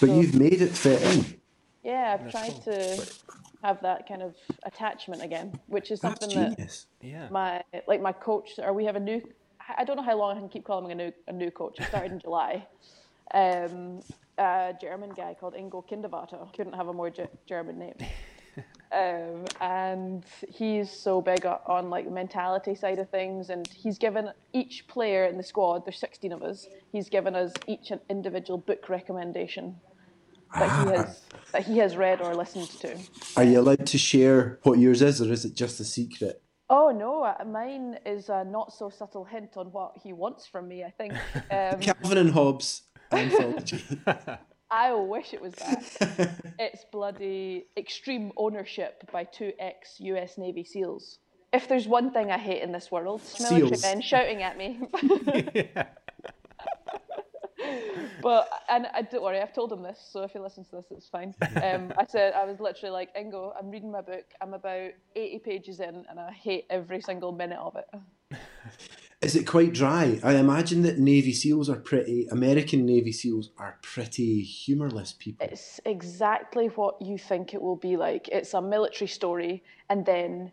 But 0.00 0.10
you've 0.10 0.34
made 0.34 0.60
it 0.60 0.70
fit 0.70 1.00
in. 1.02 1.40
Yeah, 1.84 2.18
I've 2.18 2.30
tried 2.30 2.60
to 2.64 3.06
have 3.62 3.80
that 3.82 4.06
kind 4.08 4.22
of 4.22 4.34
attachment 4.64 5.22
again, 5.22 5.58
which 5.68 5.90
is 5.90 6.00
That's 6.00 6.20
something 6.20 6.54
that. 6.56 6.84
Yeah. 7.00 7.28
my 7.30 7.62
like 7.86 8.02
my 8.02 8.12
coach 8.12 8.58
or 8.58 8.72
we 8.72 8.84
have 8.84 8.96
a 8.96 9.00
new 9.00 9.22
I 9.76 9.84
don't 9.84 9.96
know 9.96 10.02
how 10.02 10.16
long 10.16 10.36
I 10.36 10.40
can 10.40 10.48
keep 10.48 10.64
calling 10.64 10.84
him 10.90 10.98
a 10.98 11.02
new 11.04 11.12
a 11.28 11.32
new 11.32 11.50
coach. 11.50 11.78
He 11.78 11.84
started 11.84 12.12
in 12.12 12.18
July. 12.26 12.66
Um, 13.34 14.00
a 14.38 14.72
German 14.80 15.10
guy 15.10 15.36
called 15.38 15.54
Ingo 15.54 15.86
Kindervater. 15.88 16.52
Couldn't 16.54 16.72
have 16.74 16.88
a 16.88 16.92
more 16.92 17.10
Ge- 17.10 17.28
German 17.46 17.78
name. 17.78 17.94
Um, 18.90 19.44
and 19.60 20.24
he's 20.48 20.90
so 20.90 21.20
big 21.20 21.44
on 21.44 21.90
like 21.90 22.06
the 22.06 22.10
mentality 22.10 22.74
side 22.74 22.98
of 22.98 23.10
things, 23.10 23.50
and 23.50 23.66
he's 23.68 23.98
given 23.98 24.30
each 24.52 24.86
player 24.88 25.26
in 25.26 25.36
the 25.36 25.42
squad. 25.42 25.84
There's 25.84 25.98
16 25.98 26.32
of 26.32 26.42
us. 26.42 26.66
He's 26.90 27.08
given 27.08 27.34
us 27.34 27.52
each 27.66 27.90
an 27.90 28.00
individual 28.08 28.58
book 28.58 28.88
recommendation 28.88 29.76
that 30.54 30.86
he 30.86 30.96
has 30.96 31.20
that 31.52 31.66
he 31.66 31.78
has 31.78 31.96
read 31.96 32.20
or 32.22 32.34
listened 32.34 32.70
to. 32.80 32.96
Are 33.36 33.44
you 33.44 33.60
allowed 33.60 33.86
to 33.86 33.98
share 33.98 34.58
what 34.62 34.78
yours 34.78 35.02
is, 35.02 35.20
or 35.20 35.30
is 35.32 35.44
it 35.44 35.54
just 35.54 35.80
a 35.80 35.84
secret? 35.84 36.42
Oh 36.70 36.90
no, 36.90 37.24
uh, 37.24 37.44
mine 37.44 37.98
is 38.06 38.28
a 38.28 38.44
not 38.44 38.72
so 38.72 38.90
subtle 38.90 39.24
hint 39.24 39.56
on 39.56 39.66
what 39.66 39.92
he 40.02 40.12
wants 40.12 40.46
from 40.46 40.68
me. 40.68 40.84
I 40.84 40.90
think. 40.90 41.14
Um, 41.50 41.80
Calvin 41.80 42.18
and 42.18 42.30
Hobbes 42.30 42.82
anthology. 43.10 43.82
I 44.70 44.92
wish 44.92 45.32
it 45.32 45.40
was 45.40 45.54
that. 45.54 46.34
it's 46.58 46.84
bloody 46.92 47.66
extreme 47.76 48.32
ownership 48.36 49.08
by 49.12 49.24
two 49.24 49.52
ex 49.58 49.96
US 50.00 50.36
Navy 50.38 50.64
SEALs. 50.64 51.18
If 51.52 51.68
there's 51.68 51.88
one 51.88 52.10
thing 52.12 52.30
I 52.30 52.38
hate 52.38 52.62
in 52.62 52.72
this 52.72 52.90
world, 52.90 53.22
military 53.40 53.68
Seals. 53.68 53.82
men 53.82 54.02
shouting 54.02 54.42
at 54.42 54.58
me. 54.58 54.80
but 58.22 58.50
and 58.68 58.86
I 58.92 59.00
don't 59.02 59.22
worry, 59.22 59.40
I've 59.40 59.54
told 59.54 59.72
him 59.72 59.82
this, 59.82 59.98
so 60.12 60.22
if 60.22 60.32
he 60.32 60.38
listens 60.38 60.68
to 60.68 60.76
this, 60.76 60.86
it's 60.90 61.08
fine. 61.08 61.34
Um, 61.62 61.92
I 61.96 62.04
said 62.06 62.34
I 62.34 62.44
was 62.44 62.60
literally 62.60 62.92
like, 62.92 63.14
Ingo, 63.16 63.52
I'm 63.58 63.70
reading 63.70 63.90
my 63.90 64.02
book. 64.02 64.26
I'm 64.42 64.52
about 64.52 64.90
80 65.16 65.38
pages 65.38 65.80
in, 65.80 66.04
and 66.10 66.20
I 66.20 66.30
hate 66.32 66.66
every 66.68 67.00
single 67.00 67.32
minute 67.32 67.58
of 67.58 67.76
it. 67.76 68.38
Is 69.20 69.34
it 69.34 69.48
quite 69.48 69.72
dry? 69.72 70.20
I 70.22 70.36
imagine 70.36 70.82
that 70.82 70.98
Navy 70.98 71.32
SEALs 71.32 71.68
are 71.68 71.76
pretty. 71.76 72.28
American 72.30 72.86
Navy 72.86 73.12
SEAls 73.12 73.48
are 73.58 73.76
pretty 73.82 74.42
humorless 74.42 75.12
people. 75.12 75.44
It's 75.50 75.80
exactly 75.84 76.68
what 76.68 77.02
you 77.02 77.18
think 77.18 77.52
it 77.52 77.60
will 77.60 77.76
be 77.76 77.96
like. 77.96 78.28
It's 78.28 78.54
a 78.54 78.62
military 78.62 79.08
story, 79.08 79.64
and 79.88 80.06
then 80.06 80.52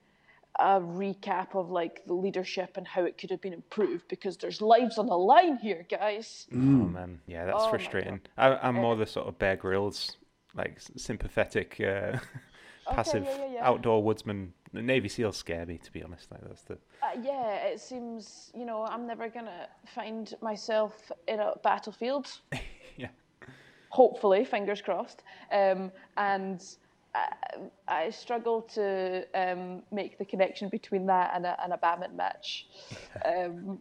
a 0.57 0.79
recap 0.79 1.53
of 1.53 1.69
like 1.69 2.01
the 2.07 2.13
leadership 2.13 2.77
and 2.77 2.87
how 2.87 3.03
it 3.03 3.17
could 3.19 3.29
have 3.29 3.41
been 3.41 3.53
improved 3.53 4.07
because 4.07 4.37
there's 4.37 4.61
lives 4.61 4.97
on 4.97 5.05
the 5.07 5.17
line 5.17 5.57
here, 5.57 5.85
guys. 5.89 6.47
Oh 6.51 6.55
man, 6.55 7.19
yeah, 7.27 7.45
that's 7.45 7.65
Oh 7.65 7.69
frustrating. 7.69 8.21
I, 8.35 8.55
I'm 8.55 8.75
more 8.75 8.95
the 8.95 9.05
sort 9.05 9.27
of 9.27 9.37
Bear 9.37 9.57
Grylls, 9.57 10.17
like 10.55 10.79
sympathetic, 10.95 11.79
uh, 11.81 12.17
passive 12.91 13.25
yeah, 13.25 13.37
yeah, 13.37 13.53
yeah. 13.53 13.67
outdoor 13.67 14.01
woodsman. 14.01 14.53
The 14.75 14.81
Navy 14.81 15.09
SEALs 15.09 15.37
scare 15.37 15.65
me, 15.65 15.77
to 15.77 15.91
be 15.91 16.03
honest. 16.03 16.31
Like 16.31 16.41
that's 16.47 16.63
the 16.63 16.77
Uh, 17.01 17.19
yeah, 17.21 17.55
it 17.65 17.79
seems 17.79 18.51
you 18.53 18.65
know 18.65 18.85
I'm 18.85 19.07
never 19.07 19.29
gonna 19.29 19.67
find 19.93 20.33
myself 20.41 21.11
in 21.27 21.39
a 21.39 21.53
battlefield. 21.63 22.27
yeah. 22.97 23.07
hopefully, 23.89 24.45
fingers 24.45 24.81
crossed. 24.81 25.23
Um, 25.51 25.91
and 26.17 26.63
I, 27.15 27.27
I 27.87 28.09
struggle 28.09 28.61
to 28.73 29.25
um, 29.33 29.83
make 29.91 30.17
the 30.17 30.25
connection 30.25 30.69
between 30.69 31.05
that 31.07 31.31
and 31.33 31.45
a, 31.45 31.57
and 31.63 31.73
a 31.73 31.77
badminton 31.77 32.17
match. 32.17 32.67
Um, 33.25 33.79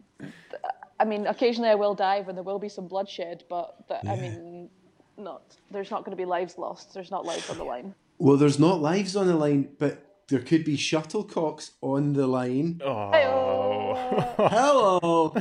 I 0.97 1.03
mean, 1.03 1.27
occasionally 1.27 1.69
I 1.69 1.75
will 1.75 1.93
dive 1.93 2.29
and 2.29 2.37
there 2.37 2.43
will 2.43 2.57
be 2.57 2.69
some 2.69 2.87
bloodshed, 2.87 3.43
but, 3.49 3.85
but 3.89 4.07
I 4.07 4.15
mean, 4.15 4.69
not 5.17 5.57
there's 5.71 5.91
not 5.91 6.05
going 6.05 6.11
to 6.11 6.17
be 6.17 6.25
lives 6.25 6.57
lost. 6.57 6.93
There's 6.93 7.11
not 7.11 7.25
lives 7.25 7.49
on 7.49 7.57
the 7.57 7.63
line. 7.73 7.93
Well, 8.17 8.37
there's 8.37 8.59
not 8.59 8.81
lives 8.81 9.15
on 9.15 9.27
the 9.27 9.35
line, 9.35 9.69
but 9.77 10.14
there 10.27 10.39
could 10.39 10.63
be 10.63 10.77
shuttlecocks 10.77 11.71
on 11.81 12.13
the 12.13 12.27
line. 12.27 12.81
Oh, 12.83 14.33
Hello, 14.37 15.35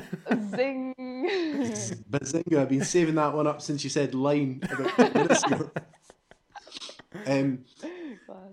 Zing! 0.55 0.95
Bazinga! 2.11 2.59
I've 2.59 2.69
been 2.69 2.85
saving 2.85 3.15
that 3.17 3.35
one 3.35 3.47
up 3.47 3.63
since 3.63 3.83
you 3.83 3.91
said 3.91 4.15
line 4.15 4.61
about 4.71 4.97
two 4.97 5.19
minutes 5.19 5.43
ago. 5.45 5.71
Um, 7.27 7.65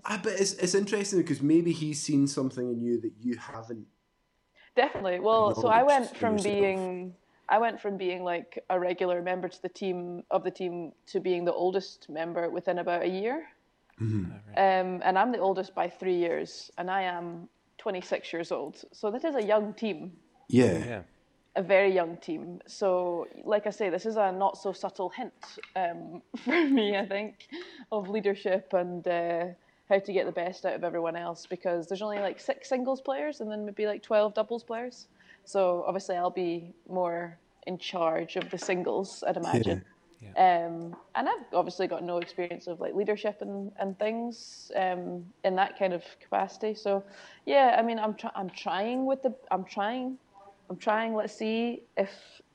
ah, 0.04 0.20
but 0.22 0.32
it's, 0.34 0.54
it's 0.54 0.74
interesting 0.74 1.20
because 1.20 1.42
maybe 1.42 1.72
he's 1.72 2.00
seen 2.00 2.26
something 2.26 2.70
in 2.70 2.80
you 2.80 3.00
that 3.00 3.12
you 3.20 3.36
haven't. 3.36 3.86
Definitely. 4.74 5.20
Well, 5.20 5.54
so 5.54 5.68
I 5.68 5.82
went 5.82 6.16
from 6.16 6.34
yourself. 6.34 6.54
being 6.54 7.14
I 7.48 7.58
went 7.58 7.80
from 7.80 7.98
being 7.98 8.24
like 8.24 8.64
a 8.70 8.80
regular 8.80 9.20
member 9.20 9.48
to 9.48 9.62
the 9.62 9.68
team 9.68 10.22
of 10.30 10.44
the 10.44 10.50
team 10.50 10.92
to 11.08 11.20
being 11.20 11.44
the 11.44 11.52
oldest 11.52 12.08
member 12.08 12.48
within 12.48 12.78
about 12.78 13.02
a 13.02 13.08
year. 13.08 13.46
Um, 14.00 15.00
and 15.04 15.18
I'm 15.18 15.32
the 15.32 15.38
oldest 15.38 15.74
by 15.74 15.88
three 15.88 16.16
years, 16.16 16.70
and 16.78 16.90
I 16.90 17.02
am 17.02 17.48
26 17.78 18.32
years 18.32 18.52
old. 18.52 18.82
So 18.92 19.10
that 19.10 19.24
is 19.24 19.34
a 19.34 19.42
young 19.42 19.74
team, 19.74 20.12
Yeah. 20.48 20.78
yeah. 20.86 21.02
a 21.56 21.62
very 21.62 21.92
young 21.92 22.16
team. 22.16 22.60
So, 22.66 23.26
like 23.44 23.66
I 23.66 23.70
say, 23.70 23.90
this 23.90 24.06
is 24.06 24.16
a 24.16 24.32
not 24.32 24.56
so 24.58 24.72
subtle 24.72 25.10
hint 25.10 25.32
um, 25.76 26.22
for 26.44 26.64
me, 26.68 26.96
I 26.96 27.06
think, 27.06 27.48
of 27.90 28.08
leadership 28.08 28.72
and 28.72 29.06
uh, 29.06 29.46
how 29.88 29.98
to 29.98 30.12
get 30.12 30.26
the 30.26 30.32
best 30.32 30.64
out 30.64 30.74
of 30.74 30.84
everyone 30.84 31.16
else 31.16 31.46
because 31.46 31.86
there's 31.88 32.02
only 32.02 32.18
like 32.20 32.40
six 32.40 32.68
singles 32.68 33.00
players 33.00 33.40
and 33.40 33.50
then 33.50 33.64
maybe 33.66 33.86
like 33.86 34.02
12 34.02 34.34
doubles 34.34 34.64
players. 34.64 35.08
So, 35.44 35.84
obviously, 35.86 36.16
I'll 36.16 36.30
be 36.30 36.72
more 36.88 37.38
in 37.66 37.78
charge 37.78 38.36
of 38.36 38.48
the 38.50 38.58
singles, 38.58 39.22
I'd 39.26 39.36
imagine. 39.36 39.84
Um, 40.36 40.96
and 41.14 41.28
I've 41.28 41.52
obviously 41.52 41.86
got 41.86 42.02
no 42.02 42.18
experience 42.18 42.66
of 42.66 42.80
like 42.80 42.94
leadership 42.94 43.38
and, 43.40 43.72
and 43.78 43.98
things 43.98 44.70
um, 44.76 45.24
in 45.44 45.56
that 45.56 45.78
kind 45.78 45.92
of 45.92 46.02
capacity. 46.20 46.74
So, 46.74 47.04
yeah, 47.46 47.76
I 47.78 47.82
mean, 47.82 47.98
I'm 47.98 48.14
try- 48.14 48.32
I'm 48.34 48.50
trying 48.50 49.04
with 49.06 49.22
the 49.22 49.34
I'm 49.50 49.64
trying 49.64 50.18
I'm 50.70 50.76
trying. 50.76 51.14
Let's 51.14 51.34
see 51.34 51.82
if 51.96 52.10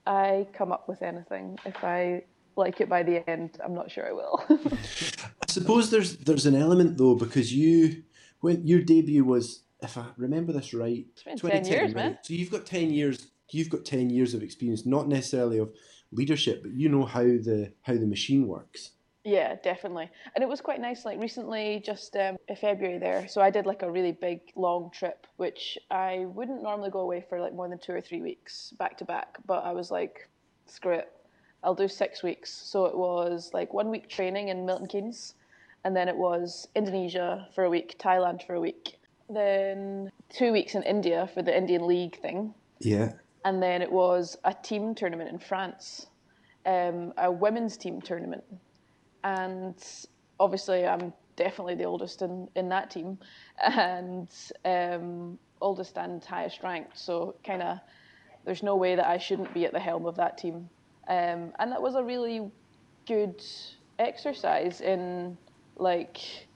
I 0.08 0.48
come 0.54 0.72
up 0.72 0.90
with 0.90 1.02
anything. 1.02 1.60
If 1.66 1.84
I 1.84 2.24
like 2.56 2.82
it 2.82 2.90
by 2.90 3.04
the 3.04 3.28
end, 3.30 3.60
I'm 3.64 3.76
not 3.76 3.92
sure 3.92 4.08
I 4.08 4.12
will. 4.12 4.44
I 4.50 5.46
suppose 5.48 5.92
there's 5.92 6.18
there's 6.18 6.46
an 6.46 6.56
element 6.56 6.98
though 6.98 7.16
because 7.16 7.54
you 7.54 8.04
when 8.40 8.66
your 8.66 8.82
debut 8.82 9.24
was, 9.24 9.64
if 9.82 9.98
I 9.98 10.06
remember 10.18 10.54
this 10.54 10.74
right, 10.74 11.06
been 11.24 11.38
10 11.38 11.66
years, 11.66 11.94
man. 11.94 12.18
So 12.24 12.34
you've 12.34 12.52
got 12.52 12.66
ten 12.66 12.90
years. 12.92 13.28
You've 13.52 13.70
got 13.70 13.86
ten 13.86 14.10
years 14.10 14.34
of 14.34 14.44
experience, 14.44 14.86
not 14.86 15.08
necessarily 15.08 15.60
of 15.60 15.72
leadership, 16.12 16.64
but 16.64 16.74
you 16.74 16.90
know 16.90 17.06
how 17.06 17.24
the 17.24 17.72
how 17.84 17.94
the 17.94 18.08
machine 18.08 18.48
works. 18.48 18.92
yeah, 19.28 19.56
definitely. 19.62 20.10
And 20.36 20.42
it 20.42 20.48
was 20.48 20.62
quite 20.62 20.80
nice. 20.80 21.04
Like 21.04 21.20
recently, 21.20 21.82
just 21.86 22.16
um, 22.16 22.38
in 22.48 22.56
February 22.56 22.98
there. 22.98 23.28
So 23.28 23.42
I 23.42 23.50
did 23.50 23.66
like 23.66 23.84
a 23.84 23.92
really 23.92 24.14
big 24.14 24.40
long 24.56 24.90
trip, 24.90 25.28
which 25.36 25.78
I 25.92 26.26
wouldn't 26.30 26.64
normally 26.64 26.92
go 26.92 27.00
away 27.00 27.26
for 27.28 27.42
like 27.42 27.54
more 27.54 27.68
than 27.68 27.78
two 27.78 27.92
or 27.92 28.00
three 28.00 28.22
weeks 28.22 28.74
back 28.80 28.98
to 29.00 29.06
back. 29.06 29.38
But 29.46 29.66
I 29.66 29.74
was 29.74 29.92
like, 29.92 30.30
screw 30.66 30.94
it, 30.94 31.12
I'll 31.62 31.76
do 31.76 31.90
six 31.90 32.24
weeks. 32.24 32.50
So 32.52 32.86
it 32.86 32.98
was 32.98 33.52
like 33.54 33.74
one 33.74 33.90
week 33.90 34.08
training 34.08 34.48
in 34.48 34.66
Milton 34.66 34.88
Keynes, 34.88 35.34
and 35.84 35.94
then 35.94 36.08
it 36.08 36.16
was 36.16 36.70
Indonesia 36.74 37.50
for 37.54 37.66
a 37.66 37.70
week, 37.70 37.98
Thailand 38.00 38.48
for 38.48 38.56
a 38.56 38.62
week, 38.62 38.98
then 39.30 40.10
two 40.30 40.54
weeks 40.54 40.74
in 40.74 40.84
India 40.84 41.30
for 41.34 41.42
the 41.42 41.56
Indian 41.56 41.86
League 41.86 42.22
thing. 42.22 42.54
Yeah. 42.80 43.14
And 43.46 43.62
then 43.62 43.82
it 43.82 43.92
was 43.92 44.38
a 44.44 44.54
team 44.54 44.96
tournament 44.96 45.30
in 45.30 45.40
France, 45.40 46.08
um, 46.66 47.14
a 47.18 47.32
women's 47.32 47.78
team 47.78 48.02
tournament, 48.02 48.44
and 49.24 49.76
obviously 50.40 50.86
I'm 50.86 51.14
definitely 51.36 51.76
the 51.76 51.86
oldest 51.86 52.22
in, 52.22 52.50
in 52.56 52.70
that 52.70 52.92
team, 52.92 53.18
and 53.64 54.30
um, 54.66 55.38
oldest 55.62 55.98
and 55.98 56.24
highest 56.24 56.64
ranked. 56.64 56.98
So 56.98 57.36
kind 57.44 57.62
of, 57.62 57.80
there's 58.46 58.64
no 58.64 58.76
way 58.76 58.96
that 58.96 59.08
I 59.08 59.18
shouldn't 59.18 59.54
be 59.54 59.66
at 59.66 59.74
the 59.74 59.80
helm 59.80 60.06
of 60.06 60.16
that 60.18 60.38
team, 60.38 60.70
um, 61.08 61.54
and 61.60 61.72
that 61.72 61.82
was 61.82 61.96
a 61.96 62.04
really 62.04 62.52
good 63.06 63.42
exercise 64.00 64.82
in 64.82 65.38
like 65.78 66.48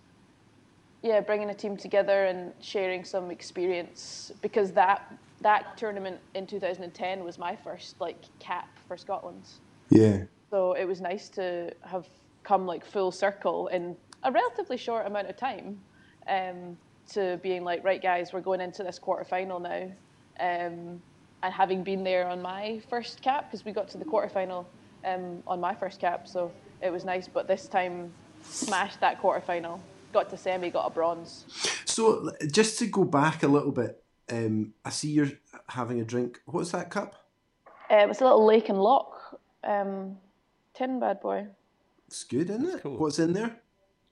yeah, 1.01 1.19
bringing 1.19 1.49
a 1.49 1.53
team 1.53 1.77
together 1.77 2.25
and 2.25 2.53
sharing 2.61 3.03
some 3.03 3.31
experience. 3.31 4.31
Because 4.41 4.71
that 4.73 5.11
that 5.41 5.77
tournament 5.77 6.19
in 6.35 6.45
2010 6.45 7.23
was 7.23 7.37
my 7.37 7.55
first 7.55 7.99
like 7.99 8.23
cap 8.39 8.67
for 8.87 8.97
Scotland. 8.97 9.43
Yeah. 9.89 10.23
So 10.49 10.73
it 10.73 10.85
was 10.85 11.01
nice 11.01 11.29
to 11.29 11.73
have 11.81 12.07
come 12.43 12.65
like 12.65 12.85
full 12.85 13.11
circle 13.11 13.67
in 13.67 13.95
a 14.23 14.31
relatively 14.31 14.77
short 14.77 15.07
amount 15.07 15.27
of 15.27 15.37
time 15.37 15.79
um, 16.27 16.77
to 17.13 17.39
being 17.41 17.63
like, 17.63 17.83
right, 17.83 18.01
guys, 18.01 18.33
we're 18.33 18.41
going 18.41 18.61
into 18.61 18.83
this 18.83 18.99
quarter 18.99 19.23
final 19.23 19.59
now. 19.59 19.91
Um, 20.39 21.01
and 21.43 21.53
having 21.53 21.83
been 21.83 22.03
there 22.03 22.27
on 22.27 22.41
my 22.41 22.81
first 22.89 23.21
cap, 23.21 23.49
because 23.49 23.65
we 23.65 23.71
got 23.71 23.87
to 23.89 23.97
the 23.97 24.05
quarter 24.05 24.29
final 24.29 24.67
um, 25.05 25.41
on 25.47 25.59
my 25.59 25.73
first 25.73 25.99
cap, 25.99 26.27
so 26.27 26.51
it 26.81 26.91
was 26.91 27.03
nice. 27.03 27.27
But 27.27 27.47
this 27.47 27.67
time, 27.67 28.11
smashed 28.43 28.99
that 28.99 29.19
quarter 29.19 29.41
final, 29.41 29.81
got 30.13 30.29
to 30.29 30.37
semi, 30.37 30.69
got 30.69 30.85
a 30.85 30.89
bronze. 30.91 31.45
So 31.85 32.31
just 32.51 32.77
to 32.79 32.85
go 32.85 33.03
back 33.03 33.43
a 33.43 33.47
little 33.47 33.71
bit, 33.71 34.00
um, 34.31 34.73
I 34.85 34.89
see 34.89 35.09
you're 35.09 35.31
having 35.67 35.99
a 35.99 36.05
drink. 36.05 36.41
What's 36.45 36.71
that 36.71 36.89
cup? 36.89 37.15
Um, 37.89 38.09
it's 38.09 38.21
a 38.21 38.23
little 38.23 38.45
lake 38.45 38.69
and 38.69 38.81
lock 38.81 39.39
um, 39.63 40.17
tin 40.73 40.99
bad 40.99 41.19
boy. 41.21 41.47
It's 42.07 42.23
good, 42.23 42.49
isn't 42.49 42.65
it? 42.65 42.83
cool. 42.83 42.97
What's 42.97 43.19
in 43.19 43.33
there? 43.33 43.57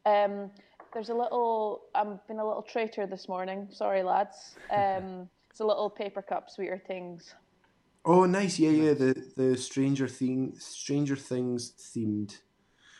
Um, 0.06 0.52
there's 0.94 1.10
a 1.10 1.14
little. 1.14 1.84
I'm 1.96 2.20
been 2.28 2.40
a 2.40 2.48
little 2.48 2.62
traitor 2.62 3.06
this 3.08 3.28
morning. 3.28 3.68
Sorry, 3.72 4.04
lads. 4.04 4.56
Um, 4.72 5.30
it's 5.50 5.60
a 5.60 5.66
little 5.66 5.90
paper 5.90 6.22
cup, 6.22 6.50
sweeter 6.50 6.82
things. 6.88 7.34
Oh, 8.06 8.26
nice. 8.26 8.60
Yeah, 8.60 8.70
yeah. 8.70 8.94
The 8.94 9.32
the 9.36 9.58
Stranger 9.58 10.08
Thing, 10.08 10.56
Stranger 10.58 11.16
Things 11.16 11.74
themed 11.78 12.38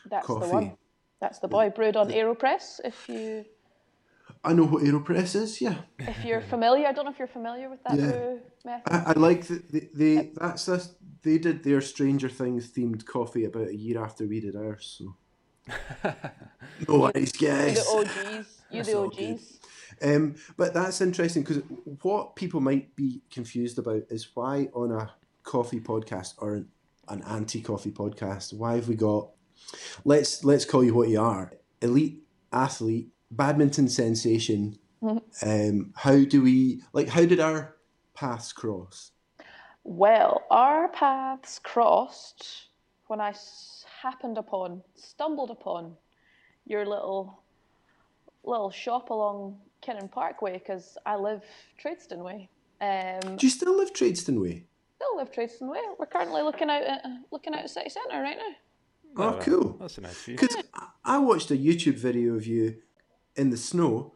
That's 0.08 0.26
coffee. 0.26 0.46
the 0.46 0.52
one. 0.52 0.76
That's 1.20 1.38
the 1.38 1.48
boy 1.48 1.70
brewed 1.70 1.96
on 1.96 2.10
Aeropress. 2.10 2.80
If 2.84 3.08
you 3.08 3.44
I 4.42 4.52
know 4.54 4.64
what 4.64 4.82
Aeropress 4.82 5.34
is. 5.36 5.60
Yeah, 5.60 5.76
if 5.98 6.24
you're 6.24 6.40
familiar, 6.40 6.86
I 6.86 6.92
don't 6.92 7.04
know 7.04 7.10
if 7.10 7.18
you're 7.18 7.28
familiar 7.28 7.68
with 7.68 7.82
that 7.84 7.98
Yeah. 7.98 8.06
method. 8.64 8.90
I, 8.90 9.12
I 9.14 9.18
like 9.18 9.46
that 9.48 9.70
they, 9.70 9.88
they 9.94 10.30
that's 10.34 10.64
this. 10.66 10.94
They 11.22 11.36
did 11.38 11.62
their 11.62 11.80
Stranger 11.82 12.30
Things 12.30 12.70
themed 12.72 13.04
coffee 13.04 13.44
about 13.44 13.68
a 13.68 13.76
year 13.76 14.02
after 14.02 14.26
we 14.26 14.40
did 14.40 14.56
ours. 14.56 14.96
So 14.98 15.16
no 16.88 16.98
worries, 17.00 17.38
You 17.40 17.48
guys. 17.48 17.74
the 17.84 17.90
OGs. 17.90 18.62
You 18.70 18.82
the. 18.84 18.98
OGs. 18.98 19.58
Um, 20.02 20.36
but 20.56 20.72
that's 20.72 21.00
interesting 21.02 21.42
because 21.42 21.62
what 22.02 22.36
people 22.36 22.60
might 22.60 22.96
be 22.96 23.20
confused 23.30 23.78
about 23.78 24.02
is 24.08 24.30
why 24.34 24.68
on 24.72 24.92
a 24.92 25.12
coffee 25.42 25.80
podcast 25.80 26.34
or 26.38 26.54
an, 26.54 26.68
an 27.08 27.22
anti-coffee 27.28 27.90
podcast, 27.90 28.54
why 28.54 28.76
have 28.76 28.88
we 28.88 28.94
got? 28.94 29.28
Let's 30.04 30.42
let's 30.44 30.64
call 30.64 30.82
you 30.82 30.94
what 30.94 31.10
you 31.10 31.20
are: 31.20 31.52
elite 31.82 32.22
athlete, 32.52 33.10
badminton 33.30 33.88
sensation. 33.88 34.78
um, 35.42 35.92
how 35.96 36.24
do 36.24 36.42
we 36.42 36.82
like? 36.92 37.08
How 37.08 37.24
did 37.24 37.40
our 37.40 37.76
paths 38.14 38.52
cross? 38.52 39.12
Well, 39.84 40.44
our 40.50 40.88
paths 40.88 41.58
crossed 41.58 42.66
when 43.06 43.20
I 43.20 43.30
s- 43.30 43.84
happened 44.02 44.36
upon, 44.36 44.82
stumbled 44.94 45.50
upon 45.50 45.96
your 46.66 46.84
little 46.84 47.42
little 48.44 48.70
shop 48.70 49.10
along 49.10 49.58
Kinning 49.82 50.10
Park 50.10 50.42
way 50.42 50.52
because 50.52 50.98
I 51.06 51.16
live 51.16 51.42
Tradeston 51.78 52.22
Way. 52.22 52.48
Um, 52.82 53.36
Do 53.36 53.46
you 53.46 53.50
still 53.50 53.76
live 53.76 53.92
Tradeston 53.92 54.40
Way? 54.40 54.64
still 54.96 55.16
live 55.16 55.32
Tradeston 55.32 55.68
Way. 55.70 55.80
We're 55.98 56.06
currently 56.06 56.42
looking 56.42 56.68
out 56.68 56.82
at 56.82 57.02
looking 57.32 57.54
out 57.54 57.60
at 57.60 57.70
City 57.70 57.88
Centre 57.88 58.20
right 58.20 58.36
now. 58.36 58.54
Oh, 59.16 59.38
cool. 59.40 59.76
That's 59.80 59.96
a 59.98 60.02
nice 60.02 60.22
view. 60.24 60.36
Because 60.38 60.56
I 61.04 61.18
watched 61.18 61.50
a 61.50 61.56
YouTube 61.56 61.94
video 61.96 62.34
of 62.34 62.46
you 62.46 62.76
in 63.36 63.50
the 63.50 63.56
snow 63.56 64.14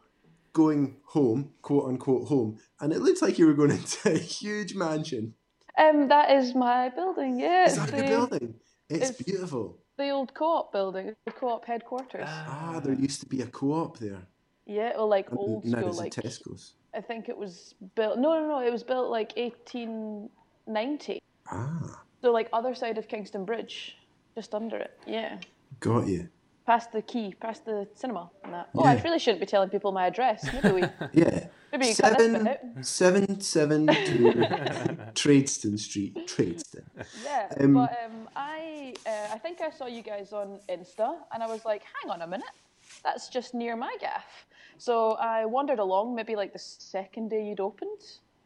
going 0.53 0.97
home, 1.05 1.51
quote 1.61 1.85
unquote 1.89 2.27
home, 2.27 2.57
and 2.79 2.93
it 2.93 2.99
looks 3.01 3.21
like 3.21 3.37
you 3.37 3.45
were 3.47 3.53
going 3.53 3.71
into 3.79 4.11
a 4.13 4.17
huge 4.17 4.75
mansion. 4.75 5.33
Um, 5.77 6.07
that 6.07 6.31
is 6.31 6.55
my 6.55 6.89
building. 6.89 7.39
Yeah, 7.39 7.65
Is 7.65 7.77
it's 7.77 7.91
that 7.91 7.97
your 7.97 8.03
the, 8.03 8.09
building? 8.09 8.55
It's, 8.89 9.09
it's- 9.09 9.21
beautiful. 9.23 9.77
the 9.97 10.09
old 10.09 10.33
co-op 10.33 10.71
building, 10.71 11.15
the 11.25 11.31
co-op 11.31 11.65
headquarters. 11.65 12.27
Ah, 12.27 12.79
there 12.83 12.93
used 12.93 13.19
to 13.21 13.25
be 13.25 13.41
a 13.41 13.47
co-op 13.47 13.97
there. 13.99 14.27
yeah, 14.65 14.91
well, 14.95 15.09
like 15.09 15.29
And 15.29 15.37
old 15.39 15.65
now 15.65 15.71
school, 15.79 15.81
there's 15.83 15.97
like 15.97 16.13
Tesco's. 16.13 16.73
I 16.95 17.01
think 17.01 17.27
it 17.27 17.37
was 17.37 17.75
built. 17.95 18.17
No, 18.19 18.39
no, 18.39 18.47
no, 18.47 18.59
it 18.65 18.71
was 18.71 18.83
built 18.83 19.09
like 19.11 19.33
1890. 19.35 21.21
Ah, 21.51 22.01
So 22.21 22.31
like 22.31 22.49
other 22.53 22.73
side 22.73 22.97
of 22.97 23.07
Kingston 23.07 23.43
Bridge, 23.45 23.97
just 24.35 24.53
under 24.53 24.77
it. 24.77 24.97
Yeah. 25.05 25.39
got 25.81 26.07
you. 26.07 26.29
Past 26.65 26.91
the 26.91 27.01
quay, 27.03 27.31
past 27.39 27.63
the 27.65 27.87
cinema 27.93 28.29
and 28.43 28.53
that. 28.53 28.69
Oh, 28.75 28.83
I 28.83 28.95
Yeah. 28.95 29.03
really 29.03 29.19
shouldn't 29.19 29.39
be 29.39 29.45
telling 29.45 29.69
people 29.69 29.91
my 29.91 30.07
address. 30.07 30.47
Maybe 30.51 30.71
we 30.71 30.81
Yeah. 31.13 31.47
maybe 31.71 31.87
you 31.87 31.95
cut 31.95 32.17
this 32.17 32.31
Seven, 32.31 32.43
bit 32.43 32.59
out. 32.77 32.85
seven, 32.85 33.39
seven, 33.41 33.87
two, 33.87 34.33
Tradeston 35.13 35.77
Street, 35.77 36.15
Tradeston. 36.27 36.83
Yeah. 37.23 37.47
Um, 37.59 37.73
but 37.73 37.91
um 38.03 38.27
I 38.35 38.93
uh, 39.05 39.33
I 39.35 39.37
think 39.37 39.61
I 39.61 39.69
saw 39.69 39.85
you 39.85 40.01
guys 40.01 40.33
on 40.33 40.59
Insta 40.67 41.17
and 41.33 41.43
I 41.43 41.47
was 41.47 41.65
like, 41.65 41.83
hang 42.01 42.09
on 42.11 42.21
a 42.23 42.27
minute. 42.27 42.55
That's 43.03 43.29
just 43.29 43.53
near 43.53 43.75
my 43.75 43.95
gaff. 43.99 44.47
So 44.77 45.11
I 45.13 45.45
wandered 45.45 45.79
along, 45.79 46.15
maybe 46.15 46.35
like 46.35 46.51
the 46.53 46.59
second 46.59 47.29
day 47.29 47.43
you'd 47.47 47.59
opened. 47.59 48.01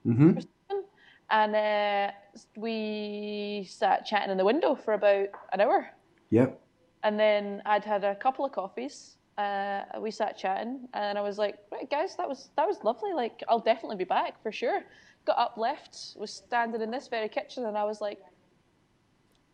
Mm-hmm. 0.05 0.29
or 0.37 0.41
something, 0.41 0.83
And 1.29 1.55
uh, 1.55 2.11
we 2.57 3.65
sat 3.69 4.05
chatting 4.05 4.31
in 4.31 4.37
the 4.37 4.45
window 4.45 4.75
for 4.75 4.93
about 4.93 5.27
an 5.53 5.61
hour. 5.61 5.89
Yep. 6.31 6.59
And 7.03 7.19
then 7.19 7.61
I'd 7.65 7.85
had 7.85 8.03
a 8.03 8.15
couple 8.15 8.45
of 8.45 8.51
coffees. 8.51 9.15
Uh, 9.37 9.83
we 9.99 10.11
sat 10.11 10.37
chatting, 10.37 10.89
and 10.93 11.17
I 11.17 11.21
was 11.21 11.37
like, 11.37 11.57
"Right, 11.71 11.89
guys, 11.89 12.17
that 12.17 12.27
was 12.27 12.49
that 12.57 12.67
was 12.67 12.83
lovely. 12.83 13.13
Like, 13.13 13.41
I'll 13.47 13.59
definitely 13.59 13.95
be 13.95 14.03
back 14.03 14.41
for 14.43 14.51
sure." 14.51 14.83
Got 15.25 15.37
up, 15.37 15.57
left, 15.57 16.15
was 16.17 16.33
standing 16.33 16.81
in 16.81 16.91
this 16.91 17.07
very 17.07 17.29
kitchen, 17.29 17.65
and 17.65 17.77
I 17.77 17.85
was 17.85 18.01
like, 18.01 18.19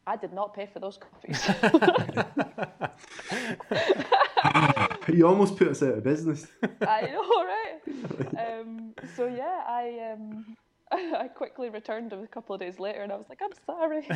"I 0.07 0.15
did 0.15 0.33
not 0.33 0.55
pay 0.55 0.65
for 0.65 0.79
those 0.79 0.97
coffees." 0.97 1.47
You 5.15 5.27
almost 5.27 5.57
put 5.57 5.67
us 5.67 5.83
out 5.83 5.97
of 5.97 6.03
business. 6.03 6.47
I 6.81 7.01
know, 7.01 7.43
right? 7.43 7.79
Um, 8.35 8.93
so 9.15 9.27
yeah, 9.27 9.61
I 9.67 10.13
um, 10.13 10.55
I 10.91 11.27
quickly 11.27 11.69
returned 11.69 12.13
a 12.13 12.27
couple 12.27 12.53
of 12.53 12.59
days 12.59 12.79
later, 12.79 13.01
and 13.01 13.11
I 13.11 13.15
was 13.15 13.27
like, 13.29 13.39
"I'm 13.41 13.51
sorry." 13.65 14.07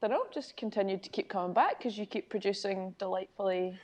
Don't 0.00 0.10
know, 0.10 0.24
just 0.32 0.56
continued 0.56 1.02
to 1.02 1.10
keep 1.10 1.28
coming 1.28 1.52
back 1.52 1.78
because 1.78 1.98
you 1.98 2.06
keep 2.06 2.30
producing 2.30 2.94
delightfully 2.98 3.78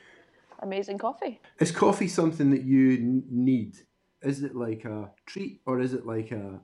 amazing 0.59 0.97
coffee. 0.97 1.39
Is 1.59 1.71
coffee 1.71 2.07
something 2.07 2.49
that 2.49 2.63
you 2.63 2.93
n- 2.93 3.23
need? 3.29 3.77
Is 4.23 4.41
it 4.41 4.55
like 4.55 4.85
a 4.85 5.11
treat 5.27 5.61
or 5.65 5.79
is 5.79 5.93
it 5.93 6.05
like 6.05 6.31
a 6.31 6.59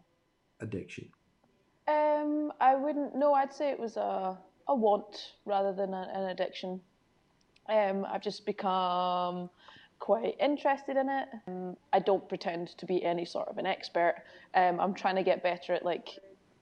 addiction? 0.59 1.09
Um, 1.87 2.51
I 2.59 2.75
wouldn't. 2.75 3.15
No, 3.15 3.33
I'd 3.33 3.53
say 3.53 3.69
it 3.69 3.79
was 3.79 3.97
a 3.97 4.37
a 4.69 4.75
want 4.75 5.33
rather 5.45 5.73
than 5.73 5.93
a, 5.93 6.09
an 6.13 6.29
addiction. 6.29 6.79
Um, 7.69 8.05
I've 8.09 8.21
just 8.21 8.45
become 8.45 9.49
quite 9.99 10.35
interested 10.39 10.97
in 10.97 11.09
it. 11.09 11.27
Um, 11.47 11.77
I 11.91 11.99
don't 11.99 12.27
pretend 12.27 12.69
to 12.77 12.85
be 12.85 13.03
any 13.03 13.25
sort 13.25 13.49
of 13.49 13.57
an 13.57 13.65
expert. 13.65 14.15
Um, 14.55 14.79
I'm 14.79 14.93
trying 14.93 15.15
to 15.17 15.23
get 15.23 15.43
better 15.43 15.73
at 15.73 15.85
like 15.85 16.09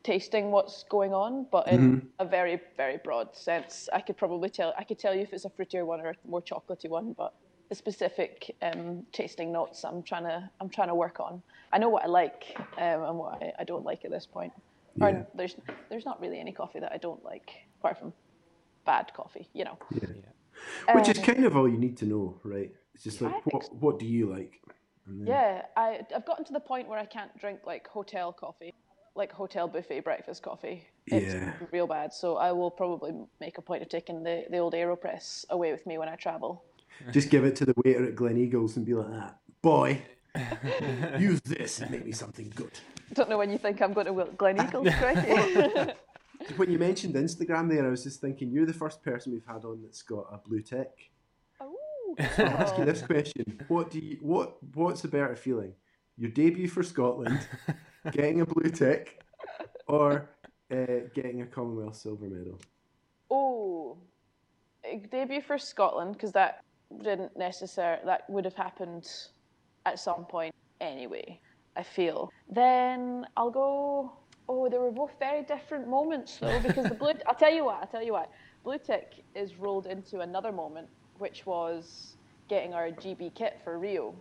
tasting 0.04 0.52
what's 0.52 0.84
going 0.84 1.14
on, 1.14 1.46
but 1.52 1.68
in 1.68 2.08
a 2.20 2.26
very 2.26 2.60
very 2.78 2.98
broad 3.04 3.36
sense. 3.36 3.90
I 3.94 4.02
could 4.02 4.18
probably 4.18 4.50
tell. 4.50 4.74
I 4.78 4.84
could 4.84 5.00
tell 5.00 5.14
you 5.14 5.22
if 5.22 5.34
it's 5.34 5.46
a 5.46 5.50
fruitier 5.50 5.86
one 5.86 6.02
or 6.02 6.10
a 6.10 6.16
more 6.28 6.42
chocolatey 6.42 6.90
one, 6.90 7.14
but 7.18 7.34
the 7.70 7.76
specific 7.76 8.56
um, 8.62 9.04
tasting 9.14 9.52
notes 9.52 9.84
I'm 9.86 10.04
trying 10.04 10.24
to 10.24 10.50
I'm 10.60 10.70
trying 10.70 10.90
to 10.90 10.96
work 10.96 11.20
on. 11.20 11.42
I 11.72 11.78
know 11.78 11.90
what 11.90 12.04
I 12.04 12.08
like 12.08 12.56
um, 12.78 13.04
and 13.04 13.18
what 13.18 13.42
I, 13.42 13.54
I 13.60 13.64
don't 13.64 13.86
like 13.86 14.04
at 14.06 14.12
this 14.12 14.26
point. 14.26 14.54
Yeah. 14.96 15.06
Or 15.06 15.28
there's 15.36 15.56
there's 15.90 16.06
not 16.06 16.20
really 16.20 16.40
any 16.40 16.52
coffee 16.52 16.80
that 16.80 16.92
I 16.92 16.98
don't 16.98 17.24
like, 17.24 17.52
apart 17.80 17.98
from 18.00 18.12
bad 18.86 19.12
coffee, 19.14 19.48
you 19.54 19.64
know. 19.64 19.78
Yeah. 19.92 20.10
yeah. 20.16 20.96
Which 20.96 21.08
is 21.10 21.18
Um, 21.18 21.24
kind 21.24 21.46
of 21.46 21.56
all 21.56 21.68
you 21.68 21.78
need 21.78 21.98
to 21.98 22.06
know, 22.06 22.40
right? 22.44 22.72
It's 22.94 23.04
just 23.06 23.22
like, 23.22 23.46
what, 23.46 23.64
so. 23.64 23.72
what 23.80 24.00
do 24.00 24.06
you 24.06 24.28
like? 24.28 24.60
Then- 25.08 25.28
Yeah, 25.28 25.62
I 25.78 26.02
I've 26.16 26.26
gotten 26.26 26.44
to 26.46 26.54
the 26.54 26.60
point 26.60 26.88
where 26.90 27.00
I 27.00 27.06
can't 27.06 27.36
drink 27.40 27.60
like 27.66 27.88
hotel 27.88 28.34
coffee, 28.34 28.74
like 29.16 29.32
hotel 29.32 29.68
buffet 29.68 30.02
breakfast 30.02 30.42
coffee. 30.42 30.86
It's 31.08 31.34
Yeah. 31.34 31.54
real 31.72 31.88
bad. 31.88 32.14
So 32.14 32.38
I 32.38 32.52
will 32.52 32.72
probably 32.72 33.14
make 33.40 33.58
a 33.58 33.62
point 33.62 33.82
of 33.82 33.90
taking 33.90 34.24
the, 34.24 34.46
the 34.50 34.58
old 34.58 34.74
Aeropress 34.74 35.46
away 35.50 35.72
with 35.72 35.86
me 35.86 35.98
when 35.98 36.08
I 36.08 36.16
travel. 36.16 36.64
Just 37.12 37.30
give 37.30 37.44
it 37.46 37.56
to 37.58 37.66
the 37.66 37.74
waiter 37.84 38.06
at 38.06 38.16
Gleneagles 38.16 38.78
and 38.78 38.86
be 38.86 38.94
like, 38.94 39.10
that 39.12 39.40
boy, 39.62 40.02
use 41.20 41.42
this 41.42 41.80
and 41.80 41.92
make 41.92 42.06
me 42.06 42.12
something 42.12 42.52
good. 42.56 42.80
Don't 43.14 43.30
know 43.30 43.38
when 43.38 43.52
you 43.52 43.58
think 43.58 43.82
I'm 43.82 43.92
going 43.94 44.06
to 44.08 44.14
Gleneagles, 44.14 44.94
crikey. 45.00 45.94
When 46.56 46.72
you 46.72 46.80
mentioned 46.80 47.14
Instagram 47.14 47.70
there, 47.70 47.86
I 47.86 47.90
was 47.90 48.04
just 48.04 48.20
thinking, 48.20 48.50
you're 48.50 48.66
the 48.66 48.74
first 48.74 49.04
person 49.04 49.32
we've 49.32 49.46
had 49.46 49.64
on 49.64 49.84
that's 49.84 50.02
got 50.02 50.26
a 50.32 50.40
blue 50.40 50.62
tick. 50.62 51.12
Ooh, 51.62 52.16
I'll 52.18 52.46
ask 52.48 52.76
you 52.80 52.84
this 52.84 53.04
question: 53.04 53.60
What 53.68 53.92
do 53.92 54.00
you 54.00 54.18
what 54.22 54.58
What's 54.74 55.02
the 55.02 55.08
better 55.08 55.36
feeling? 55.36 55.74
Your 56.18 56.32
debut 56.32 56.68
for 56.68 56.82
Scotland, 56.82 57.48
getting 58.12 58.42
a 58.42 58.46
blue 58.46 58.70
tick, 58.70 59.22
or 59.88 60.30
uh, 60.72 60.86
getting 61.14 61.42
a 61.42 61.46
Commonwealth 61.46 61.96
silver 61.96 62.26
medal? 62.26 62.60
Oh, 63.30 63.98
debut 65.12 65.42
for 65.42 65.58
Scotland 65.58 66.14
because 66.14 66.32
that 66.32 66.64
didn't 67.04 67.38
necessarily 67.38 68.02
that 68.06 68.30
would 68.30 68.46
have 68.46 68.56
happened 68.56 69.10
at 69.86 70.00
some 70.00 70.26
point 70.26 70.54
anyway. 70.80 71.40
I 71.76 71.84
feel. 71.84 72.32
Then 72.50 73.26
I'll 73.38 73.52
go. 73.52 74.14
Oh, 74.50 74.68
they 74.68 74.78
were 74.78 74.92
both 74.92 75.14
very 75.20 75.44
different 75.44 75.88
moments 75.88 76.38
though 76.38 76.60
because 76.60 76.90
the 76.90 76.96
blue. 76.96 77.14
I'll 77.28 77.36
tell 77.36 77.54
you 77.54 77.66
what. 77.66 77.80
I'll 77.82 77.88
tell 77.88 78.04
you 78.04 78.14
what. 78.14 78.32
Blue 78.64 78.78
tick 78.78 79.24
is 79.36 79.56
rolled 79.56 79.88
into 79.88 80.20
another 80.20 80.52
moment, 80.52 80.88
which 81.18 81.46
was 81.46 82.18
getting 82.50 82.74
our 82.74 82.90
GB 82.90 83.34
kit 83.34 83.60
for 83.64 83.80
Rio 83.80 84.14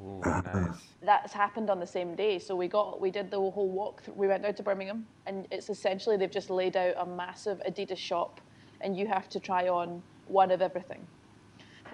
Ooh, 0.00 0.20
nice. 0.24 0.76
that's 1.02 1.32
happened 1.32 1.70
on 1.70 1.78
the 1.78 1.86
same 1.86 2.14
day. 2.14 2.38
So 2.38 2.56
we 2.56 2.68
got 2.68 3.00
we 3.00 3.10
did 3.10 3.30
the 3.30 3.38
whole 3.38 3.70
walk. 3.70 4.02
Through, 4.02 4.14
we 4.14 4.26
went 4.26 4.42
down 4.42 4.54
to 4.54 4.62
Birmingham, 4.62 5.06
and 5.26 5.46
it's 5.50 5.70
essentially 5.70 6.16
they've 6.16 6.30
just 6.30 6.50
laid 6.50 6.76
out 6.76 6.94
a 6.98 7.06
massive 7.06 7.60
Adidas 7.68 7.98
shop, 7.98 8.40
and 8.80 8.96
you 8.96 9.06
have 9.06 9.28
to 9.30 9.40
try 9.40 9.68
on 9.68 10.02
one 10.26 10.50
of 10.50 10.62
everything. 10.62 11.06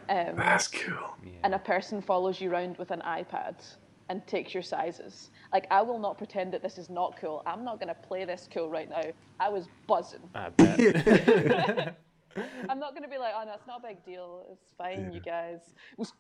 Um, 0.09 0.35
That's 0.37 0.67
cool. 0.67 1.17
and 1.45 1.55
a 1.55 1.59
person 1.59 2.01
follows 2.03 2.41
you 2.41 2.51
around 2.51 2.79
with 2.79 2.91
an 2.91 3.01
iPad 3.07 3.63
and 4.09 4.27
takes 4.27 4.53
your 4.53 4.63
sizes. 4.63 5.31
Like 5.53 5.67
I 5.71 5.83
will 5.83 5.99
not 5.99 6.19
pretend 6.19 6.53
that 6.53 6.63
this 6.63 6.79
is 6.79 6.91
not 6.91 7.17
cool. 7.21 7.43
I'm 7.47 7.65
not 7.65 7.79
gonna 7.79 7.95
play 7.95 8.25
this 8.25 8.49
cool 8.53 8.69
right 8.69 8.89
now. 8.89 9.03
I 9.39 9.49
was 9.49 9.69
buzzing. 9.87 10.29
I 10.35 10.49
bet. 10.49 11.97
I'm 12.69 12.79
not 12.79 12.95
gonna 12.95 13.09
be 13.09 13.19
like, 13.19 13.35
oh 13.37 13.45
no, 13.45 13.53
it's 13.55 13.67
not 13.67 13.85
a 13.85 13.89
big 13.89 14.05
deal. 14.05 14.47
It's 14.51 14.67
fine, 14.77 15.13
you 15.13 15.21
guys. 15.21 15.61
It 15.93 15.99
was 15.99 16.13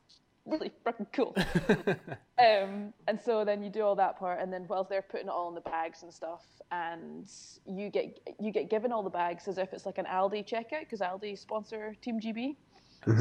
really 0.47 0.70
freaking 0.84 1.07
cool. 1.12 1.34
um, 2.38 2.93
and 3.07 3.20
so 3.22 3.45
then 3.45 3.62
you 3.62 3.70
do 3.70 3.82
all 3.82 3.95
that 3.97 4.18
part, 4.18 4.41
and 4.41 4.53
then 4.53 4.66
whilst 4.68 4.91
they're 4.91 5.03
putting 5.03 5.26
it 5.26 5.32
all 5.32 5.49
in 5.49 5.55
the 5.55 5.61
bags 5.62 6.03
and 6.03 6.12
stuff, 6.12 6.45
and 6.70 7.28
you 7.66 7.91
get 7.91 8.18
you 8.41 8.53
get 8.53 8.70
given 8.70 8.93
all 8.93 9.03
the 9.03 9.11
bags 9.11 9.49
as 9.49 9.59
if 9.59 9.72
it's 9.72 9.86
like 9.86 9.99
an 9.99 10.07
Aldi 10.07 10.49
checkout 10.49 10.80
because 10.80 11.01
Aldi 11.01 11.38
sponsor 11.38 11.95
Team 12.03 12.20
GB. 12.20 12.57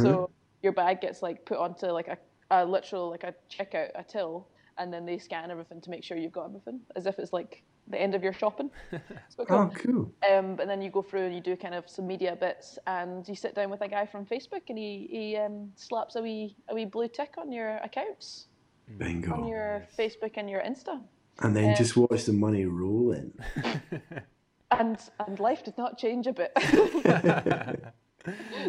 So 0.02 0.30
your 0.62 0.74
bag 0.74 1.02
gets 1.02 1.22
like 1.22 1.46
put 1.46 1.58
onto 1.58 1.88
like 1.88 2.10
a, 2.10 2.18
a 2.52 2.66
literal 2.66 3.10
like 3.10 3.24
a 3.24 3.34
checkout 3.50 3.90
a 3.96 4.04
till, 4.04 4.48
and 4.78 4.92
then 4.92 5.06
they 5.06 5.18
scan 5.18 5.52
everything 5.52 5.82
to 5.82 5.90
make 5.90 6.04
sure 6.04 6.18
you've 6.18 6.32
got 6.32 6.46
everything 6.46 6.82
as 6.96 7.06
if 7.06 7.18
it's 7.20 7.34
like 7.34 7.64
the 7.90 8.00
end 8.00 8.16
of 8.16 8.24
your 8.24 8.34
shopping. 8.34 8.70
It's 8.92 9.36
cool. 9.36 9.46
Oh, 9.50 9.72
cool. 9.76 10.12
Um, 10.30 10.56
but 10.56 10.68
then 10.68 10.82
you 10.82 10.90
go 10.90 11.02
through 11.02 11.26
and 11.26 11.34
you 11.36 11.42
do 11.42 11.56
kind 11.56 11.74
of 11.74 11.90
some 11.90 12.06
media 12.08 12.36
bits, 12.40 12.78
and 12.88 13.28
you 13.28 13.36
sit 13.36 13.56
down 13.56 13.70
with 13.70 13.82
a 13.82 13.88
guy 13.88 14.06
from 14.06 14.26
Facebook, 14.26 14.64
and 14.70 14.78
he, 14.78 15.08
he 15.10 15.38
um, 15.38 15.72
slaps 15.76 16.16
a 16.16 16.22
wee 16.22 16.56
a 16.70 16.76
wee 16.76 16.86
blue 16.86 17.08
tick 17.08 17.36
on 17.38 17.52
your 17.52 17.78
accounts, 17.78 18.48
on 18.90 18.98
Bingo. 18.98 19.48
your 19.48 19.88
Facebook 19.98 20.34
and 20.36 20.50
your 20.50 20.62
Insta, 20.62 21.02
And 21.40 21.56
then 21.56 21.76
just 21.76 21.96
watch 21.96 22.26
the 22.26 22.34
money 22.34 22.66
roll 22.66 23.12
in. 23.12 23.34
and 24.72 24.98
and 25.26 25.40
life 25.40 25.64
did 25.64 25.78
not 25.78 25.98
change 25.98 26.28
a 26.28 26.34
bit, 26.34 26.52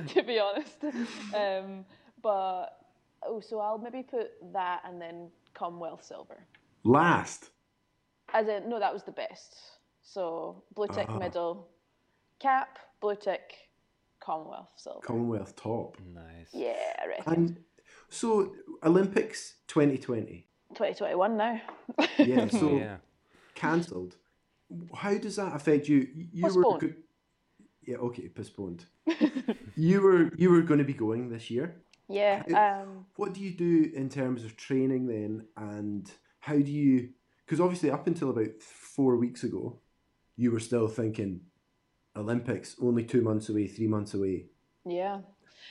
to 0.08 0.22
be 0.22 0.38
honest. 0.38 0.84
Um, 1.34 1.84
but 2.22 2.66
oh, 3.26 3.40
so 3.40 3.58
I'll 3.60 3.78
maybe 3.78 4.02
put 4.02 4.30
that 4.52 4.82
and 4.86 5.00
then 5.00 5.30
Commonwealth 5.54 6.04
silver. 6.04 6.46
Last. 6.84 7.50
As 8.32 8.48
in, 8.48 8.68
no, 8.68 8.78
that 8.78 8.92
was 8.92 9.02
the 9.02 9.12
best. 9.12 9.56
So 10.02 10.62
blue 10.74 10.86
tick 10.88 11.06
Ah. 11.08 11.18
middle, 11.18 11.68
cap, 12.38 12.78
blue 13.00 13.16
tick, 13.16 13.54
Commonwealth 14.20 14.68
silver. 14.76 15.00
Commonwealth 15.00 15.56
top. 15.56 15.96
nice. 16.14 16.48
yeah, 16.52 16.74
I 17.02 17.06
reckon. 17.06 17.32
And 17.34 17.64
so 18.10 18.54
Olympics 18.84 19.54
2020. 19.68 20.46
2021 20.74 21.36
now. 21.36 21.60
Yeah, 22.18 22.46
so 22.60 22.76
yeah. 22.76 22.96
cancelled. 23.54 24.16
How 24.94 25.16
does 25.16 25.36
that 25.36 25.54
affect 25.56 25.88
you? 25.88 26.06
You 26.32 26.44
were 26.44 26.62
Postponed. 26.62 26.80
go- 26.80 26.94
yeah, 27.86 27.96
okay, 27.96 28.28
postponed. 28.28 28.84
you 29.74 30.00
were 30.02 30.30
you 30.36 30.50
were 30.50 30.60
going 30.62 30.78
to 30.78 30.84
be 30.84 30.92
going 30.92 31.28
this 31.30 31.50
year. 31.50 31.74
Yeah. 32.08 32.42
How- 32.48 32.82
Um, 32.82 33.06
What 33.16 33.32
do 33.32 33.40
you 33.40 33.52
do 33.52 33.90
in 33.94 34.08
terms 34.08 34.44
of 34.44 34.56
training 34.56 35.06
then, 35.06 35.46
and 35.56 36.10
how 36.40 36.54
do 36.58 36.70
you? 36.70 37.08
Because 37.50 37.60
obviously, 37.60 37.90
up 37.90 38.06
until 38.06 38.30
about 38.30 38.62
four 38.62 39.16
weeks 39.16 39.42
ago, 39.42 39.80
you 40.36 40.52
were 40.52 40.60
still 40.60 40.86
thinking 40.86 41.40
Olympics 42.14 42.76
only 42.80 43.02
two 43.02 43.22
months 43.22 43.48
away, 43.48 43.66
three 43.66 43.88
months 43.88 44.14
away. 44.14 44.46
yeah. 44.86 45.18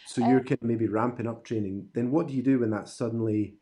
So 0.05 0.27
you're 0.27 0.41
kind 0.41 0.59
of 0.61 0.63
maybe 0.63 0.87
ramping 0.87 1.25
up 1.25 1.45
training. 1.45 1.87
Then 1.93 2.11
what 2.11 2.27
do 2.27 2.33
you 2.33 2.43
do 2.43 2.59
when 2.59 2.69
that 2.71 2.89
suddenly 2.89 3.55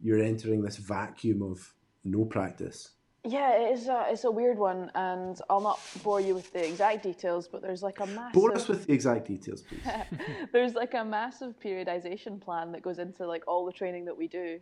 you're 0.00 0.22
entering 0.22 0.62
this 0.62 0.76
vacuum 0.76 1.42
of 1.42 1.74
no 2.04 2.24
practice? 2.26 2.90
Yeah, 3.24 3.56
it 3.56 3.72
is. 3.72 3.88
A, 3.88 4.06
it's 4.08 4.22
a 4.22 4.30
weird 4.30 4.56
one, 4.56 4.92
and 4.94 5.36
I'll 5.50 5.60
not 5.60 5.80
bore 6.04 6.20
you 6.20 6.36
with 6.36 6.52
the 6.52 6.64
exact 6.64 7.02
details, 7.02 7.48
but 7.48 7.60
there's 7.60 7.82
like 7.82 7.98
a 7.98 8.06
massive. 8.06 8.34
Bore 8.34 8.54
us 8.54 8.68
with 8.68 8.86
the 8.86 8.92
exact 8.92 9.26
details, 9.26 9.62
please. 9.62 9.82
there's 10.52 10.74
like 10.74 10.94
a 10.94 11.04
massive 11.04 11.58
periodization 11.58 12.40
plan 12.40 12.70
that 12.70 12.82
goes 12.82 13.00
into 13.00 13.26
like 13.26 13.42
all 13.48 13.66
the 13.66 13.72
training 13.72 14.04
that 14.04 14.16
we 14.16 14.28
do. 14.28 14.60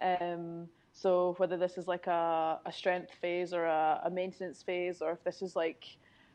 Um, 0.00 0.68
so 0.94 1.34
whether 1.38 1.56
this 1.56 1.76
is 1.76 1.88
like 1.88 2.06
a, 2.06 2.60
a 2.64 2.72
strength 2.72 3.10
phase 3.20 3.52
or 3.52 3.64
a, 3.64 4.00
a 4.04 4.10
maintenance 4.10 4.62
phase, 4.62 5.02
or 5.02 5.12
if 5.12 5.24
this 5.24 5.42
is 5.42 5.56
like 5.56 5.84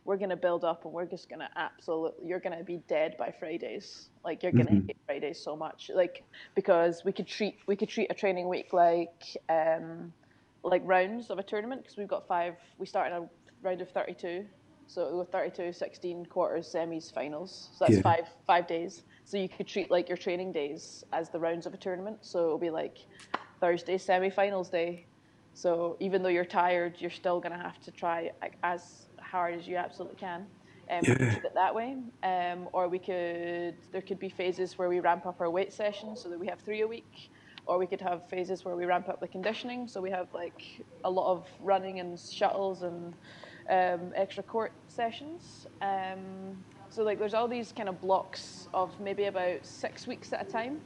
we're 0.05 0.17
gonna 0.17 0.35
build 0.35 0.63
up 0.65 0.83
and 0.83 0.93
we're 0.93 1.05
just 1.05 1.29
gonna 1.29 1.49
absolutely 1.55 2.27
you're 2.27 2.39
gonna 2.41 2.63
be 2.63 2.81
dead 2.89 3.15
by 3.17 3.33
Fridays. 3.39 4.09
Like 4.23 4.43
you're 4.43 4.51
gonna 4.51 4.75
hate 4.87 4.97
Fridays 5.05 5.41
so 5.41 5.55
much. 5.55 5.89
Like 5.93 6.23
because 6.55 7.03
we 7.05 7.13
could 7.13 7.27
treat 7.27 7.55
we 7.67 7.75
could 7.77 7.89
treat 7.89 8.07
a 8.11 8.13
training 8.13 8.49
week 8.49 8.73
like 8.73 9.37
um, 9.47 10.13
like 10.63 10.81
rounds 10.83 11.29
of 11.29 11.39
a 11.39 11.43
tournament 11.43 11.83
because 11.83 11.97
we've 11.97 12.07
got 12.07 12.27
five. 12.27 12.55
We 12.77 12.85
start 12.85 13.11
in 13.11 13.13
a 13.13 13.29
round 13.63 13.81
of 13.81 13.89
32. 13.91 14.45
So 14.87 15.19
with 15.19 15.29
32, 15.31 15.71
16 15.71 16.25
quarters, 16.25 16.73
semis, 16.73 17.13
finals. 17.13 17.69
So 17.75 17.85
that's 17.85 17.97
Yeah. 17.97 18.01
five 18.01 18.27
five 18.45 18.67
days. 18.67 19.03
So 19.23 19.37
you 19.37 19.47
could 19.47 19.67
treat 19.67 19.89
like 19.89 20.09
your 20.09 20.17
training 20.17 20.51
days 20.51 21.03
as 21.13 21.29
the 21.29 21.39
rounds 21.39 21.65
of 21.65 21.73
a 21.73 21.77
tournament. 21.77 22.17
So 22.21 22.39
it'll 22.45 22.57
be 22.57 22.71
like 22.71 22.97
Thursday 23.59 23.97
semi-finals 23.97 24.69
day. 24.69 25.05
So 25.53 25.97
even 25.99 26.23
though 26.23 26.29
you're 26.29 26.45
tired, 26.45 26.95
you're 26.99 27.11
still 27.11 27.39
gonna 27.39 27.57
have 27.57 27.79
to 27.81 27.91
try 27.91 28.31
as 28.63 29.07
hard 29.21 29.55
as 29.55 29.67
you 29.67 29.77
absolutely 29.77 30.17
can. 30.17 30.45
Um, 30.91 31.01
could 31.01 31.17
treat 31.17 31.45
it 31.45 31.53
that 31.53 31.75
way, 31.75 31.97
um, 32.23 32.67
or 32.73 32.87
we 32.87 32.97
could. 32.97 33.75
There 33.91 34.01
could 34.01 34.19
be 34.19 34.29
phases 34.29 34.77
where 34.77 34.89
we 34.89 34.99
ramp 34.99 35.27
up 35.27 35.39
our 35.39 35.49
weight 35.49 35.71
sessions 35.71 36.19
so 36.21 36.29
that 36.29 36.39
we 36.39 36.47
have 36.47 36.59
three 36.61 36.81
a 36.81 36.87
week, 36.87 37.29
or 37.67 37.77
we 37.77 37.85
could 37.85 38.01
have 38.01 38.27
phases 38.27 38.65
where 38.65 38.75
we 38.75 38.85
ramp 38.85 39.07
up 39.07 39.19
the 39.19 39.27
conditioning. 39.27 39.87
So 39.87 40.01
we 40.01 40.09
have 40.09 40.27
like 40.33 40.63
a 41.03 41.09
lot 41.09 41.31
of 41.31 41.47
running 41.59 41.99
and 41.99 42.19
shuttles 42.19 42.81
and 42.81 43.13
um, 43.69 44.13
extra 44.15 44.41
court 44.41 44.71
sessions. 44.87 45.67
Um, 45.81 46.63
so 46.89 47.03
like 47.03 47.19
there's 47.19 47.35
all 47.35 47.47
these 47.47 47.71
kind 47.71 47.87
of 47.87 48.01
blocks 48.01 48.67
of 48.73 48.99
maybe 48.99 49.25
about 49.25 49.63
six 49.63 50.07
weeks 50.07 50.33
at 50.33 50.41
a 50.41 50.51
time 50.51 50.79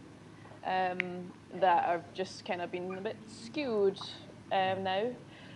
um, 0.66 1.32
that 1.60 1.86
have 1.86 2.14
just 2.14 2.46
kind 2.46 2.62
of 2.62 2.72
been 2.72 2.98
a 2.98 3.02
bit 3.02 3.18
skewed 3.28 4.00
um, 4.52 4.84
now. 4.84 5.08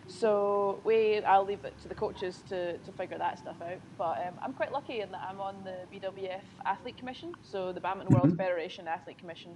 So 0.07 0.79
we, 0.85 1.19
I'll 1.19 1.45
leave 1.45 1.65
it 1.65 1.73
to 1.81 1.89
the 1.89 1.95
coaches 1.95 2.41
to, 2.49 2.77
to 2.77 2.91
figure 2.93 3.17
that 3.17 3.39
stuff 3.39 3.57
out. 3.61 3.79
But 3.97 4.25
um, 4.25 4.35
I'm 4.41 4.53
quite 4.53 4.71
lucky 4.71 5.01
in 5.01 5.11
that 5.11 5.27
I'm 5.29 5.41
on 5.41 5.55
the 5.65 5.79
BWF 5.93 6.41
Athlete 6.65 6.97
Commission, 6.97 7.33
so 7.43 7.73
the 7.73 7.81
Badminton 7.81 8.15
World 8.15 8.37
Federation 8.37 8.87
Athlete 8.87 9.17
Commission. 9.17 9.51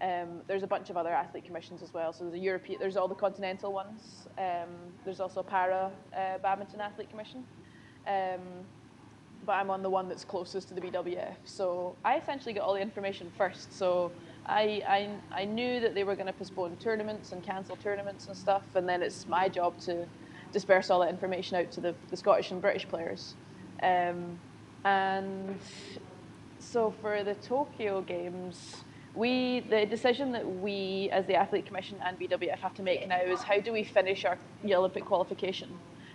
Um, 0.00 0.42
there's 0.46 0.62
a 0.62 0.66
bunch 0.66 0.90
of 0.90 0.96
other 0.96 1.12
athlete 1.12 1.44
commissions 1.44 1.82
as 1.82 1.92
well. 1.92 2.12
So 2.12 2.24
there's 2.24 2.34
a 2.34 2.38
European, 2.38 2.78
there's 2.78 2.96
all 2.96 3.08
the 3.08 3.14
continental 3.14 3.72
ones. 3.72 4.28
Um, 4.36 4.68
there's 5.04 5.20
also 5.20 5.40
a 5.40 5.44
Para 5.44 5.90
uh, 6.16 6.38
Badminton 6.38 6.80
Athlete 6.80 7.10
Commission. 7.10 7.44
Um, 8.06 8.64
but 9.44 9.52
I'm 9.54 9.70
on 9.70 9.82
the 9.82 9.90
one 9.90 10.08
that's 10.08 10.24
closest 10.24 10.68
to 10.68 10.74
the 10.74 10.80
BWF. 10.80 11.34
So 11.44 11.96
I 12.04 12.18
essentially 12.18 12.52
get 12.52 12.62
all 12.62 12.74
the 12.74 12.80
information 12.80 13.32
first. 13.36 13.72
So 13.76 14.12
I, 14.48 14.82
I, 14.88 15.40
I 15.42 15.44
knew 15.44 15.80
that 15.80 15.94
they 15.94 16.04
were 16.04 16.14
going 16.14 16.26
to 16.26 16.32
postpone 16.32 16.76
tournaments 16.76 17.32
and 17.32 17.42
cancel 17.42 17.76
tournaments 17.76 18.26
and 18.26 18.36
stuff, 18.36 18.64
and 18.74 18.88
then 18.88 19.02
it's 19.02 19.26
my 19.28 19.48
job 19.48 19.78
to 19.80 20.06
disperse 20.52 20.90
all 20.90 21.00
that 21.00 21.10
information 21.10 21.56
out 21.56 21.70
to 21.72 21.80
the, 21.80 21.94
the 22.10 22.16
Scottish 22.16 22.50
and 22.50 22.60
British 22.60 22.88
players. 22.88 23.34
Um, 23.82 24.38
and 24.84 25.58
so 26.58 26.94
for 27.02 27.22
the 27.22 27.34
Tokyo 27.34 28.00
Games, 28.00 28.76
we 29.14 29.60
the 29.60 29.84
decision 29.84 30.32
that 30.32 30.46
we 30.60 31.10
as 31.12 31.26
the 31.26 31.34
Athlete 31.34 31.66
Commission 31.66 31.98
and 32.04 32.18
BWF 32.18 32.58
have 32.58 32.74
to 32.74 32.82
make 32.82 33.06
now 33.08 33.20
is 33.20 33.42
how 33.42 33.60
do 33.60 33.72
we 33.72 33.82
finish 33.84 34.24
our 34.24 34.38
Olympic 34.64 35.04
qualification? 35.04 35.68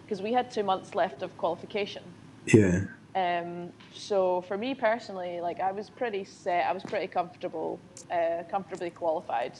Because 0.03 0.21
we 0.21 0.33
had 0.33 0.49
two 0.49 0.63
months 0.63 0.95
left 0.95 1.21
of 1.21 1.37
qualification. 1.37 2.03
Yeah. 2.45 2.85
Um, 3.15 3.73
so 3.93 4.41
for 4.41 4.57
me 4.57 4.73
personally, 4.73 5.39
like 5.39 5.59
I 5.59 5.71
was 5.71 5.89
pretty 5.89 6.23
set, 6.25 6.65
I 6.65 6.73
was 6.73 6.83
pretty 6.83 7.07
comfortable, 7.07 7.81
uh, 8.11 8.43
comfortably 8.49 8.89
qualified, 8.89 9.53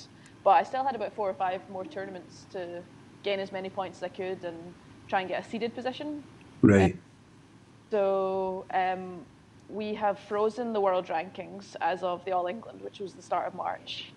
but 0.43 0.51
I 0.51 0.63
still 0.63 0.83
had 0.83 0.95
about 0.95 1.15
four 1.15 1.29
or 1.29 1.35
five 1.35 1.61
more 1.69 1.85
tournaments 1.85 2.47
to 2.51 2.83
gain 3.23 3.39
as 3.39 3.51
many 3.51 3.69
points 3.69 3.99
as 3.99 4.03
I 4.03 4.09
could 4.09 4.43
and 4.43 4.73
try 5.07 5.19
and 5.19 5.29
get 5.29 5.45
a 5.45 5.47
seeded 5.47 5.75
position. 5.75 6.23
Right. 6.63 6.95
So 7.91 8.65
um, 8.73 9.27
we 9.67 9.93
have 9.93 10.19
frozen 10.19 10.73
the 10.73 10.81
world 10.81 11.07
rankings 11.07 11.75
as 11.79 12.01
of 12.01 12.25
the 12.25 12.31
All 12.31 12.47
England, 12.47 12.81
which 12.81 12.99
was 12.99 13.13
the 13.13 13.21
start 13.21 13.47
of 13.47 13.53
March. 13.53 14.15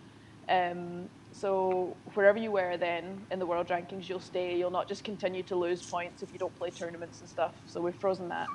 Um, 0.49 1.11
so 1.33 1.99
wherever 2.15 2.39
you 2.39 2.53
were 2.53 2.77
then 2.79 3.27
in 3.31 3.39
the 3.39 3.47
world 3.47 3.69
rankings, 3.69 4.09
you'll 4.09 4.21
stay. 4.21 4.57
You'll 4.57 4.71
not 4.71 4.89
just 4.89 5.05
continue 5.05 5.43
to 5.45 5.57
lose 5.57 5.83
points 5.91 6.23
if 6.23 6.33
you 6.33 6.39
don't 6.39 6.55
play 6.55 6.71
tournaments 6.71 7.21
and 7.21 7.29
stuff. 7.29 7.55
So 7.67 7.83
we've 7.83 7.97
frozen 7.97 8.29
that. 8.29 8.47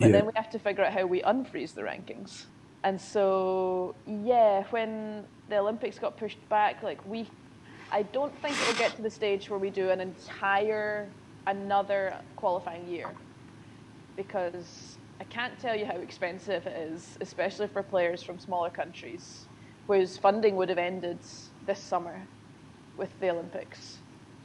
But 0.00 0.08
Yeah. 0.08 0.12
then 0.12 0.26
we 0.26 0.32
have 0.36 0.50
to 0.50 0.58
figure 0.58 0.84
out 0.84 0.92
how 0.92 1.06
we 1.06 1.22
unfreeze 1.22 1.74
the 1.74 1.82
rankings. 1.82 2.46
And 2.84 3.00
so 3.00 3.96
yeah, 4.06 4.64
when 4.70 5.26
the 5.48 5.58
Olympics 5.58 5.98
got 5.98 6.16
pushed 6.16 6.48
back, 6.48 6.82
like 6.82 7.04
we, 7.04 7.30
I 7.90 8.02
don't 8.02 8.36
think 8.40 8.56
it'll 8.62 8.74
get 8.78 8.94
to 8.96 9.02
the 9.02 9.10
stage 9.10 9.50
where 9.50 9.58
we 9.58 9.70
do 9.70 9.90
an 9.90 10.00
entire 10.00 11.16
another 11.46 12.14
qualifying 12.36 12.86
year 12.86 13.16
because 14.16 14.98
I 15.20 15.24
can't 15.24 15.58
tell 15.58 15.74
you 15.74 15.86
how 15.86 15.96
expensive 15.96 16.66
it 16.66 16.76
is, 16.76 17.16
especially 17.20 17.68
for 17.68 17.82
players 17.82 18.22
from 18.22 18.38
smaller 18.38 18.70
countries, 18.70 19.48
whose 19.86 20.18
funding 20.18 20.56
would 20.56 20.68
have 20.68 20.78
ended 20.78 21.20
this 21.62 21.82
summer 21.82 22.28
with 22.96 23.18
the 23.20 23.30
Olympics. 23.30 24.02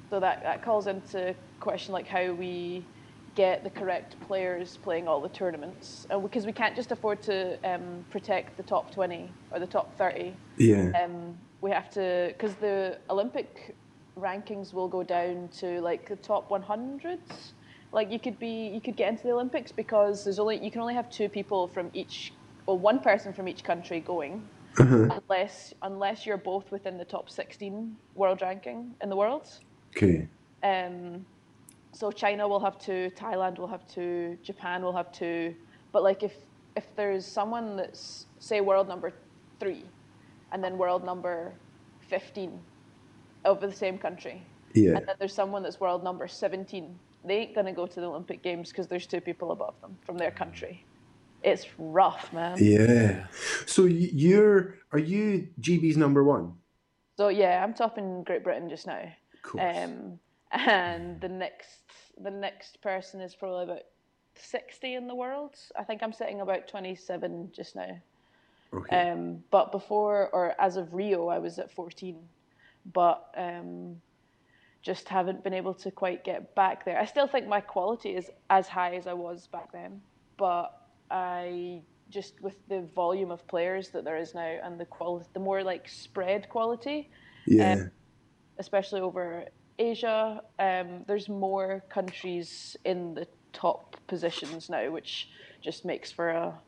So 0.09 0.19
that, 0.19 0.41
that 0.43 0.63
calls 0.63 0.87
into 0.87 1.35
question 1.59 1.93
like 1.93 2.07
how 2.07 2.33
we 2.33 2.89
get 3.35 3.63
the 3.63 3.69
correct 3.69 4.15
players 4.27 4.77
playing 4.83 5.07
all 5.07 5.19
the 5.21 5.29
tournaments, 5.29 6.05
and 6.09 6.21
because 6.21 6.45
we 6.45 6.51
can't 6.51 6.75
just 6.75 6.91
afford 6.91 7.21
to 7.23 7.57
um, 7.67 8.05
protect 8.09 8.57
the 8.57 8.63
top 8.63 8.93
20 8.93 9.29
or 9.51 9.59
the 9.59 9.67
top 9.67 9.97
30 9.97 10.33
Yeah. 10.57 10.91
um, 11.03 11.37
we 11.61 11.71
have 11.71 11.89
to 11.91 12.33
because 12.33 12.55
the 12.55 12.97
Olympic 13.09 13.75
rankings 14.19 14.73
will 14.73 14.87
go 14.87 15.01
down 15.01 15.49
to 15.59 15.81
like 15.81 16.07
the 16.07 16.15
top 16.17 16.51
100. 16.51 17.19
Like 17.91 18.11
you 18.11 18.19
could 18.19 18.39
be, 18.39 18.67
you 18.73 18.81
could 18.81 18.95
get 18.95 19.09
into 19.09 19.23
the 19.23 19.31
Olympics 19.31 19.71
because 19.71 20.23
there's 20.23 20.39
only 20.39 20.63
you 20.63 20.71
can 20.71 20.81
only 20.81 20.95
have 20.95 21.09
two 21.09 21.29
people 21.29 21.67
from 21.67 21.89
each, 21.93 22.33
or 22.65 22.77
one 22.77 22.99
person 22.99 23.33
from 23.33 23.47
each 23.47 23.63
country 23.63 23.99
going, 23.99 24.47
unless 25.11 25.73
unless 25.83 26.25
you're 26.25 26.37
both 26.37 26.71
within 26.71 26.97
the 26.97 27.05
top 27.05 27.29
16 27.29 27.95
world 28.15 28.41
ranking 28.41 28.95
in 29.01 29.09
the 29.09 29.15
world. 29.15 29.47
Okay. 29.95 30.27
Um, 30.63 31.25
so 31.93 32.11
China 32.11 32.47
will 32.47 32.59
have 32.59 32.77
two, 32.79 33.11
Thailand 33.15 33.57
will 33.59 33.67
have 33.67 33.87
two, 33.87 34.37
Japan 34.43 34.81
will 34.81 34.95
have 34.95 35.11
two. 35.11 35.55
But 35.91 36.03
like 36.03 36.23
if 36.23 36.33
if 36.75 36.85
there's 36.95 37.25
someone 37.25 37.75
that's 37.77 38.25
say 38.39 38.59
world 38.61 38.87
number 38.87 39.11
three, 39.59 39.85
and 40.51 40.63
then 40.63 40.77
world 40.77 41.05
number 41.05 41.53
fifteen, 41.99 42.59
of 43.45 43.61
the 43.61 43.71
same 43.71 43.97
country, 43.97 44.41
Yeah. 44.73 44.97
and 44.97 45.07
then 45.07 45.15
there's 45.19 45.33
someone 45.33 45.61
that's 45.63 45.79
world 45.79 46.03
number 46.03 46.27
seventeen, 46.27 46.97
they 47.23 47.37
ain't 47.37 47.55
gonna 47.55 47.73
go 47.73 47.85
to 47.85 47.99
the 48.01 48.07
Olympic 48.07 48.41
Games 48.41 48.69
because 48.69 48.87
there's 48.87 49.05
two 49.05 49.21
people 49.21 49.51
above 49.51 49.79
them 49.81 49.97
from 50.05 50.17
their 50.17 50.31
country. 50.31 50.83
It's 51.43 51.67
rough, 51.77 52.31
man. 52.33 52.57
Yeah. 52.59 53.27
So 53.67 53.85
you're 53.85 54.75
are 54.91 54.99
you 54.99 55.47
GB's 55.61 55.97
number 55.97 56.23
one? 56.23 56.53
So 57.17 57.27
yeah, 57.27 57.63
I'm 57.63 57.73
top 57.75 57.99
in 57.99 58.23
Great 58.23 58.43
Britain 58.43 58.67
just 58.67 58.87
now. 58.87 59.03
Of 59.35 59.41
course. 59.43 59.77
Um, 59.77 60.19
and 60.51 61.19
the 61.19 61.27
next 61.29 61.82
the 62.21 62.31
next 62.31 62.81
person 62.81 63.21
is 63.21 63.35
probably 63.35 63.63
about 63.63 63.83
sixty 64.35 64.95
in 64.95 65.07
the 65.07 65.15
world. 65.15 65.55
I 65.77 65.83
think 65.83 66.03
I'm 66.03 66.13
sitting 66.13 66.41
about 66.41 66.67
twenty 66.67 66.95
seven 66.95 67.51
just 67.55 67.75
now. 67.75 67.97
okay. 68.73 69.11
Um, 69.11 69.43
but 69.51 69.71
before 69.71 70.29
or 70.33 70.55
as 70.59 70.77
of 70.77 70.93
Rio, 70.93 71.27
I 71.27 71.39
was 71.39 71.59
at 71.59 71.71
fourteen, 71.71 72.19
but 72.93 73.29
um, 73.37 73.97
just 74.81 75.07
haven't 75.07 75.43
been 75.43 75.53
able 75.53 75.73
to 75.73 75.91
quite 75.91 76.23
get 76.23 76.53
back 76.55 76.85
there. 76.85 76.99
I 76.99 77.05
still 77.05 77.27
think 77.27 77.47
my 77.47 77.61
quality 77.61 78.15
is 78.15 78.29
as 78.49 78.67
high 78.67 78.95
as 78.95 79.07
I 79.07 79.13
was 79.13 79.47
back 79.47 79.71
then, 79.71 80.01
but 80.37 80.81
I 81.09 81.81
just 82.09 82.39
with 82.41 82.55
the 82.67 82.81
volume 82.95 83.31
of 83.31 83.47
players 83.47 83.89
that 83.89 84.03
there 84.03 84.17
is 84.17 84.35
now 84.35 84.59
and 84.63 84.79
the 84.79 84.85
quality, 84.85 85.27
the 85.33 85.39
more 85.39 85.63
like 85.63 85.87
spread 85.87 86.49
quality, 86.49 87.09
yeah. 87.47 87.73
um, 87.73 87.91
especially 88.59 89.01
over 89.01 89.45
Asia. 89.83 90.41
Um, 90.59 91.03
there's 91.07 91.29
more 91.29 91.83
countries 91.89 92.75
in 92.85 93.13
the 93.13 93.27
top 93.51 93.95
positions 94.07 94.69
now, 94.69 94.91
which 94.91 95.27
just 95.61 95.85
makes 95.85 96.11
for 96.11 96.29
a 96.29 96.59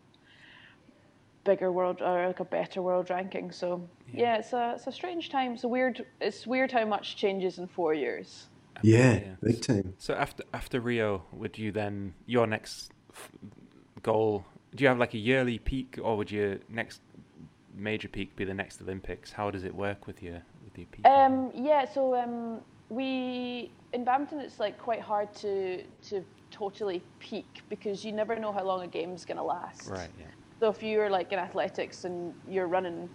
bigger 1.43 1.72
world 1.72 2.01
or 2.01 2.28
like 2.28 2.39
a 2.39 2.45
better 2.45 2.82
world 2.82 3.09
ranking. 3.09 3.51
So 3.51 3.89
yeah, 4.13 4.38
it's 4.38 4.53
a 4.53 4.74
it's 4.76 4.88
a 4.88 4.91
strange 4.91 5.30
time. 5.30 5.53
It's 5.53 5.63
a 5.63 5.68
weird. 5.68 6.05
It's 6.20 6.45
weird 6.47 6.72
how 6.72 6.86
much 6.86 7.16
changes 7.18 7.57
in 7.57 7.68
four 7.68 7.93
years. 7.93 8.47
Yeah, 8.84 9.20
Yeah. 9.20 9.36
big 9.41 9.61
time. 9.61 9.93
So 9.97 10.13
after 10.13 10.43
after 10.53 10.80
Rio, 10.80 11.24
would 11.32 11.57
you 11.57 11.72
then 11.72 12.13
your 12.26 12.47
next 12.47 12.91
f- 13.13 13.32
goal? 14.03 14.45
Do 14.76 14.84
you 14.84 14.89
have 14.89 14.99
like 14.99 15.13
a 15.13 15.18
yearly 15.18 15.59
peak, 15.59 15.97
or 16.01 16.18
would 16.18 16.32
your 16.32 16.59
next 16.70 17.01
major 17.74 18.07
peak 18.07 18.36
be 18.36 18.45
the 18.45 18.53
next 18.53 18.82
Olympics? 18.82 19.32
How 19.32 19.51
does 19.51 19.63
it 19.63 19.74
work 19.76 20.07
with 20.07 20.22
your 20.22 20.41
with 20.63 20.78
your 20.78 20.88
peak? 20.91 21.05
Um, 21.05 21.51
yeah, 21.53 21.86
so 21.86 22.16
um, 22.16 22.61
we 22.90 23.72
in 23.94 24.04
badminton 24.04 24.40
it's 24.40 24.60
like 24.60 24.78
quite 24.78 25.02
hard 25.02 25.34
to 25.34 25.84
to 26.02 26.24
totally 26.52 27.04
peak 27.20 27.64
because 27.70 28.06
you 28.06 28.12
never 28.12 28.36
know 28.38 28.52
how 28.52 28.64
long 28.64 28.82
a 28.84 28.88
game's 28.88 29.26
gonna 29.26 29.44
last. 29.44 29.90
right. 29.90 30.10
Yeah. 30.18 30.26
So 30.60 30.70
if 30.70 30.82
you're 30.82 31.10
like 31.10 31.32
in 31.34 31.40
athletics 31.40 32.06
and 32.06 32.34
you're 32.48 32.68
running 32.68 33.10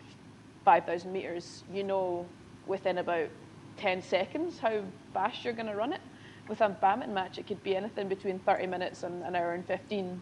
five 0.64 0.84
thousand 0.84 1.12
meters, 1.12 1.64
you 1.72 1.84
know 1.84 2.28
within 2.66 2.98
about 2.98 3.30
ten 3.76 4.02
seconds 4.02 4.58
how 4.58 4.82
fast 5.12 5.44
you're 5.44 5.54
gonna 5.54 5.76
run 5.76 5.92
it. 5.92 6.02
With 6.48 6.60
a 6.60 6.68
badminton 6.68 7.14
match, 7.14 7.38
it 7.38 7.46
could 7.46 7.62
be 7.62 7.76
anything 7.76 8.08
between 8.08 8.40
thirty 8.40 8.66
minutes 8.66 9.02
and 9.04 9.22
an 9.22 9.36
hour 9.36 9.54
and 9.54 9.64
fifteen. 9.66 10.20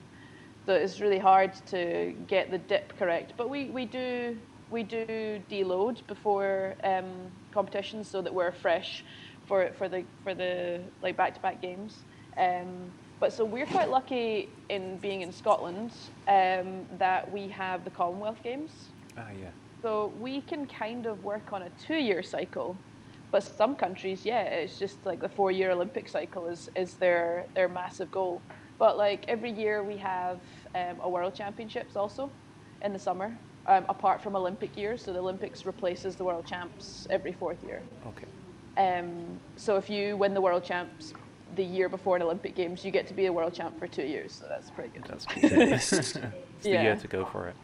So 0.67 0.75
it's 0.75 1.01
really 1.01 1.19
hard 1.19 1.55
to 1.67 2.15
get 2.27 2.51
the 2.51 2.59
dip 2.59 2.97
correct. 2.99 3.33
But 3.39 3.49
we, 3.49 3.71
we 3.71 3.87
do 3.87 4.37
we 4.71 4.83
do 4.83 5.43
deload 5.51 6.07
before 6.07 6.77
um, 6.85 7.31
competitions 7.53 8.11
so 8.11 8.21
that 8.21 8.35
we're 8.35 8.53
fresh 8.53 9.03
for 9.49 9.71
for 9.77 9.89
the 9.89 10.05
for 10.23 10.35
the 10.35 10.91
like 11.03 11.17
back 11.17 11.35
to 11.35 11.41
back 11.41 11.61
games. 11.61 12.05
Um, 12.37 12.93
but 13.21 13.33
so 13.33 13.45
we're 13.45 13.67
quite 13.67 13.91
lucky 13.91 14.51
in 14.69 14.99
being 14.99 15.23
in 15.23 15.33
Scotland 15.33 15.93
um, 16.29 16.87
that 16.99 17.33
we 17.33 17.49
have 17.49 17.85
the 17.85 17.91
Commonwealth 17.91 18.43
Games. 18.45 18.91
Ah, 19.17 19.33
yeah. 19.33 19.51
So 19.83 20.13
we 20.17 20.41
can 20.43 20.67
kind 20.67 21.07
of 21.07 21.25
work 21.25 21.53
on 21.53 21.63
a 21.63 21.71
two-year 21.71 22.23
cycle, 22.23 22.81
but 23.33 23.43
some 23.43 23.75
countries, 23.75 24.25
yeah, 24.25 24.43
it's 24.43 24.79
just 24.79 25.07
like 25.07 25.21
the 25.21 25.29
four-year 25.29 25.71
Olympic 25.71 26.09
cycle 26.09 26.47
is 26.49 26.69
is 26.77 26.97
their 26.99 27.47
their 27.57 27.69
massive 27.69 28.11
goal. 28.11 28.45
But 28.79 28.97
like 28.97 29.25
every 29.27 29.51
year 29.51 29.83
we 29.83 29.97
have 29.99 30.43
um, 30.75 30.99
a 31.03 31.11
World 31.11 31.35
Championships 31.35 31.97
also 31.97 32.33
in 32.85 32.93
the 32.93 32.99
summer, 32.99 33.41
um, 33.67 33.87
apart 33.89 34.23
from 34.23 34.37
Olympic 34.37 34.77
years. 34.77 35.05
So 35.05 35.13
the 35.13 35.19
Olympics 35.19 35.67
replaces 35.67 36.15
the 36.17 36.25
World 36.25 36.47
Champs 36.47 37.07
every 37.11 37.33
fourth 37.33 37.65
year. 37.65 37.83
Okay. 38.07 38.29
Um, 38.79 39.41
so 39.57 39.77
if 39.77 39.91
you 39.91 40.17
win 40.17 40.33
the 40.35 40.41
World 40.41 40.65
Champs 40.65 41.13
the 41.57 41.65
year 41.65 41.89
before 41.89 42.17
an 42.17 42.23
Olympic 42.23 42.55
Games, 42.55 42.85
you 42.85 42.91
get 42.91 43.07
to 43.09 43.15
be 43.15 43.27
a 43.27 43.33
World 43.33 43.53
Champ 43.53 43.79
for 43.79 43.89
two 43.89 44.05
years. 44.07 44.33
So 44.33 44.47
that's 44.49 44.71
pretty 44.71 44.91
good. 44.91 45.05
That's 45.09 45.27
cool. 45.27 45.41
it's 45.53 46.13
the 46.13 46.31
Yeah. 46.63 46.83
year 46.83 46.97
to 46.97 47.09
go 47.09 47.25
for 47.25 47.49
it. 47.49 47.57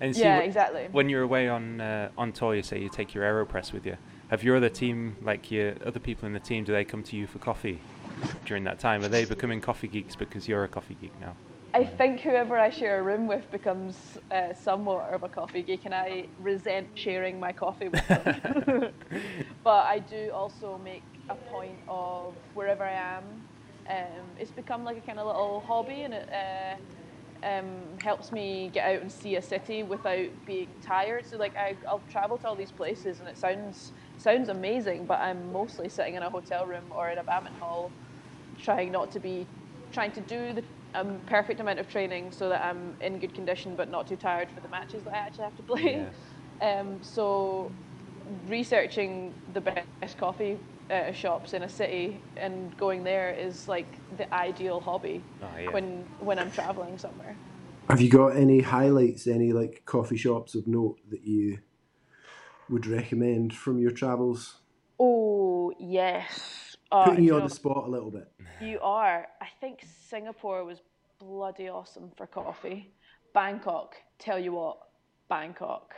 And 0.00 0.14
see, 0.14 0.22
Yeah, 0.22 0.38
exactly. 0.40 0.88
When 0.92 1.08
you're 1.08 1.22
away 1.22 1.48
on 1.48 1.80
uh, 1.80 2.10
on 2.18 2.32
tour, 2.32 2.54
you 2.54 2.62
say 2.62 2.80
you 2.80 2.88
take 2.88 3.14
your 3.14 3.24
Aeropress 3.24 3.72
with 3.72 3.86
you. 3.86 3.96
Have 4.28 4.42
your 4.42 4.56
other 4.56 4.68
team, 4.68 5.16
like 5.22 5.50
your 5.50 5.74
other 5.86 6.00
people 6.00 6.26
in 6.26 6.32
the 6.32 6.40
team, 6.40 6.64
do 6.64 6.72
they 6.72 6.84
come 6.84 7.02
to 7.04 7.16
you 7.16 7.26
for 7.26 7.38
coffee 7.38 7.80
during 8.44 8.64
that 8.64 8.78
time? 8.80 9.04
Are 9.04 9.08
they 9.08 9.24
becoming 9.24 9.60
coffee 9.60 9.88
geeks 9.88 10.16
because 10.16 10.48
you're 10.48 10.64
a 10.64 10.68
coffee 10.68 10.96
geek 11.00 11.12
now? 11.20 11.34
I 11.76 11.84
think 11.84 12.20
whoever 12.20 12.58
I 12.58 12.70
share 12.70 13.00
a 13.00 13.02
room 13.02 13.26
with 13.26 13.50
becomes 13.50 14.16
uh, 14.30 14.54
somewhat 14.54 15.12
of 15.12 15.24
a 15.24 15.28
coffee 15.28 15.62
geek, 15.62 15.84
and 15.84 15.94
I 15.94 16.28
resent 16.38 16.88
sharing 16.94 17.38
my 17.38 17.52
coffee 17.52 17.88
with 17.88 18.08
them. 18.08 18.92
but 19.62 19.84
I 19.84 19.98
do 19.98 20.30
also 20.34 20.78
make 20.78 21.04
a 21.28 21.36
point 21.36 21.80
of 21.86 22.38
wherever 22.54 22.82
I 22.82 22.94
am. 23.18 23.44
Um, 23.90 24.36
it's 24.38 24.52
become 24.52 24.84
like 24.84 24.96
a 24.96 25.02
kind 25.02 25.18
of 25.18 25.26
little 25.26 25.60
hobby, 25.60 26.04
and 26.04 26.14
it 26.14 26.30
uh, 26.32 27.46
um, 27.46 27.98
helps 28.02 28.32
me 28.32 28.70
get 28.72 28.86
out 28.88 29.02
and 29.02 29.12
see 29.12 29.36
a 29.36 29.42
city 29.42 29.82
without 29.82 30.28
being 30.46 30.80
tired. 30.80 31.26
So 31.26 31.36
like 31.36 31.56
I, 31.58 31.76
I'll 31.90 32.06
travel 32.10 32.38
to 32.38 32.48
all 32.48 32.56
these 32.56 32.72
places, 32.72 33.20
and 33.20 33.28
it 33.28 33.36
sounds 33.36 33.92
sounds 34.16 34.48
amazing, 34.48 35.04
but 35.04 35.20
I'm 35.20 35.52
mostly 35.52 35.90
sitting 35.90 36.14
in 36.14 36.22
a 36.22 36.30
hotel 36.30 36.64
room 36.64 36.84
or 36.90 37.10
in 37.10 37.18
a 37.18 37.24
badminton 37.24 37.60
hall 37.60 37.92
trying 38.58 38.90
not 38.90 39.10
to 39.12 39.20
be 39.20 39.46
trying 39.92 40.12
to 40.12 40.20
do 40.22 40.54
the 40.54 40.64
um, 40.94 41.20
perfect 41.26 41.60
amount 41.60 41.78
of 41.78 41.88
training 41.88 42.32
so 42.32 42.48
that 42.48 42.62
I'm 42.64 42.94
in 43.00 43.18
good 43.18 43.34
condition 43.34 43.74
but 43.76 43.90
not 43.90 44.06
too 44.06 44.16
tired 44.16 44.48
for 44.50 44.60
the 44.60 44.68
matches 44.68 45.02
that 45.04 45.14
I 45.14 45.18
actually 45.18 45.44
have 45.44 45.56
to 45.56 45.62
play. 45.62 46.06
Um, 46.58 47.00
so 47.02 47.70
researching 48.48 49.34
the 49.52 49.60
best 49.60 50.16
coffee 50.16 50.58
uh, 50.90 51.12
shops 51.12 51.52
in 51.52 51.62
a 51.64 51.68
city 51.68 52.20
and 52.36 52.76
going 52.78 53.04
there 53.04 53.30
is 53.30 53.68
like 53.68 53.86
the 54.16 54.32
ideal 54.34 54.80
hobby 54.80 55.22
Oh, 55.42 55.46
yeah. 55.60 55.70
when 55.72 56.04
when 56.20 56.38
I'm 56.38 56.50
traveling 56.50 56.96
somewhere. 56.98 57.36
Have 57.88 58.00
you 58.00 58.08
got 58.08 58.36
any 58.36 58.60
highlights, 58.60 59.26
any 59.26 59.52
like 59.52 59.82
coffee 59.84 60.16
shops 60.16 60.54
of 60.54 60.66
note 60.66 60.98
that 61.10 61.22
you 61.24 61.58
would 62.70 62.86
recommend 62.86 63.54
from 63.54 63.78
your 63.78 63.90
travels? 63.90 64.60
Oh 64.98 65.72
yes. 65.78 66.65
Uh, 66.92 67.04
Putting 67.10 67.24
you 67.24 67.34
on 67.34 67.40
know- 67.40 67.48
the 67.48 67.54
spot 67.54 67.84
a 67.86 67.90
little 67.90 68.10
bit. 68.10 68.28
You 68.60 68.78
are. 68.80 69.26
I 69.40 69.48
think 69.60 69.84
Singapore 70.08 70.64
was 70.64 70.80
bloody 71.18 71.68
awesome 71.68 72.10
for 72.16 72.26
coffee. 72.26 72.92
Bangkok, 73.34 73.96
tell 74.18 74.38
you 74.38 74.52
what, 74.52 74.78
Bangkok. 75.28 75.94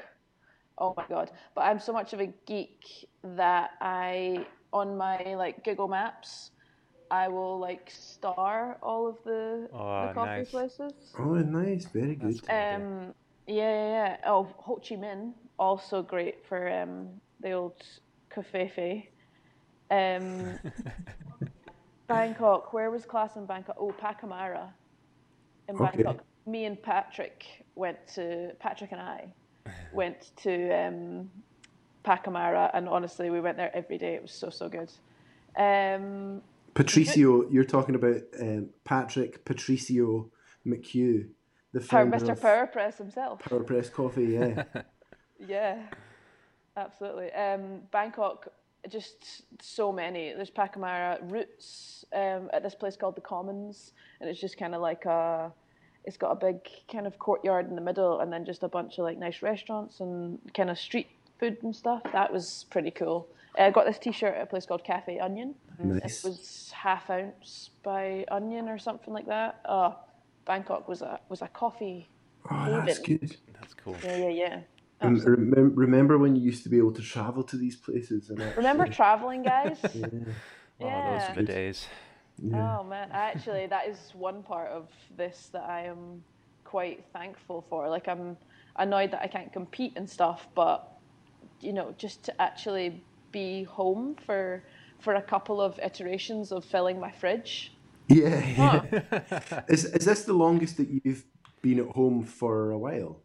Oh 0.79 0.95
my 0.97 1.05
god. 1.09 1.31
But 1.55 1.63
I'm 1.63 1.79
so 1.79 1.93
much 1.93 2.13
of 2.13 2.21
a 2.21 2.27
geek 2.47 2.85
that 3.23 3.73
I 3.81 4.47
on 4.73 4.97
my 4.97 5.35
like 5.35 5.65
Google 5.65 5.89
Maps 5.89 6.51
I 7.11 7.29
will 7.29 7.59
like 7.59 7.91
star 7.91 8.77
all 8.83 9.09
of 9.09 9.17
the, 9.25 9.69
Oh, 9.73 10.07
the 10.09 10.15
coffee 10.15 10.27
nice. 10.41 10.51
places. 10.51 10.93
Oh, 11.19 11.35
nice, 11.37 11.87
very 11.87 12.17
good. 12.17 12.39
Um 12.51 13.15
yeah, 13.47 13.73
yeah, 13.73 13.89
yeah. 13.89 14.17
Oh, 14.27 14.45
Ho 14.59 14.77
Chi 14.77 14.97
Minh, 14.97 15.33
also 15.59 16.03
great 16.03 16.45
for 16.47 16.71
um 16.71 17.09
the 17.41 17.53
old 17.53 17.83
covfefe. 18.31 19.09
Um 19.91 20.59
Bangkok. 22.09 22.73
Where 22.73 22.91
was 22.91 23.05
class 23.05 23.37
in 23.37 23.47
Bangkok? 23.47 23.77
Oh, 23.79 23.93
Pacamara 23.93 24.69
in 25.69 25.77
Okay. 25.77 26.03
Bangkok. 26.03 26.25
Me 26.47 26.65
and 26.65 26.83
Patrick 26.83 27.45
went 27.75 27.99
to 28.15 28.53
Patrick 28.59 28.93
and 28.93 29.01
I 29.01 29.33
went 29.93 30.31
to 30.37 30.71
um, 30.73 31.31
Pacamara, 32.05 32.71
and 32.73 32.89
honestly, 32.89 33.29
we 33.29 33.41
went 33.41 33.59
there 33.59 33.71
every 33.77 33.99
day. 33.99 34.15
It 34.15 34.23
was 34.23 34.33
so 34.33 34.49
so 34.51 34.69
good. 34.69 34.91
Um, 35.57 36.41
Patricio, 36.75 37.49
you're 37.51 37.65
talking 37.65 37.95
about 37.95 38.23
um, 38.41 38.71
Patrick 38.85 39.45
Patricio 39.45 40.31
McHugh, 40.67 41.29
the 41.73 41.81
Power, 41.81 42.11
founder 42.11 42.19
Mr. 42.19 42.31
of 42.31 42.41
PowerPress 42.41 42.97
himself. 42.97 43.43
PowerPress 43.43 43.93
Coffee. 43.93 44.27
Yeah, 44.27 44.63
Yeah, 45.47 45.83
absolutely. 46.77 47.33
Um, 47.33 47.83
Bangkok, 47.91 48.49
just 48.91 49.43
so 49.61 49.93
many. 49.93 50.33
There's 50.33 50.51
Pacamara, 50.51 51.19
Roots 51.31 52.05
um, 52.15 52.51
at 52.53 52.63
this 52.63 52.75
place 52.75 52.97
called 52.97 53.17
the 53.17 53.21
Commons, 53.21 53.93
and 54.21 54.29
it's 54.29 54.41
just 54.41 54.57
kind 54.59 54.75
of 54.75 54.81
like 54.81 55.05
a. 55.05 55.53
It's 56.05 56.17
got 56.17 56.31
a 56.31 56.37
big 56.37 56.61
kind 56.91 57.07
of 57.07 57.19
courtyard 57.19 57.69
in 57.69 57.75
the 57.75 57.83
middle, 57.83 58.21
and 58.21 58.33
then 58.33 58.45
just 58.45 58.63
a 58.63 58.69
bunch 58.69 58.99
of 58.99 59.05
like 59.05 59.19
nice 59.19 59.43
restaurants 59.43 60.01
and 60.01 60.39
kind 60.55 60.71
of 60.71 60.79
street 60.79 61.09
food 61.39 61.59
and 61.63 61.75
stuff. 61.75 62.03
That 62.13 62.33
was 62.33 62.67
pretty 62.71 62.91
cool. 62.91 63.29
Uh, 63.59 63.65
I 63.65 63.71
got 63.71 63.87
this 63.87 63.99
T-shirt 63.99 64.35
at 64.35 64.43
a 64.43 64.47
place 64.47 64.65
called 64.65 64.85
Cafe 64.85 65.19
Onion. 65.19 65.55
nice. 65.83 66.25
It 66.25 66.29
was 66.29 66.73
half 66.75 67.11
ounce 67.11 67.71
by 67.83 68.25
Onion 68.31 68.69
or 68.69 68.79
something 68.79 69.13
like 69.13 69.27
that. 69.27 69.61
Oh, 69.65 69.97
Bangkok 70.47 70.89
was 70.89 71.03
a 71.03 71.21
was 71.29 71.43
a 71.43 71.49
coffee. 71.49 72.09
Oh, 72.51 72.83
that's 72.87 73.01
good. 73.01 73.37
That's 73.61 73.75
cool. 73.75 73.97
Yeah, 74.03 74.17
yeah, 74.17 74.29
yeah. 74.29 74.61
And 75.01 75.21
oh. 75.21 75.61
remember 75.75 76.19
when 76.19 76.35
you 76.35 76.43
used 76.43 76.63
to 76.65 76.69
be 76.69 76.79
able 76.79 76.93
to 76.93 77.03
travel 77.03 77.45
to 77.45 77.57
these 77.57 77.77
places? 77.77 78.31
And 78.31 78.41
Remember 78.57 78.87
traveling, 78.87 79.43
guys? 79.43 79.79
Yeah. 80.81 80.87
Oh, 80.87 81.13
those 81.13 81.23
Yeah. 81.23 81.33
are 81.33 81.35
the 81.35 81.43
days. 81.43 81.89
Yeah. 82.41 82.79
Oh 82.79 82.85
man, 82.85 83.09
actually, 83.11 83.67
that 83.67 83.89
is 83.89 84.13
one 84.15 84.45
part 84.45 84.71
of 84.71 84.89
this 85.17 85.49
that 85.53 85.65
I 85.69 85.87
am 85.87 86.23
quite 86.63 87.05
thankful 87.13 87.65
for. 87.69 87.89
Like, 87.89 88.07
I'm 88.07 88.37
annoyed 88.77 89.11
that 89.11 89.21
I 89.21 89.27
can't 89.27 89.53
compete 89.53 89.95
and 89.97 90.09
stuff, 90.09 90.47
but 90.55 90.89
you 91.61 91.73
know, 91.73 91.95
just 91.99 92.23
to 92.25 92.41
actually 92.41 93.03
be 93.33 93.65
home 93.65 94.15
for 94.25 94.63
for 95.01 95.15
a 95.15 95.23
couple 95.23 95.61
of 95.61 95.79
iterations 95.81 96.53
of 96.53 96.65
filling 96.65 97.01
my 97.01 97.11
fridge. 97.11 97.73
Yeah. 98.09 98.41
Huh. 98.41 99.63
is 99.69 99.85
is 99.85 100.05
this 100.05 100.23
the 100.25 100.33
longest 100.33 100.77
that 100.77 100.89
you've 100.89 101.25
been 101.61 101.81
at 101.81 101.89
home 101.89 102.23
for 102.23 102.71
a 102.71 102.79
while? 102.79 103.23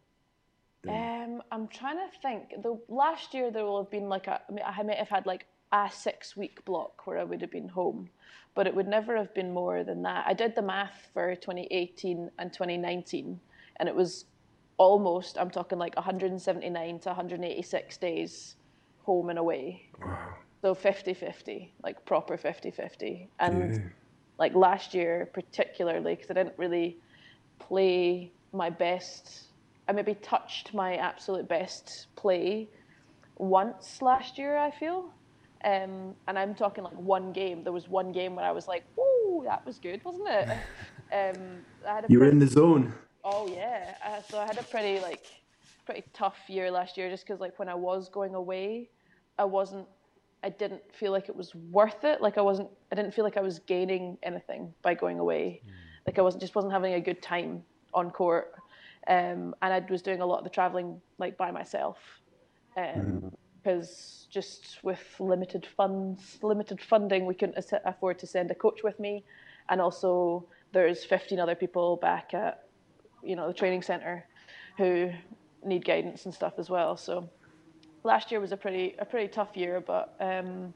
Um, 0.88 1.42
I'm 1.50 1.68
trying 1.68 1.96
to 1.96 2.18
think. 2.20 2.62
The 2.62 2.78
last 2.88 3.34
year 3.34 3.50
there 3.50 3.64
will 3.64 3.82
have 3.82 3.90
been 3.90 4.08
like 4.08 4.26
a. 4.26 4.40
I, 4.48 4.52
mean, 4.52 4.64
I 4.64 4.82
might 4.82 4.98
have 4.98 5.08
had 5.08 5.26
like 5.26 5.46
a 5.72 5.88
six 5.92 6.36
week 6.36 6.64
block 6.64 7.06
where 7.06 7.18
I 7.18 7.24
would 7.24 7.40
have 7.40 7.50
been 7.50 7.68
home, 7.68 8.10
but 8.54 8.66
it 8.66 8.74
would 8.74 8.88
never 8.88 9.16
have 9.16 9.34
been 9.34 9.52
more 9.52 9.84
than 9.84 10.02
that. 10.02 10.24
I 10.26 10.34
did 10.34 10.54
the 10.54 10.62
math 10.62 11.08
for 11.12 11.34
2018 11.34 12.30
and 12.38 12.52
2019, 12.52 13.40
and 13.76 13.88
it 13.88 13.94
was 13.94 14.26
almost. 14.76 15.38
I'm 15.38 15.50
talking 15.50 15.78
like 15.78 15.96
179 15.96 16.98
to 17.00 17.08
186 17.08 17.96
days 17.98 18.56
home 19.04 19.30
and 19.30 19.38
away. 19.38 19.88
Wow. 20.00 20.34
So 20.62 20.74
50-50, 20.74 21.68
like 21.82 22.02
proper 22.06 22.38
50-50. 22.38 23.28
And 23.38 23.92
like 24.38 24.54
last 24.54 24.94
year 24.94 25.28
particularly, 25.34 26.14
because 26.14 26.30
I 26.30 26.34
didn't 26.34 26.54
really 26.56 26.96
play 27.58 28.32
my 28.52 28.70
best 28.70 29.48
I 29.88 29.92
maybe 29.92 30.14
touched 30.14 30.72
my 30.74 30.96
absolute 30.96 31.48
best 31.48 32.06
play 32.16 32.68
once 33.36 34.00
last 34.00 34.38
year. 34.38 34.56
I 34.56 34.70
feel, 34.70 35.10
um, 35.64 36.14
and 36.26 36.38
I'm 36.38 36.54
talking 36.54 36.84
like 36.84 36.96
one 36.98 37.32
game. 37.32 37.64
There 37.64 37.72
was 37.72 37.88
one 37.88 38.12
game 38.12 38.34
where 38.36 38.44
I 38.46 38.50
was 38.52 38.66
like, 38.66 38.84
"Whoa, 38.96 39.44
that 39.44 39.64
was 39.66 39.78
good, 39.78 40.02
wasn't 40.04 40.28
it?" 40.28 40.48
um, 41.12 41.64
I 41.86 41.94
had 41.96 42.04
a 42.04 42.06
You 42.08 42.18
were 42.18 42.26
pretty- 42.26 42.32
in 42.36 42.38
the 42.38 42.46
zone. 42.46 42.92
Oh 43.24 43.46
yeah, 43.54 43.94
uh, 44.04 44.22
so 44.22 44.38
I 44.38 44.46
had 44.46 44.58
a 44.58 44.62
pretty 44.64 45.00
like 45.00 45.24
pretty 45.86 46.04
tough 46.12 46.38
year 46.48 46.70
last 46.70 46.96
year, 46.96 47.10
just 47.10 47.26
because 47.26 47.40
like 47.40 47.58
when 47.58 47.68
I 47.68 47.74
was 47.74 48.08
going 48.08 48.34
away, 48.34 48.88
I 49.38 49.44
wasn't, 49.44 49.86
I 50.42 50.48
didn't 50.50 50.82
feel 50.94 51.12
like 51.12 51.28
it 51.28 51.36
was 51.36 51.54
worth 51.54 52.04
it. 52.04 52.20
Like 52.22 52.38
I 52.38 52.42
wasn't, 52.42 52.70
I 52.92 52.94
didn't 52.94 53.12
feel 53.12 53.24
like 53.24 53.36
I 53.36 53.40
was 53.42 53.58
gaining 53.60 54.16
anything 54.22 54.72
by 54.82 54.94
going 54.94 55.18
away. 55.18 55.62
Like 56.06 56.18
I 56.18 56.22
wasn't 56.22 56.42
just 56.42 56.54
wasn't 56.54 56.72
having 56.72 56.94
a 56.94 57.00
good 57.00 57.22
time 57.22 57.62
on 57.94 58.10
court, 58.10 58.52
um, 59.06 59.54
and 59.62 59.72
I 59.72 59.82
was 59.90 60.02
doing 60.02 60.20
a 60.20 60.26
lot 60.26 60.38
of 60.38 60.44
the 60.44 60.50
traveling 60.50 61.00
like 61.18 61.36
by 61.36 61.50
myself, 61.50 61.98
because 63.62 64.26
just 64.30 64.78
with 64.82 65.02
limited 65.18 65.66
funds, 65.76 66.38
limited 66.42 66.80
funding, 66.80 67.26
we 67.26 67.34
couldn't 67.34 67.58
afford 67.84 68.18
to 68.20 68.26
send 68.26 68.50
a 68.50 68.54
coach 68.54 68.82
with 68.82 68.98
me, 68.98 69.24
and 69.68 69.80
also 69.80 70.46
there's 70.72 71.04
15 71.04 71.38
other 71.38 71.54
people 71.54 71.96
back 71.96 72.34
at 72.34 72.64
you 73.22 73.36
know 73.36 73.46
the 73.48 73.54
training 73.54 73.82
center 73.82 74.26
who 74.76 75.10
need 75.64 75.84
guidance 75.84 76.24
and 76.24 76.34
stuff 76.34 76.54
as 76.58 76.68
well. 76.68 76.96
So 76.96 77.28
last 78.02 78.30
year 78.30 78.40
was 78.40 78.52
a 78.52 78.56
pretty 78.56 78.94
a 78.98 79.04
pretty 79.04 79.28
tough 79.28 79.56
year, 79.56 79.80
but 79.80 80.14
um, 80.20 80.74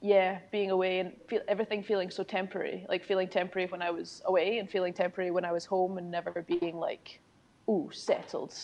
yeah, 0.00 0.38
being 0.52 0.70
away 0.70 1.00
and 1.00 1.12
feel, 1.28 1.40
everything 1.48 1.82
feeling 1.82 2.10
so 2.10 2.22
temporary, 2.22 2.86
like 2.88 3.04
feeling 3.04 3.28
temporary 3.28 3.68
when 3.68 3.82
I 3.82 3.90
was 3.90 4.22
away 4.26 4.58
and 4.58 4.70
feeling 4.70 4.92
temporary 4.92 5.30
when 5.30 5.44
I 5.44 5.52
was 5.52 5.64
home, 5.64 5.98
and 5.98 6.10
never 6.10 6.42
being 6.42 6.76
like, 6.76 7.20
ooh, 7.68 7.90
settled. 7.92 8.54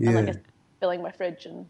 And 0.00 0.14
like 0.14 0.26
Yeah. 0.26 0.34
filling 0.80 1.02
my 1.02 1.10
fridge 1.10 1.46
and 1.46 1.66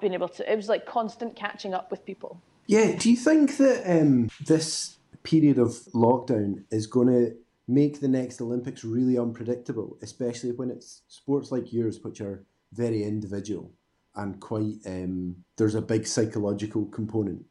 being 0.00 0.14
able 0.14 0.28
to. 0.28 0.52
It 0.52 0.56
was 0.56 0.68
like 0.68 0.86
constant 0.86 1.36
catching 1.36 1.74
up 1.74 1.90
with 1.90 2.04
people. 2.04 2.40
Yeah, 2.66 2.96
do 2.96 3.10
you 3.10 3.16
think 3.16 3.56
that 3.58 4.00
um, 4.00 4.30
this 4.44 4.96
period 5.22 5.58
of 5.58 5.70
lockdown 5.92 6.64
is 6.70 6.86
going 6.86 7.08
to 7.08 7.36
make 7.66 8.00
the 8.00 8.08
next 8.08 8.40
Olympics 8.40 8.84
really 8.84 9.18
unpredictable, 9.18 9.98
especially 10.02 10.52
when 10.52 10.70
it's 10.70 11.02
sports 11.08 11.50
like 11.50 11.72
yours, 11.72 12.00
which 12.02 12.20
are 12.20 12.44
very 12.72 13.02
individual 13.02 13.70
and 14.16 14.40
quite, 14.40 14.76
um, 14.86 15.36
there's 15.56 15.74
a 15.74 15.82
big 15.82 16.06
psychological 16.06 16.86
component, 16.86 17.44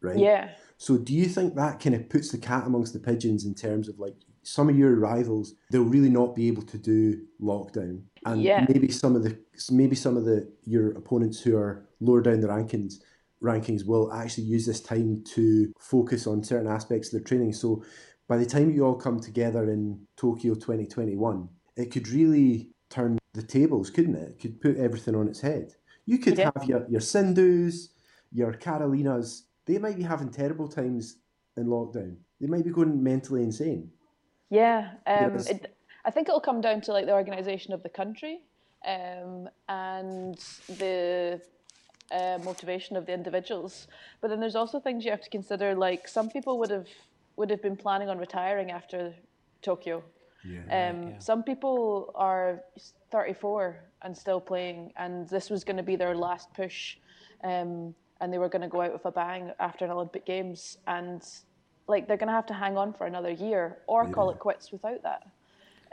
right? 0.00 0.18
Yeah. 0.18 0.50
So 0.78 0.96
do 0.96 1.14
you 1.14 1.26
think 1.26 1.54
that 1.54 1.80
kind 1.80 1.94
of 1.94 2.08
puts 2.08 2.30
the 2.30 2.38
cat 2.38 2.66
amongst 2.66 2.92
the 2.92 2.98
pigeons 2.98 3.44
in 3.44 3.54
terms 3.54 3.88
of 3.88 3.98
like 3.98 4.16
some 4.42 4.68
of 4.68 4.76
your 4.76 4.96
rivals, 4.96 5.54
they'll 5.70 5.82
really 5.84 6.10
not 6.10 6.34
be 6.34 6.48
able 6.48 6.62
to 6.62 6.78
do 6.78 7.22
lockdown, 7.40 8.02
and 8.26 8.42
Yeah. 8.42 8.66
maybe 8.68 8.90
some 8.90 9.14
of 9.16 9.22
the 9.22 9.38
maybe 9.70 9.94
some 9.96 10.16
of 10.16 10.24
the 10.24 10.48
your 10.64 10.90
opponents 10.92 11.40
who 11.40 11.56
are 11.56 11.86
lower 12.00 12.20
down 12.22 12.40
the 12.40 12.48
rankings 12.48 12.94
rankings 13.42 13.84
will 13.84 14.12
actually 14.12 14.44
use 14.44 14.64
this 14.66 14.80
time 14.80 15.20
to 15.24 15.72
focus 15.78 16.28
on 16.28 16.44
certain 16.44 16.68
aspects 16.68 17.08
of 17.08 17.12
their 17.14 17.24
training. 17.24 17.52
So 17.52 17.82
by 18.28 18.36
the 18.36 18.46
time 18.46 18.70
you 18.70 18.84
all 18.86 18.94
come 18.94 19.18
together 19.18 19.68
in 19.68 20.06
Tokyo 20.16 20.54
2021, 20.54 21.48
it 21.76 21.90
could 21.90 22.06
really 22.08 22.70
turn 22.88 23.18
the 23.34 23.42
tables, 23.42 23.90
couldn't 23.90 24.14
it? 24.14 24.28
It 24.30 24.38
could 24.40 24.60
put 24.60 24.76
everything 24.76 25.16
on 25.16 25.26
its 25.26 25.40
head. 25.40 25.74
You 26.06 26.18
could 26.18 26.38
Yeah. 26.38 26.52
have 26.56 26.64
your, 26.68 26.86
your 26.88 27.00
Sindhus, 27.00 27.88
your 28.30 28.52
Carolinas, 28.52 29.46
they 29.66 29.78
might 29.78 29.96
be 29.96 30.02
having 30.04 30.30
terrible 30.30 30.68
times 30.68 31.16
in 31.56 31.66
lockdown. 31.66 32.16
They 32.40 32.46
might 32.46 32.64
be 32.64 32.70
going 32.70 33.02
mentally 33.02 33.42
insane. 33.42 33.90
Yeah, 34.52 34.90
um, 35.06 35.36
Yes. 35.36 35.48
it, 35.48 35.74
I 36.04 36.10
think 36.10 36.28
it'll 36.28 36.40
come 36.40 36.60
down 36.60 36.82
to 36.82 36.92
like 36.92 37.06
the 37.06 37.14
organisation 37.14 37.72
of 37.72 37.82
the 37.82 37.88
country 37.88 38.40
um, 38.86 39.48
and 39.66 40.36
the 40.68 41.40
uh, 42.10 42.38
motivation 42.44 42.96
of 42.96 43.06
the 43.06 43.14
individuals. 43.14 43.88
But 44.20 44.28
then 44.28 44.40
there's 44.40 44.54
also 44.54 44.78
things 44.78 45.06
you 45.06 45.10
have 45.10 45.22
to 45.22 45.30
consider. 45.30 45.74
Like 45.74 46.06
some 46.06 46.28
people 46.28 46.58
would 46.58 46.70
have 46.70 46.86
would 47.36 47.48
have 47.48 47.62
been 47.62 47.78
planning 47.78 48.10
on 48.10 48.18
retiring 48.18 48.70
after 48.70 49.14
Tokyo. 49.62 50.04
um, 50.70 51.14
Some 51.18 51.42
people 51.44 52.12
are 52.14 52.60
34 53.10 53.76
and 54.02 54.14
still 54.14 54.40
playing, 54.40 54.92
and 54.98 55.26
this 55.30 55.48
was 55.48 55.64
going 55.64 55.78
to 55.78 55.82
be 55.82 55.96
their 55.96 56.14
last 56.14 56.52
push, 56.52 56.98
um, 57.42 57.94
and 58.20 58.30
they 58.30 58.36
were 58.38 58.50
going 58.50 58.62
to 58.68 58.68
go 58.68 58.82
out 58.82 58.92
with 58.92 59.06
a 59.06 59.12
bang 59.12 59.50
after 59.58 59.86
an 59.86 59.90
Olympic 59.90 60.26
Games, 60.26 60.76
and 60.86 61.22
like 61.86 62.06
they're 62.06 62.16
going 62.16 62.28
to 62.28 62.34
have 62.34 62.46
to 62.46 62.54
hang 62.54 62.76
on 62.76 62.92
for 62.92 63.06
another 63.06 63.30
year 63.30 63.78
or 63.86 64.06
call 64.08 64.30
it 64.30 64.38
quits 64.38 64.72
without 64.72 65.02
that. 65.02 65.26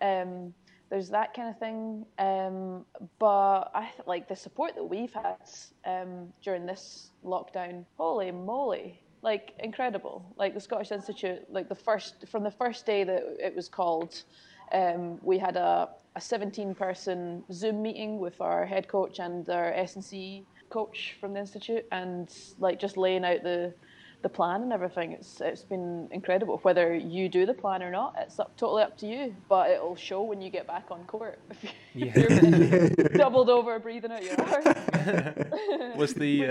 Um, 0.02 0.54
there's 0.90 1.10
that 1.10 1.34
kind 1.34 1.50
of 1.50 1.60
thing, 1.60 2.06
um, 2.18 2.86
but 3.20 3.72
I 3.76 3.90
th- 3.96 4.08
like 4.08 4.28
the 4.28 4.36
support 4.36 4.76
that 4.76 4.84
we've 4.84 5.14
had 5.14 5.38
um, 5.86 6.34
during 6.44 6.66
this 6.66 7.12
lockdown. 7.24 7.86
Holy 7.98 8.32
moly! 8.32 9.00
Like 9.22 9.54
incredible. 9.60 10.26
Like 10.36 10.56
the 10.56 10.60
Scottish 10.60 10.92
Institute, 10.92 11.42
like 11.50 11.70
the 11.70 11.76
first 11.76 12.28
from 12.28 12.44
the 12.44 12.52
first 12.52 12.86
day 12.88 13.04
that 13.04 13.22
it 13.40 13.56
was 13.56 13.70
called, 13.70 14.24
um, 14.72 15.20
we 15.22 15.38
had 15.38 15.58
a, 15.58 15.90
a 16.16 16.22
17 16.22 16.74
person 16.74 17.44
Zoom 17.52 17.84
meeting 17.84 18.18
with 18.18 18.42
our 18.42 18.66
head 18.66 18.88
coach 18.88 19.20
and 19.20 19.48
our 19.50 19.72
S&C 19.74 20.44
coach 20.72 21.18
from 21.20 21.34
the 21.34 21.40
institute, 21.40 21.86
and 21.92 22.34
like 22.58 22.80
just 22.80 22.98
laying 22.98 23.26
out 23.26 23.44
the 23.44 23.74
the 24.22 24.30
plan 24.30 24.64
and 24.64 24.74
everything. 24.74 25.14
It's 25.14 25.40
it's 25.42 25.64
been 25.64 26.08
incredible. 26.12 26.58
Whether 26.64 26.94
you 26.96 27.30
do 27.30 27.46
the 27.46 27.54
plan 27.54 27.82
or 27.84 27.92
not, 27.92 28.16
it's 28.20 28.40
up, 28.40 28.56
totally 28.58 28.84
up 28.84 28.98
to 29.00 29.08
you. 29.08 29.36
But 29.48 29.72
it'll 29.72 29.96
show 29.96 30.24
when 30.24 30.42
you 30.42 30.50
get 30.50 30.68
back 30.68 30.86
on 30.92 31.04
court 31.06 31.40
if 31.52 31.64
you- 31.64 32.12
if 32.16 32.98
you're 32.98 33.08
doubled 33.18 33.50
over 33.50 33.80
breathing 33.80 34.12
out 34.12 34.24
your 34.24 34.40
arse. 34.42 35.96
Was 35.98 36.14
the 36.14 36.46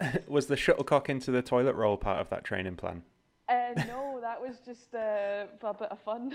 uh, 0.00 0.06
was 0.26 0.46
the 0.46 0.56
shuttlecock 0.56 1.08
into 1.08 1.30
the 1.30 1.42
toilet 1.42 1.74
roll 1.76 1.96
part 1.96 2.20
of 2.20 2.28
that 2.30 2.44
training 2.44 2.76
plan? 2.76 3.02
Uh, 3.48 3.74
no, 3.86 4.18
that 4.22 4.40
was 4.40 4.56
just 4.64 4.94
uh, 4.94 5.44
a 5.62 5.74
bit 5.74 5.88
of 5.90 6.00
fun. 6.00 6.30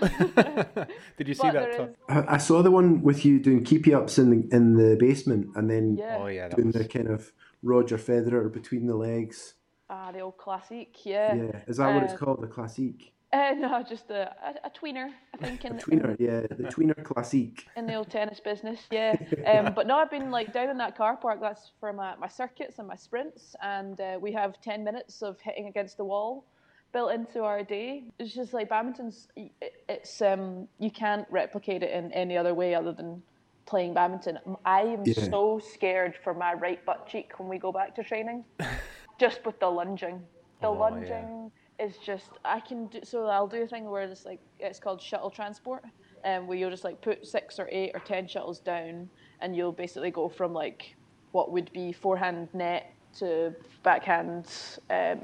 Did 1.18 1.28
you 1.28 1.34
see 1.34 1.42
but 1.48 1.54
that? 1.54 1.72
there 1.72 1.78
Tom? 1.78 1.90
is, 1.90 1.96
I 2.30 2.36
I 2.36 2.38
saw 2.38 2.62
the 2.62 2.70
one 2.72 3.02
with 3.02 3.26
you 3.26 3.40
doing 3.40 3.64
keepy 3.64 3.94
ups 3.96 4.20
in 4.20 4.30
the, 4.30 4.56
in 4.56 4.74
the 4.76 4.96
basement 4.96 5.48
and 5.56 5.70
then 5.70 5.98
yeah. 5.98 6.18
Oh 6.20 6.28
yeah, 6.28 6.50
doing 6.50 6.68
was, 6.68 6.76
the 6.76 6.86
kind 6.88 7.08
of 7.08 7.32
Roger 7.64 7.98
Federer 7.98 8.52
between 8.54 8.86
the 8.88 8.96
legs. 8.96 9.56
Ah, 9.90 10.12
the 10.12 10.20
old 10.20 10.38
classique, 10.38 10.98
yeah. 11.04 11.34
Yeah, 11.36 11.62
is 11.68 11.78
that 11.78 11.94
what 11.94 12.04
it's 12.04 12.14
Uh, 12.14 12.18
called? 12.18 12.42
The 12.42 12.48
classique? 12.48 13.14
Uh, 13.32 13.54
no, 13.58 13.84
just 13.84 14.10
a, 14.10 14.34
a, 14.44 14.68
a 14.68 14.70
tweener, 14.72 15.12
I 15.34 15.38
think, 15.38 15.64
in, 15.66 15.78
Tweener, 15.78 16.16
yeah, 16.20 16.42
the 16.42 16.64
tweener 16.64 17.04
classique. 17.04 17.68
in 17.76 17.86
the 17.86 17.94
old 17.96 18.10
tennis 18.10 18.40
business, 18.40 18.88
yeah. 18.92 19.16
Um, 19.46 19.74
but 19.74 19.86
no, 19.88 19.98
I've 19.98 20.10
been 20.12 20.32
like 20.32 20.52
down 20.54 20.70
in 20.70 20.78
that 20.80 20.96
car 20.96 21.16
park. 21.16 21.40
That's 21.42 21.72
for 21.80 21.92
my, 21.94 22.16
my 22.18 22.28
circuits 22.28 22.80
and 22.80 22.88
my 22.88 22.96
sprints, 22.96 23.56
and 23.62 24.00
uh, 24.02 24.18
we 24.22 24.32
have 24.34 24.60
ten 24.62 24.84
minutes 24.84 25.22
of 25.22 25.40
hitting 25.42 25.68
against 25.68 25.98
the 25.98 26.06
wall 26.06 26.44
built 26.92 27.12
into 27.12 27.44
our 27.44 27.64
day. 27.64 28.04
It's 28.20 28.34
just 28.34 28.54
like 28.54 28.70
badminton's. 28.70 29.28
it- 29.36 29.52
It's 29.88 30.22
um 30.22 30.68
you 30.80 30.90
can't 30.92 31.28
replicate 31.30 31.82
it 31.84 31.92
in 31.92 32.12
any 32.14 32.36
other 32.38 32.54
way 32.56 32.74
other 32.76 32.94
than 32.94 33.22
playing 33.68 33.94
badminton. 33.94 34.40
I 34.66 34.82
am 34.82 35.04
Yeah. 35.06 35.30
so 35.30 35.60
scared 35.60 36.16
for 36.24 36.34
my 36.34 36.54
right 36.54 36.84
butt 36.86 37.06
cheek 37.08 37.38
when 37.40 37.48
we 37.48 37.60
go 37.60 37.72
back 37.72 37.94
to 37.96 38.04
training, 38.04 38.44
just 39.20 39.46
with 39.46 39.60
the 39.60 39.70
lunging. 39.70 40.22
The 40.62 40.68
Oh, 40.68 40.74
yeah. 40.74 40.80
lunging 40.80 41.52
is 41.80 41.96
just 42.06 42.30
I 42.44 42.60
can 42.60 42.88
do 42.88 43.00
so 43.04 43.26
I'll 43.26 43.48
do 43.48 43.62
a 43.62 43.68
thing 43.68 43.90
where 43.90 44.04
it's 44.04 44.26
like 44.26 44.42
it's 44.60 44.80
called 44.80 45.02
shuttle 45.02 45.30
transport 45.30 45.84
um, 46.26 46.48
where 46.48 46.58
you'll 46.58 46.70
just 46.70 46.84
like 46.84 47.02
put 47.02 47.26
six 47.26 47.60
or 47.60 47.70
eight 47.72 47.92
or 47.94 48.02
ten 48.02 48.28
shuttles 48.28 48.60
down 48.60 49.10
and 49.42 49.56
you'll 49.56 49.72
basically 49.72 50.12
go 50.12 50.28
from 50.28 50.54
like 50.54 50.96
what 51.32 51.52
would 51.52 51.72
be 51.72 51.94
forehand 51.94 52.50
net 52.54 52.84
to 53.18 53.56
backhand 53.84 54.46
uh, 54.90 55.16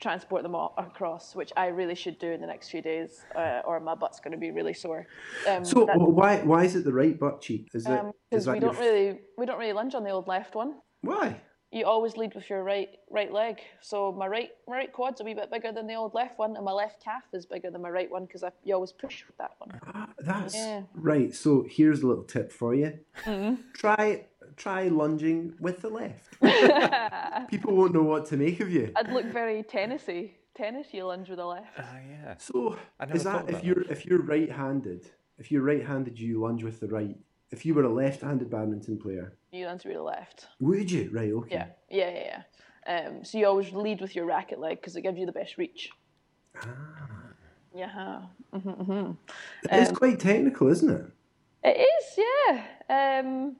transport 0.00 0.42
them 0.42 0.54
all 0.54 0.74
across 0.78 1.34
which 1.34 1.52
I 1.56 1.66
really 1.66 1.96
should 1.96 2.18
do 2.18 2.30
in 2.30 2.40
the 2.40 2.46
next 2.46 2.70
few 2.70 2.80
days 2.80 3.24
uh, 3.36 3.60
or 3.66 3.80
my 3.80 3.94
butt's 3.94 4.20
going 4.20 4.32
to 4.32 4.38
be 4.38 4.52
really 4.52 4.74
sore 4.74 5.06
um, 5.48 5.64
So 5.64 5.84
why 5.84 6.38
why 6.38 6.64
is 6.64 6.76
it 6.76 6.84
the 6.84 6.92
right 6.92 7.18
butt 7.18 7.42
cheek? 7.42 7.68
Is 7.74 7.86
it 7.86 7.98
um, 7.98 8.12
is 8.30 8.44
'cause 8.44 8.46
that 8.46 8.52
we 8.54 8.60
don't 8.60 8.78
really 8.78 9.18
we 9.36 9.44
don't 9.44 9.58
really 9.58 9.72
lunge 9.72 9.94
on 9.94 10.04
the 10.04 10.10
old 10.10 10.28
left 10.28 10.54
one 10.54 10.74
why? 11.02 11.40
You 11.72 11.84
always 11.84 12.16
lead 12.16 12.34
with 12.34 12.50
your 12.50 12.64
right 12.64 12.98
right 13.10 13.32
leg. 13.32 13.60
So 13.80 14.12
my 14.12 14.26
right 14.26 14.50
my 14.68 14.76
right 14.76 14.92
quad's 14.92 15.20
a 15.20 15.24
wee 15.24 15.34
bit 15.34 15.50
bigger 15.50 15.72
than 15.72 15.86
the 15.86 15.94
old 15.94 16.14
left 16.14 16.38
one, 16.38 16.56
and 16.56 16.64
my 16.64 16.72
left 16.72 17.02
calf 17.02 17.22
is 17.32 17.46
bigger 17.46 17.70
than 17.70 17.82
my 17.82 17.90
right 17.90 18.10
one 18.10 18.24
because 18.24 18.42
you 18.64 18.74
always 18.74 18.92
push 18.92 19.24
with 19.26 19.36
that 19.38 19.52
one. 19.58 19.80
Ah, 19.94 20.08
that's 20.18 20.54
Yeah. 20.54 20.82
right. 20.94 21.34
So 21.34 21.64
here's 21.68 22.02
a 22.02 22.06
little 22.06 22.24
tip 22.24 22.52
for 22.52 22.74
you. 22.74 22.98
Mm-hmm. 23.24 23.62
Try 23.74 24.26
try 24.56 24.88
lunging 24.88 25.54
with 25.60 25.80
the 25.80 25.88
left. 25.88 26.40
People 27.50 27.76
won't 27.76 27.94
know 27.94 28.02
what 28.02 28.26
to 28.26 28.36
make 28.36 28.60
of 28.60 28.70
you. 28.70 28.92
I'd 28.96 29.12
look 29.12 29.26
very 29.26 29.62
tennisy. 29.62 30.32
Tennis, 30.56 30.88
you 30.92 31.04
lunge 31.04 31.28
with 31.28 31.38
the 31.38 31.46
left. 31.46 31.68
Ah 31.78 31.98
yeah. 32.08 32.34
So 32.38 32.76
is 33.14 33.24
that 33.24 33.44
if 33.44 33.50
about 33.50 33.64
you're 33.64 33.82
if 33.82 34.04
you're 34.04 34.22
right-handed, 34.22 35.08
if 35.38 35.50
you're 35.52 35.62
right-handed, 35.62 36.18
you 36.18 36.40
lunge 36.40 36.64
with 36.64 36.80
the 36.80 36.88
right. 36.88 37.16
If 37.50 37.66
you 37.66 37.74
were 37.74 37.82
a 37.82 37.92
left-handed 37.92 38.48
badminton 38.50 38.98
player, 38.98 39.36
You 39.50 39.66
lunge 39.66 39.84
with 39.84 39.94
the 39.94 40.02
left. 40.02 40.46
would 40.60 40.90
you? 40.90 41.10
Right. 41.12 41.32
Okay. 41.32 41.54
Yeah, 41.54 41.66
yeah, 41.90 42.10
yeah. 42.10 42.42
yeah. 42.86 43.08
Um, 43.08 43.24
so 43.24 43.38
you 43.38 43.46
always 43.46 43.72
lead 43.72 44.00
with 44.00 44.14
your 44.14 44.24
racket 44.24 44.58
leg 44.58 44.80
because 44.80 44.96
it 44.96 45.02
gives 45.02 45.18
you 45.18 45.26
the 45.26 45.32
best 45.32 45.58
reach. 45.58 45.90
Ah. 46.56 46.68
Yeah. 47.74 48.22
Mm-hmm, 48.52 48.68
mm-hmm. 48.68 49.12
It's 49.64 49.92
quite 49.96 50.18
technical, 50.18 50.68
isn't 50.68 50.90
it? 50.90 51.06
It 51.62 51.86
is, 51.88 52.18
yeah. 52.18 53.20
Um, 53.20 53.56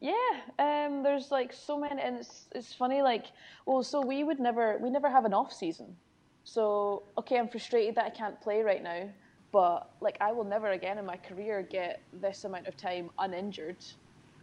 yeah. 0.00 0.12
Um, 0.58 1.02
there's 1.02 1.30
like 1.30 1.52
so 1.52 1.78
many, 1.78 2.00
and 2.00 2.16
it's 2.16 2.46
it's 2.54 2.72
funny. 2.72 3.02
Like, 3.02 3.26
well, 3.66 3.82
so 3.82 4.00
we 4.00 4.22
would 4.22 4.38
never 4.38 4.78
we 4.78 4.90
never 4.90 5.10
have 5.10 5.24
an 5.24 5.34
off 5.34 5.52
season. 5.52 5.96
So 6.44 7.04
okay, 7.18 7.38
I'm 7.38 7.48
frustrated 7.48 7.94
that 7.96 8.04
I 8.04 8.10
can't 8.10 8.40
play 8.40 8.62
right 8.62 8.82
now, 8.82 9.08
but 9.52 9.90
like 10.00 10.16
I 10.20 10.32
will 10.32 10.44
never 10.44 10.70
again 10.70 10.98
in 10.98 11.06
my 11.06 11.16
career 11.16 11.66
get 11.70 12.02
this 12.20 12.44
amount 12.44 12.66
of 12.66 12.76
time 12.76 13.10
uninjured 13.18 13.84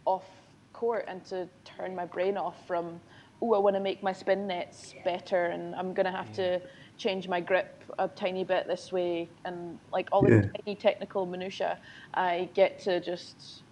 off 0.06 0.26
court 0.72 1.04
and 1.08 1.24
to 1.26 1.48
turn 1.64 1.94
my 1.94 2.06
brain 2.06 2.36
off 2.36 2.66
from 2.66 3.00
oh 3.42 3.54
I 3.54 3.58
want 3.58 3.76
to 3.76 3.80
make 3.80 4.02
my 4.02 4.12
spin 4.12 4.46
nets 4.46 4.94
better 5.04 5.46
and 5.46 5.74
I'm 5.74 5.92
gonna 5.92 6.12
have 6.12 6.32
to 6.34 6.60
change 6.96 7.28
my 7.28 7.40
grip 7.40 7.82
a 7.98 8.08
tiny 8.08 8.44
bit 8.44 8.66
this 8.68 8.92
way 8.92 9.28
and 9.44 9.78
like 9.92 10.08
all 10.12 10.22
Yeah. 10.22 10.42
the 10.42 10.50
tiny 10.64 10.76
technical 10.76 11.26
minutia 11.26 11.78
I 12.14 12.48
get 12.54 12.78
to 12.84 13.00
just 13.00 13.62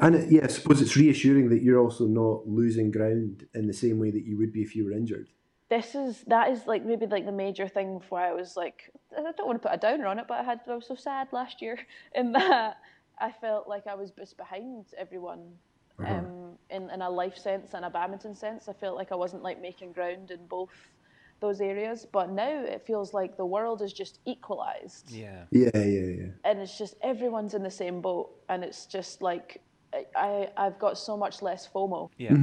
And 0.00 0.14
it, 0.14 0.30
yeah, 0.30 0.44
I 0.44 0.48
suppose 0.48 0.80
it's 0.82 0.96
reassuring 0.96 1.48
that 1.50 1.62
you're 1.62 1.78
also 1.78 2.06
not 2.06 2.48
losing 2.48 2.90
ground 2.90 3.46
in 3.54 3.66
the 3.66 3.72
same 3.72 3.98
way 3.98 4.10
that 4.10 4.24
you 4.24 4.36
would 4.38 4.52
be 4.52 4.62
if 4.62 4.74
you 4.74 4.84
were 4.84 4.92
injured. 4.92 5.28
This 5.72 5.94
is 5.94 6.22
that 6.26 6.50
is 6.50 6.66
like 6.66 6.84
maybe 6.84 7.06
like 7.06 7.24
the 7.24 7.32
major 7.32 7.66
thing 7.66 7.98
for 8.00 8.16
why 8.16 8.28
I 8.28 8.34
was 8.34 8.58
like 8.58 8.90
I 9.16 9.22
don't 9.22 9.46
want 9.46 9.62
to 9.62 9.68
put 9.68 9.74
a 9.74 9.78
downer 9.78 10.06
on 10.06 10.18
it, 10.18 10.26
but 10.28 10.38
I 10.40 10.42
had 10.42 10.60
I 10.68 10.74
was 10.74 10.86
so 10.86 10.94
sad 10.94 11.28
last 11.32 11.62
year 11.62 11.78
in 12.14 12.32
that 12.32 12.76
I 13.18 13.30
felt 13.32 13.66
like 13.68 13.86
I 13.86 13.94
was 13.94 14.10
just 14.10 14.36
behind 14.36 14.86
everyone. 14.98 15.42
Um, 16.04 16.58
in, 16.68 16.90
in 16.90 17.00
a 17.00 17.08
life 17.08 17.36
sense 17.38 17.74
and 17.74 17.84
a 17.84 17.90
badminton 17.90 18.34
sense, 18.34 18.68
I 18.68 18.72
felt 18.72 18.96
like 18.96 19.12
I 19.12 19.14
wasn't 19.14 19.44
like 19.44 19.60
making 19.62 19.92
ground 19.92 20.32
in 20.32 20.44
both 20.46 20.74
those 21.38 21.60
areas. 21.60 22.06
But 22.10 22.30
now 22.30 22.64
it 22.64 22.82
feels 22.84 23.14
like 23.14 23.36
the 23.36 23.46
world 23.46 23.82
is 23.82 23.92
just 23.92 24.18
equalized, 24.24 25.10
Yeah. 25.12 25.44
Yeah, 25.52 25.70
yeah, 25.74 26.08
yeah. 26.20 26.32
and 26.44 26.58
it's 26.58 26.76
just 26.76 26.96
everyone's 27.02 27.54
in 27.54 27.62
the 27.62 27.70
same 27.70 28.00
boat, 28.00 28.30
and 28.48 28.64
it's 28.64 28.86
just 28.86 29.22
like 29.22 29.60
I, 30.16 30.48
I 30.56 30.66
I've 30.66 30.78
got 30.78 30.98
so 30.98 31.16
much 31.16 31.42
less 31.42 31.68
FOMO. 31.68 32.10
Yeah. 32.18 32.36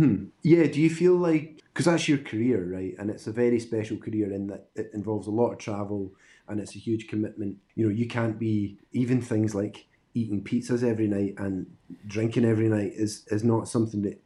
Yeah, 0.43 0.67
do 0.67 0.81
you 0.81 0.89
feel 0.89 1.15
like 1.15 1.61
because 1.65 1.85
that's 1.85 2.07
your 2.07 2.17
career, 2.17 2.73
right? 2.73 2.93
And 2.97 3.09
it's 3.09 3.27
a 3.27 3.31
very 3.31 3.59
special 3.59 3.97
career 3.97 4.31
in 4.33 4.47
that 4.47 4.69
it 4.75 4.91
involves 4.93 5.27
a 5.27 5.31
lot 5.31 5.51
of 5.51 5.57
travel 5.59 6.11
and 6.47 6.59
it's 6.59 6.75
a 6.75 6.79
huge 6.79 7.07
commitment. 7.07 7.57
You 7.75 7.85
know, 7.85 7.93
you 7.93 8.07
can't 8.07 8.37
be 8.37 8.77
even 8.91 9.21
things 9.21 9.55
like 9.55 9.87
eating 10.13 10.43
pizzas 10.43 10.83
every 10.83 11.07
night 11.07 11.35
and 11.37 11.67
drinking 12.07 12.45
every 12.45 12.67
night 12.67 12.93
is 12.95 13.25
is 13.27 13.43
not 13.43 13.67
something 13.67 14.01
that 14.01 14.21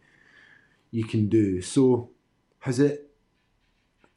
you 0.91 1.03
can 1.03 1.27
do. 1.27 1.61
So, 1.61 2.11
has 2.59 2.79
it 2.79 3.11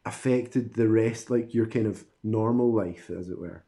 affected 0.05 0.75
the 0.75 0.89
rest, 0.89 1.31
like 1.31 1.53
your 1.53 1.67
kind 1.67 1.87
of 1.87 2.05
normal 2.23 2.73
life, 2.73 3.11
as 3.11 3.29
it 3.29 3.39
were? 3.39 3.65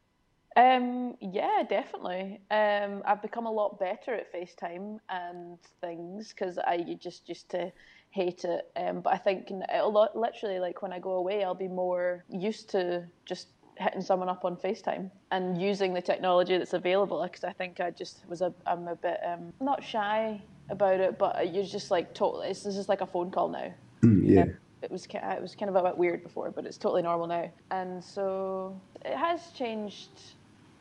Um, 0.55 0.98
yeah, 1.19 1.63
definitely. 1.67 2.39
Um, 2.51 3.01
I've 3.05 3.21
become 3.21 3.45
a 3.45 3.51
lot 3.51 3.79
better 3.79 4.13
at 4.13 4.33
FaceTime 4.33 4.99
and 5.09 5.57
things 5.81 6.29
because 6.29 6.57
I 6.57 6.97
just 6.99 7.27
used 7.29 7.49
to 7.49 7.71
hate 8.11 8.43
it. 8.45 8.69
Um, 8.75 9.01
but 9.01 9.13
I 9.13 9.17
think 9.17 9.51
a 9.71 9.87
lot, 9.87 10.17
literally, 10.17 10.59
like 10.59 10.81
when 10.81 10.91
I 10.93 10.99
go 10.99 11.11
away, 11.11 11.43
I'll 11.43 11.53
be 11.55 11.67
more 11.67 12.23
used 12.29 12.69
to 12.71 13.05
just 13.25 13.47
hitting 13.77 14.01
someone 14.01 14.27
up 14.29 14.43
on 14.45 14.57
FaceTime 14.57 15.09
and 15.31 15.61
using 15.61 15.93
the 15.93 16.01
technology 16.01 16.57
that's 16.57 16.73
available. 16.73 17.23
Because 17.23 17.43
I 17.43 17.53
think 17.53 17.79
I 17.79 17.91
just 17.91 18.27
was 18.27 18.41
a, 18.41 18.53
I'm 18.65 18.87
a 18.87 18.95
bit 18.95 19.19
um, 19.25 19.53
not 19.61 19.83
shy 19.83 20.41
about 20.69 20.99
it, 20.99 21.17
but 21.17 21.53
you're 21.53 21.63
just 21.63 21.91
like 21.91 22.13
totally. 22.13 22.49
It's 22.49 22.63
this 22.63 22.77
is 22.77 22.89
like 22.89 23.01
a 23.01 23.07
phone 23.07 23.31
call 23.31 23.49
now 23.49 23.73
Mm, 24.03 24.21
yeah. 24.23 24.45
it 24.81 24.91
was 24.91 25.05
it 25.11 25.41
was 25.41 25.55
kind 25.55 25.69
of 25.69 25.75
a 25.75 25.83
bit 25.83 25.97
weird 25.97 26.23
before, 26.23 26.51
but 26.51 26.65
it's 26.65 26.77
totally 26.77 27.01
normal 27.01 27.27
now. 27.27 27.51
And 27.71 28.03
so 28.03 28.79
it 29.03 29.15
has 29.15 29.51
changed 29.51 30.09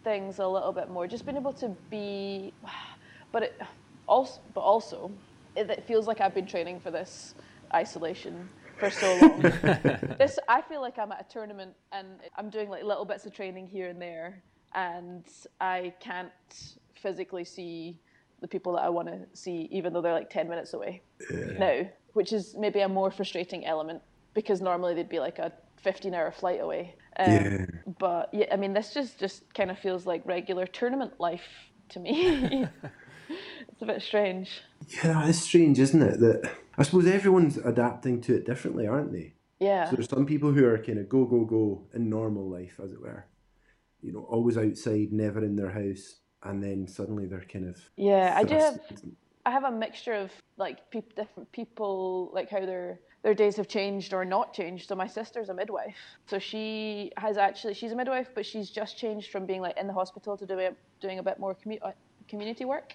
things 0.08 0.38
a 0.38 0.48
little 0.48 0.72
bit 0.72 0.88
more. 0.88 1.06
Just 1.06 1.26
being 1.26 1.36
able 1.36 1.52
to 1.54 1.76
be, 1.90 2.54
but 3.32 3.42
it 3.42 3.60
also, 4.06 4.40
but 4.54 4.60
also, 4.60 5.12
it, 5.54 5.68
it 5.70 5.84
feels 5.86 6.06
like 6.06 6.20
I've 6.20 6.34
been 6.34 6.46
training 6.46 6.80
for 6.80 6.90
this 6.90 7.34
isolation 7.74 8.48
for 8.78 8.90
so 8.90 9.14
long. 9.20 9.42
this 10.18 10.38
I 10.48 10.62
feel 10.62 10.80
like 10.80 10.98
I'm 10.98 11.12
at 11.12 11.26
a 11.28 11.32
tournament 11.32 11.74
and 11.92 12.06
I'm 12.38 12.48
doing 12.48 12.70
like 12.70 12.84
little 12.84 13.04
bits 13.04 13.26
of 13.26 13.34
training 13.34 13.66
here 13.66 13.88
and 13.88 14.00
there, 14.00 14.42
and 14.74 15.24
I 15.60 15.92
can't 16.00 16.32
physically 16.94 17.44
see 17.44 17.98
the 18.40 18.48
people 18.48 18.72
that 18.74 18.82
I 18.82 18.88
want 18.88 19.08
to 19.08 19.18
see, 19.34 19.68
even 19.70 19.92
though 19.92 20.00
they're 20.00 20.14
like 20.14 20.30
ten 20.30 20.48
minutes 20.48 20.72
away 20.72 21.02
now, 21.58 21.82
which 22.14 22.32
is 22.32 22.54
maybe 22.58 22.80
a 22.80 22.88
more 22.88 23.10
frustrating 23.10 23.66
element 23.66 24.00
because 24.32 24.60
normally 24.62 24.94
they'd 24.94 25.08
be 25.08 25.18
like 25.18 25.38
a 25.38 25.52
15 25.82 26.14
hour 26.14 26.30
flight 26.30 26.60
away. 26.60 26.94
Um, 27.18 27.26
Yeah. 27.26 27.66
But 27.98 28.30
yeah, 28.32 28.46
I 28.52 28.56
mean, 28.56 28.72
this 28.72 28.94
just, 28.94 29.18
just 29.18 29.52
kind 29.54 29.70
of 29.70 29.78
feels 29.78 30.06
like 30.06 30.22
regular 30.24 30.66
tournament 30.66 31.14
life 31.18 31.42
to 31.90 32.00
me. 32.00 32.66
it's 33.68 33.82
a 33.82 33.86
bit 33.86 34.02
strange. 34.02 34.62
Yeah, 35.02 35.26
it's 35.28 35.40
strange, 35.40 35.78
isn't 35.78 36.02
it? 36.02 36.20
That 36.20 36.50
I 36.76 36.82
suppose 36.82 37.06
everyone's 37.06 37.56
adapting 37.56 38.20
to 38.22 38.34
it 38.34 38.46
differently, 38.46 38.86
aren't 38.86 39.12
they? 39.12 39.34
Yeah. 39.60 39.90
So 39.90 39.96
there's 39.96 40.08
some 40.08 40.26
people 40.26 40.52
who 40.52 40.64
are 40.64 40.78
kind 40.78 40.98
of 40.98 41.08
go 41.08 41.24
go 41.24 41.44
go 41.44 41.86
in 41.94 42.08
normal 42.08 42.48
life, 42.48 42.80
as 42.82 42.92
it 42.92 43.00
were. 43.00 43.26
You 44.00 44.12
know, 44.12 44.20
always 44.20 44.56
outside, 44.56 45.12
never 45.12 45.44
in 45.44 45.56
their 45.56 45.70
house, 45.70 46.20
and 46.44 46.62
then 46.62 46.86
suddenly 46.86 47.26
they're 47.26 47.40
kind 47.40 47.68
of 47.68 47.80
Yeah, 47.96 48.32
I 48.36 48.44
do 48.44 48.54
have 48.54 48.80
I 49.44 49.50
have 49.50 49.64
a 49.64 49.72
mixture 49.72 50.14
of 50.14 50.30
like 50.56 50.90
peop 50.90 51.14
different 51.16 51.50
people, 51.52 52.30
like 52.32 52.50
how 52.50 52.64
their 52.64 53.00
their 53.22 53.34
days 53.34 53.56
have 53.56 53.68
changed 53.68 54.12
or 54.14 54.24
not 54.24 54.52
changed. 54.54 54.88
So 54.88 54.94
my 54.94 55.06
sister's 55.06 55.48
a 55.48 55.54
midwife, 55.54 55.96
so 56.26 56.38
she 56.38 57.10
has 57.16 57.36
actually 57.36 57.74
she's 57.74 57.92
a 57.92 57.96
midwife, 57.96 58.28
but 58.34 58.46
she's 58.46 58.70
just 58.70 58.96
changed 58.96 59.30
from 59.30 59.46
being 59.46 59.60
like 59.60 59.76
in 59.78 59.86
the 59.86 59.92
hospital 59.92 60.36
to 60.36 60.46
doing 60.46 60.74
doing 61.00 61.18
a 61.18 61.22
bit 61.22 61.38
more 61.38 61.54
commu- 61.54 61.80
uh, 61.82 61.92
community 62.28 62.64
work. 62.64 62.94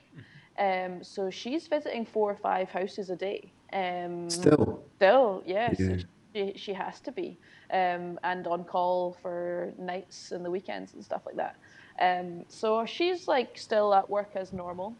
Um, 0.57 1.03
so 1.03 1.29
she's 1.29 1.67
visiting 1.67 2.05
four 2.05 2.31
or 2.31 2.35
five 2.37 2.69
houses 2.69 3.09
a 3.09 3.15
day. 3.15 3.51
Um, 3.73 4.29
Still, 4.29 4.83
Still, 4.97 5.41
yes, 5.45 5.79
Yeah. 5.79 5.97
she, 6.35 6.53
she 6.55 6.73
has 6.73 6.99
to 7.01 7.11
be, 7.11 7.39
um, 7.71 8.19
and 8.23 8.45
on 8.47 8.63
call 8.63 9.17
for 9.21 9.73
nights 9.79 10.31
and 10.31 10.45
the 10.45 10.51
weekends 10.51 10.93
and 10.93 11.03
stuff 11.03 11.23
like 11.25 11.35
that. 11.37 11.55
Um, 11.99 12.45
so 12.47 12.85
she's 12.85 13.27
like 13.27 13.57
still 13.57 13.93
at 13.95 14.07
work 14.09 14.31
as 14.35 14.53
normal 14.53 14.95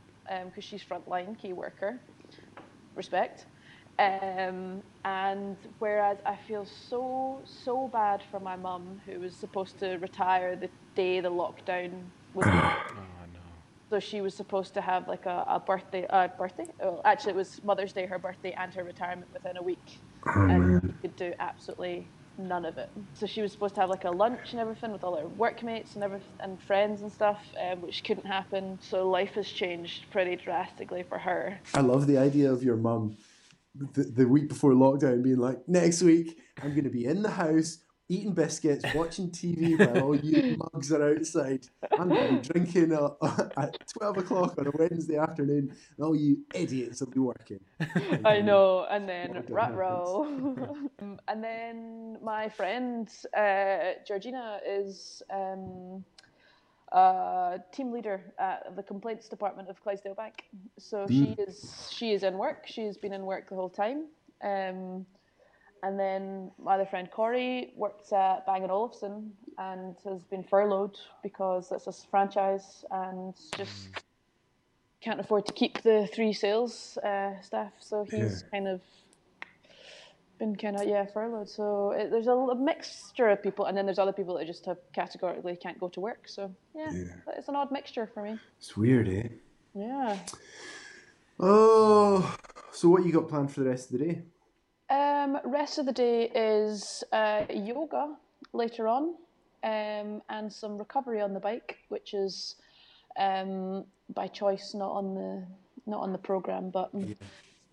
because 0.45 0.63
she's 0.63 0.84
frontline 0.84 1.38
key 1.39 1.53
worker. 1.53 1.99
Respect. 2.95 3.45
Um, 4.00 4.82
and 5.06 5.56
whereas 5.80 6.18
I 6.26 6.36
feel 6.48 6.66
so 6.66 7.41
so 7.46 7.88
bad 7.88 8.24
for 8.32 8.39
my 8.39 8.56
mum 8.56 9.02
who 9.06 9.20
was 9.20 9.36
supposed 9.36 9.80
to 9.80 9.98
retire 9.98 10.56
the 10.56 10.70
day 10.96 11.20
the 11.20 11.32
lockdown 11.32 11.91
was. 12.34 12.48
Oh 12.56 13.26
no. 13.34 13.39
So 13.89 14.00
she 14.00 14.22
was 14.22 14.34
supposed 14.34 14.74
to 14.74 14.82
have 14.82 15.08
like 15.08 15.26
a, 15.28 15.46
a 15.48 15.60
birthday, 15.60 16.08
uh, 16.10 16.28
birthday. 16.38 16.66
Well, 16.80 17.02
actually, 17.06 17.34
it 17.34 17.36
was 17.36 17.64
Mother's 17.64 17.94
Day, 17.94 18.06
her 18.08 18.18
birthday, 18.18 18.52
and 18.54 18.74
her 18.74 18.84
retirement 18.84 19.32
within 19.32 19.58
a 19.58 19.62
week, 19.62 20.00
and 20.26 20.82
she 20.82 21.02
could 21.02 21.16
do 21.16 21.34
absolutely 21.39 22.08
none 22.38 22.66
of 22.66 22.78
it. 22.78 22.89
So 23.14 23.26
she 23.26 23.41
was 23.41 23.52
supposed 23.52 23.76
to 23.76 23.82
have 23.82 23.89
like 23.89 24.06
a 24.06 24.10
lunch 24.10 24.52
and 24.52 24.60
everything 24.60 24.91
with 24.91 25.04
all 25.04 25.16
her 25.16 25.28
workmates 25.28 25.96
and 25.96 26.04
everything 26.04 26.28
and 26.39 26.62
friends 26.64 27.02
and 27.02 27.12
stuff, 27.12 27.39
um, 27.62 27.82
which 27.82 28.04
couldn't 28.04 28.26
happen. 28.26 28.80
So 28.82 29.08
life 29.10 29.34
has 29.34 29.48
changed 29.48 30.06
pretty 30.12 30.36
drastically 30.36 31.04
for 31.04 31.20
her. 31.20 31.60
I 31.74 31.82
love 31.82 32.08
the 32.08 32.18
idea 32.18 32.52
of 32.52 32.64
your 32.64 32.76
mum 32.76 33.16
the, 33.76 34.03
the 34.03 34.28
week 34.28 34.49
before 34.49 34.71
lockdown 34.74 35.24
being 35.24 35.39
like, 35.39 35.67
next 35.67 36.01
week 36.01 36.39
I'm 36.61 36.71
going 36.71 36.84
to 36.84 36.89
be 36.89 37.05
in 37.05 37.21
the 37.21 37.32
house 37.32 37.80
eating 38.09 38.34
biscuits, 38.34 38.86
watching 38.93 39.30
TV 39.30 39.78
while 39.80 40.03
all 40.03 40.15
you 40.15 40.57
mugs 40.74 40.91
are 40.91 41.15
outside. 41.15 41.65
I'm 41.97 42.09
going 42.09 42.41
to 42.41 42.53
be 42.53 42.53
drinking 42.53 42.93
uh, 42.93 43.09
at 43.57 43.78
12 43.97 44.17
o'clock 44.17 44.55
on 44.57 44.67
a 44.67 44.71
Wednesday 44.78 45.17
afternoon, 45.17 45.76
and 45.97 46.05
all 46.05 46.15
you 46.15 46.39
idiots 46.53 46.99
will 46.99 47.09
be 47.09 47.19
working. 47.19 47.59
I 48.26 48.41
know, 48.41 48.86
and 48.89 49.07
then 49.07 49.43
rat 49.49 49.76
row. 49.76 50.28
Um, 51.01 51.19
and 51.28 51.43
then 51.43 52.17
my 52.21 52.47
friend 52.49 53.09
uh, 53.36 53.93
Georgina 54.07 54.59
is 54.65 55.21
um, 55.34 56.03
uh, 56.94 57.58
team 57.72 57.91
leader 57.91 58.22
at 58.39 58.76
the 58.76 58.84
complaints 58.84 59.28
department 59.28 59.68
of 59.68 59.82
Clydesdale 59.82 60.16
Bank. 60.16 60.44
So 60.78 61.06
she 61.08 61.36
is 61.38 61.89
she 61.91 62.14
is 62.14 62.24
in 62.24 62.38
work. 62.38 62.66
She's 62.66 62.98
been 62.98 63.14
in 63.14 63.26
work 63.26 63.50
the 63.50 63.56
whole 63.56 63.70
time. 63.70 64.06
Um, 64.44 65.06
and 65.84 66.00
then 66.00 66.52
my 66.58 66.76
other 66.76 66.86
friend 66.86 67.10
Corey 67.12 67.74
works 67.76 68.14
at 68.14 68.46
Bang 68.46 68.64
and 68.64 68.72
Olufsen 68.72 69.34
and 69.58 69.96
has 70.06 70.24
been 70.24 70.44
furloughed 70.44 70.98
because 71.22 71.74
it's 71.74 71.88
a 71.88 72.08
franchise 72.10 72.86
and 72.89 73.34
just 73.58 73.89
can't 75.02 75.20
afford 75.20 75.46
to 75.46 75.52
keep 75.52 75.82
the 75.82 76.08
three 76.14 76.32
sales 76.32 76.98
uh, 77.04 77.32
staff. 77.41 77.74
So 77.80 78.06
he's 78.10 78.46
kind 78.50 78.68
of 78.70 78.80
been 80.44 80.56
kind 80.56 80.76
of 80.76 80.88
yeah 80.88 81.06
furloughed. 81.06 81.50
So 81.50 81.91
it, 81.91 82.12
there's 82.12 82.28
a 82.28 82.56
mixture 82.56 83.30
of 83.30 83.41
people, 83.41 83.66
and 83.66 83.78
then 83.78 83.86
there's 83.86 84.00
other 84.00 84.12
people 84.12 84.38
that 84.38 84.48
just 84.48 84.66
have 84.66 84.78
categorically 84.94 85.56
can't 85.56 85.80
go 85.80 85.89
to 85.89 86.00
work. 86.00 86.24
So 86.28 86.54
yeah, 86.76 86.91
it's 87.38 87.48
an 87.48 87.56
odd 87.56 87.72
mixture 87.72 88.10
for 88.14 88.24
me. 88.24 88.38
It's 88.60 88.76
weird, 88.76 89.08
eh? 89.08 89.30
Yeah. 89.74 90.18
Oh, 91.39 92.36
so 92.72 92.89
what 92.89 93.06
you 93.06 93.12
got 93.12 93.28
planned 93.30 93.52
for 93.52 93.62
the 93.62 93.70
rest 93.70 93.91
of 93.91 94.00
the 94.00 94.06
day? 94.06 94.22
Um, 94.89 95.39
rest 95.46 95.78
of 95.80 95.86
the 95.86 95.94
day 95.94 96.30
is 96.36 97.04
uh, 97.12 97.46
yoga 97.50 98.16
later 98.52 98.88
on, 98.88 99.16
um, 99.64 100.22
and 100.30 100.52
some 100.52 100.78
recovery 100.78 101.22
on 101.22 101.34
the 101.34 101.39
bike, 101.39 101.78
which 101.89 102.14
is 102.14 102.56
um, 103.18 103.86
by 104.14 104.28
choice, 104.28 104.74
not 104.74 104.91
on 104.91 105.16
the 105.16 105.48
not 105.86 106.02
on 106.02 106.12
the 106.12 106.18
program, 106.18 106.70
but 106.70 106.94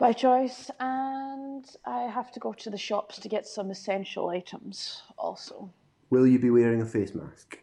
by 0.01 0.13
choice. 0.13 0.71
And 0.81 1.65
I 1.85 2.03
have 2.03 2.33
to 2.33 2.41
go 2.41 2.53
to 2.55 2.71
the 2.71 2.79
shops 2.79 3.19
to 3.21 3.29
get 3.29 3.47
some 3.47 3.71
essential 3.71 4.31
items 4.31 5.03
also. 5.17 5.71
Will 6.09 6.27
you 6.27 6.41
be 6.41 6.51
wearing 6.51 6.83
a 6.83 6.87
face 6.87 7.15
mask? 7.15 7.59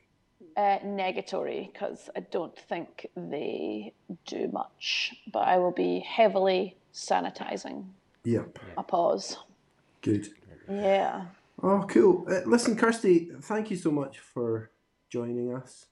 Uh, 0.55 0.79
negatory, 0.79 1.71
because 1.71 2.09
I 2.15 2.21
don't 2.21 2.57
think 2.57 3.07
they 3.15 3.93
do 4.25 4.47
much, 4.51 5.13
but 5.33 5.47
I 5.47 5.57
will 5.57 5.73
be 5.73 5.99
heavily 5.99 6.77
sanitizing. 6.93 7.85
Yep. 8.23 8.57
A 8.77 8.83
pause. 8.83 9.37
Good. 10.01 10.29
Yeah. 10.69 11.25
Oh, 11.61 11.85
cool. 11.89 12.25
Uh, 12.29 12.41
listen, 12.45 12.75
Kirsty, 12.75 13.29
thank 13.41 13.69
you 13.69 13.77
so 13.77 13.91
much 13.91 14.19
for 14.19 14.71
joining 15.09 15.53
us. 15.53 15.85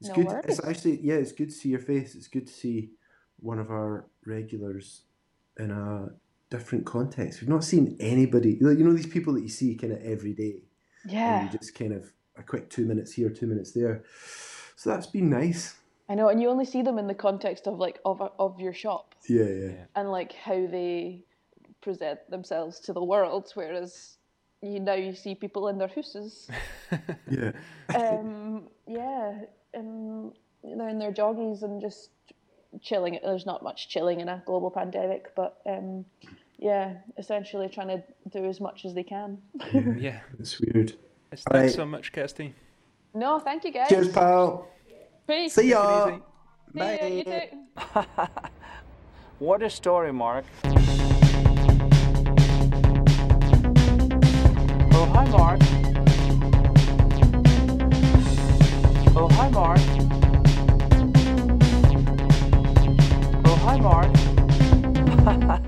It's 0.00 0.08
No 0.08 0.14
good. 0.14 0.26
worries. 0.26 0.44
It's 0.48 0.64
actually 0.64 1.00
yeah, 1.00 1.14
it's 1.14 1.32
good 1.32 1.50
to 1.50 1.54
see 1.54 1.68
your 1.68 1.80
face. 1.80 2.14
It's 2.14 2.28
good 2.28 2.46
to 2.46 2.52
see 2.52 2.90
one 3.38 3.58
of 3.58 3.70
our 3.70 4.06
regulars 4.26 5.02
in 5.58 5.70
a 5.70 6.08
different 6.50 6.84
context. 6.86 7.40
We've 7.40 7.48
not 7.48 7.64
seen 7.64 7.96
anybody. 8.00 8.58
You 8.60 8.74
know, 8.84 8.92
these 8.92 9.06
people 9.06 9.34
that 9.34 9.42
you 9.42 9.48
see 9.48 9.74
kind 9.74 9.92
of 9.92 10.02
every 10.02 10.32
day, 10.32 10.62
Yeah. 11.06 11.40
and 11.40 11.52
you 11.52 11.58
just 11.58 11.74
kind 11.74 11.92
of 11.92 12.12
a 12.36 12.42
quick 12.42 12.70
two 12.70 12.84
minutes 12.86 13.12
here, 13.12 13.30
two 13.30 13.46
minutes 13.46 13.72
there. 13.72 14.04
So 14.76 14.90
that's 14.90 15.06
been 15.06 15.30
nice. 15.30 15.76
I 16.08 16.14
know, 16.14 16.28
and 16.28 16.40
you 16.42 16.48
only 16.48 16.64
see 16.64 16.82
them 16.82 16.98
in 16.98 17.06
the 17.06 17.14
context 17.14 17.66
of 17.66 17.78
like 17.78 18.00
of 18.04 18.20
of 18.38 18.60
your 18.60 18.74
shop 18.74 19.14
Yeah, 19.28 19.44
yeah, 19.44 19.84
and 19.94 20.10
like 20.10 20.32
how 20.34 20.66
they 20.66 21.24
present 21.80 22.18
themselves 22.30 22.80
to 22.80 22.92
the 22.92 23.02
world, 23.02 23.50
whereas 23.54 24.18
you 24.60 24.80
now 24.80 24.94
you 24.94 25.14
see 25.14 25.34
people 25.34 25.68
in 25.68 25.78
their 25.78 25.88
houses. 25.88 26.48
yeah. 27.30 27.52
um, 27.94 28.68
yeah, 28.86 29.40
and 29.74 30.32
they're 30.62 30.88
in 30.88 30.98
their 30.98 31.12
joggies 31.12 31.62
and 31.62 31.80
just 31.80 32.10
chilling. 32.80 33.18
There's 33.22 33.46
not 33.46 33.62
much 33.62 33.88
chilling 33.88 34.20
in 34.20 34.28
a 34.28 34.42
global 34.46 34.70
pandemic, 34.70 35.34
but 35.34 35.60
um, 35.66 36.04
yeah, 36.58 36.94
essentially 37.18 37.68
trying 37.68 37.88
to 37.88 38.02
do 38.30 38.44
as 38.46 38.60
much 38.60 38.84
as 38.84 38.94
they 38.94 39.02
can. 39.04 39.38
Yeah. 39.98 40.20
It's 40.38 40.60
weird. 40.60 40.94
It's, 41.30 41.44
All 41.46 41.52
thanks 41.52 41.72
right. 41.72 41.76
so 41.76 41.86
much, 41.86 42.12
Kirsty. 42.12 42.54
no, 43.14 43.38
thank 43.38 43.64
you 43.64 43.72
guys. 43.72 43.88
Cheers, 43.88 44.08
pal. 44.08 44.68
Peace. 45.26 45.54
See 45.54 45.70
ya. 45.70 46.08
easy. 46.08 46.22
See 46.74 46.96
ya, 47.00 47.06
you 47.06 47.24
too. 47.24 48.28
What 49.42 49.60
a 49.64 49.70
story, 49.70 50.12
Mark. 50.12 50.44
Oh, 54.94 55.06
hi, 55.12 55.24
Mark. 55.30 55.58
Oh, 59.16 59.28
hi, 59.32 59.48
Mark. 59.50 59.80
Hi, 63.72 63.80
Mark. 63.80 64.14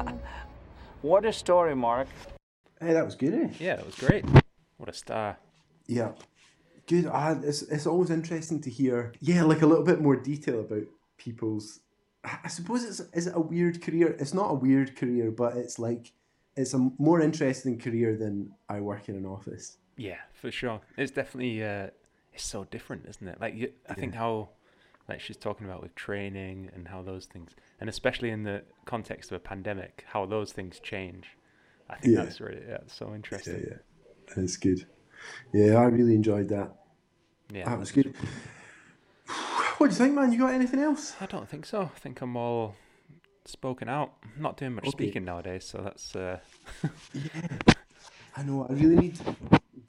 what 1.02 1.24
a 1.24 1.32
story, 1.32 1.74
Mark. 1.74 2.06
Hey, 2.78 2.92
that 2.92 3.04
was 3.04 3.14
good, 3.14 3.32
eh? 3.32 3.48
Yeah, 3.58 3.76
that 3.76 3.86
was 3.86 3.94
great. 3.94 4.26
What 4.76 4.90
a 4.90 4.92
star. 4.92 5.38
Yeah. 5.86 6.12
Good. 6.86 7.06
Ah, 7.06 7.38
it's, 7.42 7.62
it's 7.62 7.86
always 7.86 8.10
interesting 8.10 8.60
to 8.62 8.70
hear, 8.70 9.14
yeah, 9.20 9.42
like 9.42 9.62
a 9.62 9.66
little 9.66 9.84
bit 9.84 10.02
more 10.02 10.16
detail 10.16 10.60
about 10.60 10.82
people's. 11.16 11.80
I 12.22 12.40
I 12.44 12.48
suppose 12.48 12.84
it's 12.84 13.00
is 13.14 13.26
it 13.26 13.34
a 13.34 13.40
weird 13.40 13.80
career? 13.82 14.14
It's 14.18 14.34
not 14.34 14.50
a 14.50 14.54
weird 14.54 14.96
career, 14.96 15.30
but 15.30 15.56
it's 15.56 15.78
like 15.78 16.12
it's 16.56 16.74
a 16.74 16.90
more 16.98 17.22
interesting 17.22 17.78
career 17.78 18.16
than 18.16 18.52
I 18.68 18.80
work 18.80 19.08
in 19.08 19.16
an 19.16 19.24
office. 19.24 19.78
Yeah, 19.96 20.18
for 20.34 20.50
sure. 20.50 20.82
It's 20.98 21.10
definitely 21.10 21.64
uh, 21.64 21.88
it's 22.34 22.44
so 22.44 22.64
different, 22.64 23.06
isn't 23.08 23.26
it? 23.26 23.40
Like 23.40 23.54
you, 23.54 23.72
I 23.88 23.94
think 23.94 24.14
how 24.14 24.50
like 25.08 25.20
she's 25.20 25.36
talking 25.36 25.66
about 25.66 25.82
with 25.82 25.94
training 25.94 26.70
and 26.74 26.88
how 26.88 27.02
those 27.02 27.26
things, 27.26 27.50
and 27.80 27.88
especially 27.90 28.30
in 28.30 28.42
the 28.44 28.62
context 28.86 29.30
of 29.30 29.36
a 29.36 29.40
pandemic, 29.40 30.04
how 30.08 30.24
those 30.26 30.52
things 30.52 30.80
change. 30.80 31.36
I 31.90 31.96
think 31.96 32.16
Yeah. 32.16 32.24
that's 32.24 32.40
really 32.40 32.62
yeah, 32.66 32.76
it's 32.76 32.94
so 32.94 33.14
interesting. 33.14 33.62
Yeah, 33.66 33.76
yeah, 34.36 34.42
it's 34.42 34.56
good. 34.56 34.86
Yeah, 35.52 35.74
I 35.74 35.84
really 35.84 36.14
enjoyed 36.14 36.48
that. 36.48 36.74
Yeah, 37.52 37.64
that 37.68 37.78
was 37.78 37.92
that's- 37.92 38.14
good. 38.14 38.26
What 39.78 39.88
do 39.90 39.92
you 39.94 39.98
think, 39.98 40.14
man? 40.14 40.32
You 40.32 40.38
got 40.38 40.54
anything 40.54 40.78
else? 40.80 41.14
I 41.20 41.26
don't 41.26 41.48
think 41.48 41.66
so. 41.66 41.82
I 41.82 41.98
think 41.98 42.20
I'm 42.20 42.36
all 42.36 42.76
spoken 43.44 43.88
out. 43.88 44.12
I'm 44.36 44.40
not 44.42 44.56
doing 44.56 44.72
much 44.74 44.84
Okay. 44.84 44.90
speaking 44.92 45.24
nowadays, 45.24 45.64
so 45.64 45.78
that's 45.82 46.14
uh, 46.14 46.38
yeah, 47.12 47.48
I 48.36 48.42
know. 48.44 48.66
I 48.70 48.72
really 48.72 48.96
need. 48.96 49.18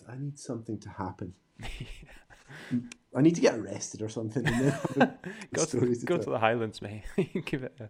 I 0.10 0.16
need 0.18 0.38
something 0.40 0.80
to 0.80 0.90
happen. 0.90 1.34
I 3.16 3.22
need 3.22 3.36
to 3.36 3.42
get 3.42 3.56
arrested 3.56 4.02
or 4.02 4.10
something. 4.10 4.44
Go 5.54 5.66
to 5.66 5.80
to 5.80 6.06
go 6.06 6.16
tell. 6.18 6.24
to 6.26 6.30
the 6.32 6.40
Highlands, 6.40 6.82
mate. 6.82 7.04
you 7.18 7.42
give 7.42 7.64
it 7.64 7.76
a, 7.80 7.90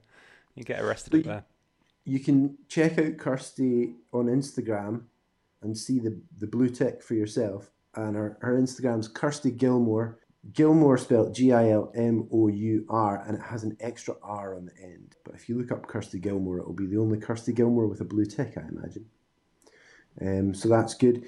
you 0.55 0.63
get 0.63 0.82
arrested 0.82 1.11
So 1.13 1.17
up 1.19 1.26
you- 1.26 1.32
there. 1.32 1.45
you 2.05 2.19
can 2.19 2.57
check 2.67 2.97
out 2.99 3.17
Kirsty 3.17 3.95
on 4.13 4.26
Instagram 4.28 5.03
and 5.61 5.76
see 5.78 5.99
the, 5.99 6.19
the 6.38 6.47
blue 6.47 6.69
tick 6.69 7.01
for 7.01 7.15
yourself. 7.15 7.71
And 7.95 8.15
her, 8.15 8.38
her 8.41 8.59
Instagram's 8.59 9.07
Kirsty 9.07 9.51
Gilmour. 9.51 10.19
Gilmour 10.53 10.99
spelled 10.99 11.34
G 11.34 11.51
I 11.53 11.71
L 11.71 11.91
M 11.95 12.28
O 12.32 12.47
U 12.49 12.86
R, 12.88 13.23
and 13.26 13.36
it 13.36 13.41
has 13.41 13.63
an 13.63 13.76
extra 13.80 14.13
R 14.21 14.55
on 14.55 14.65
the 14.67 14.84
end. 14.84 15.15
But 15.23 15.34
if 15.34 15.49
you 15.49 15.57
look 15.57 15.71
up 15.71 15.88
Kirsty 15.88 16.19
Gilmour, 16.19 16.59
it'll 16.59 16.73
be 16.73 16.86
the 16.86 16.97
only 16.99 17.17
Kirsty 17.17 17.51
Gilmour 17.51 17.88
with 17.89 18.01
a 18.01 18.05
blue 18.05 18.26
tick, 18.26 18.53
I 18.57 18.61
imagine. 18.67 19.05
Um, 20.21 20.53
so 20.53 20.69
that's 20.69 20.93
good. 20.93 21.26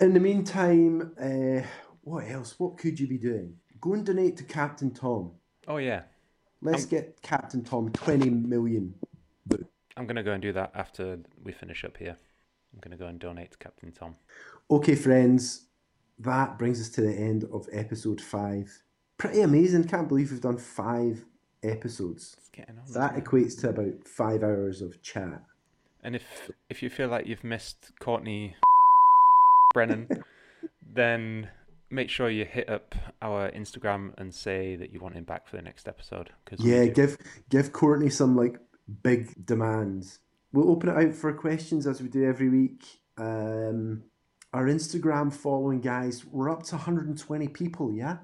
In 0.00 0.14
the 0.14 0.20
meantime, 0.20 1.12
uh, 1.20 1.66
what 2.08 2.28
else? 2.30 2.58
What 2.58 2.78
could 2.78 2.98
you 2.98 3.06
be 3.06 3.18
doing? 3.18 3.54
Go 3.80 3.92
and 3.92 4.04
donate 4.04 4.36
to 4.38 4.44
Captain 4.44 4.90
Tom. 4.90 5.32
Oh 5.66 5.76
yeah, 5.76 6.02
Let's 6.60 6.86
get 6.86 7.22
Captain 7.22 7.62
Tom 7.62 7.90
20 7.90 8.30
million. 8.30 8.94
I'm 9.96 10.06
gonna 10.06 10.22
go 10.22 10.32
and 10.32 10.42
do 10.42 10.52
that 10.52 10.72
after 10.74 11.18
we 11.42 11.52
finish 11.52 11.84
up 11.84 11.96
here. 11.96 12.16
I'm 12.72 12.80
gonna 12.80 12.96
go 12.96 13.06
and 13.06 13.18
donate 13.18 13.52
to 13.52 13.58
Captain 13.58 13.92
Tom. 13.92 14.16
Okay, 14.70 14.94
friends, 14.94 15.66
that 16.18 16.58
brings 16.58 16.80
us 16.80 16.88
to 16.90 17.00
the 17.00 17.12
end 17.12 17.44
of 17.52 17.68
episode 17.72 18.20
five. 18.20 18.82
Pretty 19.18 19.40
amazing. 19.40 19.84
Can't 19.84 20.08
believe 20.08 20.30
we've 20.30 20.40
done 20.40 20.58
five 20.58 21.24
episodes. 21.62 22.36
on, 22.58 22.92
That 22.92 23.16
equates 23.16 23.60
to 23.60 23.70
about 23.70 24.06
five 24.06 24.42
hours 24.42 24.82
of 24.82 25.02
chat. 25.02 25.42
And 26.02 26.14
if 26.16 26.50
if 26.70 26.82
you 26.82 26.90
feel 26.90 27.08
like 27.08 27.26
you've 27.26 27.44
missed 27.44 27.92
Courtney 27.98 28.56
Brennan, 29.74 30.08
then 30.80 31.50
make 31.90 32.10
sure 32.10 32.28
you 32.28 32.44
hit 32.44 32.68
up 32.68 32.94
our 33.22 33.50
Instagram 33.50 34.12
and 34.18 34.34
say 34.34 34.76
that 34.76 34.92
you 34.92 35.00
want 35.00 35.14
him 35.14 35.24
back 35.24 35.46
for 35.46 35.56
the 35.56 35.62
next 35.62 35.88
episode. 35.88 36.30
Cause 36.44 36.60
Yeah, 36.60 36.86
give 36.86 37.16
give 37.48 37.72
Courtney 37.72 38.10
some 38.10 38.36
like 38.36 38.58
big 39.02 39.46
demands. 39.46 40.20
We'll 40.52 40.70
open 40.70 40.88
it 40.88 40.96
out 40.96 41.14
for 41.14 41.32
questions 41.32 41.86
as 41.86 42.00
we 42.02 42.08
do 42.08 42.24
every 42.24 42.48
week. 42.48 42.84
Um, 43.18 44.04
our 44.54 44.64
Instagram 44.66 45.32
following, 45.32 45.80
guys, 45.80 46.24
we're 46.24 46.50
up 46.50 46.62
to 46.64 46.76
120 46.76 47.48
people. 47.48 47.92
Yeah, 47.92 48.18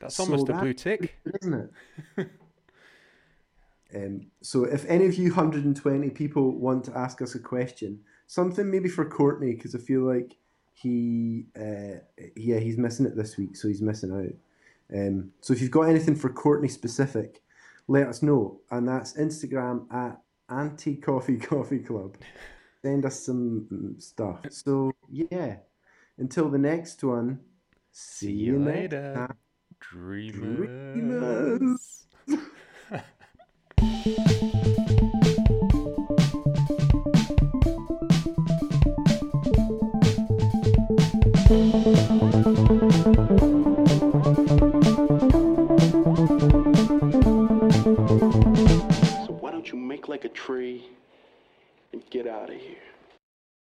That's 0.00 0.14
So 0.16 0.24
almost 0.24 0.48
a 0.48 0.54
blue 0.54 0.72
tick. 0.72 1.16
isn't 1.40 1.70
it? 2.16 2.28
um, 3.94 4.26
so 4.40 4.64
if 4.64 4.84
any 4.86 5.06
of 5.06 5.14
you 5.14 5.30
120 5.30 6.10
people 6.10 6.52
want 6.52 6.84
to 6.84 6.96
ask 6.96 7.20
us 7.22 7.34
a 7.34 7.40
question, 7.40 8.00
something 8.26 8.70
maybe 8.70 8.88
for 8.88 9.04
Courtney, 9.04 9.54
because 9.54 9.74
I 9.74 9.78
feel 9.78 10.02
like 10.02 10.36
he, 10.74 11.46
uh, 11.56 12.00
yeah, 12.36 12.58
he's 12.58 12.76
missing 12.76 13.06
it 13.06 13.16
this 13.16 13.36
week, 13.36 13.56
so 13.56 13.68
he's 13.68 13.80
missing 13.82 14.12
out. 14.12 14.34
Um, 14.96 15.30
so 15.40 15.52
if 15.54 15.62
you've 15.62 15.70
got 15.70 15.82
anything 15.82 16.16
for 16.16 16.28
Courtney 16.28 16.68
specific, 16.68 17.40
let 17.88 18.06
us 18.08 18.22
know, 18.22 18.60
and 18.70 18.86
that's 18.88 19.14
Instagram 19.14 19.90
at 19.92 20.20
Anti 20.50 20.96
Coffee 20.96 21.36
Coffee 21.38 21.78
Club. 21.78 22.16
Send 22.82 23.06
us 23.06 23.18
some 23.20 23.94
stuff. 23.98 24.40
So 24.50 24.92
yeah, 25.10 25.56
until 26.18 26.50
the 26.50 26.58
next 26.58 27.02
one. 27.02 27.40
See, 27.92 28.26
See 28.26 28.32
you 28.32 28.58
next 28.58 28.92
later, 28.92 29.14
time. 29.14 29.36
dreamers. 29.80 32.06
Tree 50.44 50.84
and 51.94 52.02
get 52.10 52.26
out 52.26 52.50
of 52.50 52.56
here? 52.56 52.83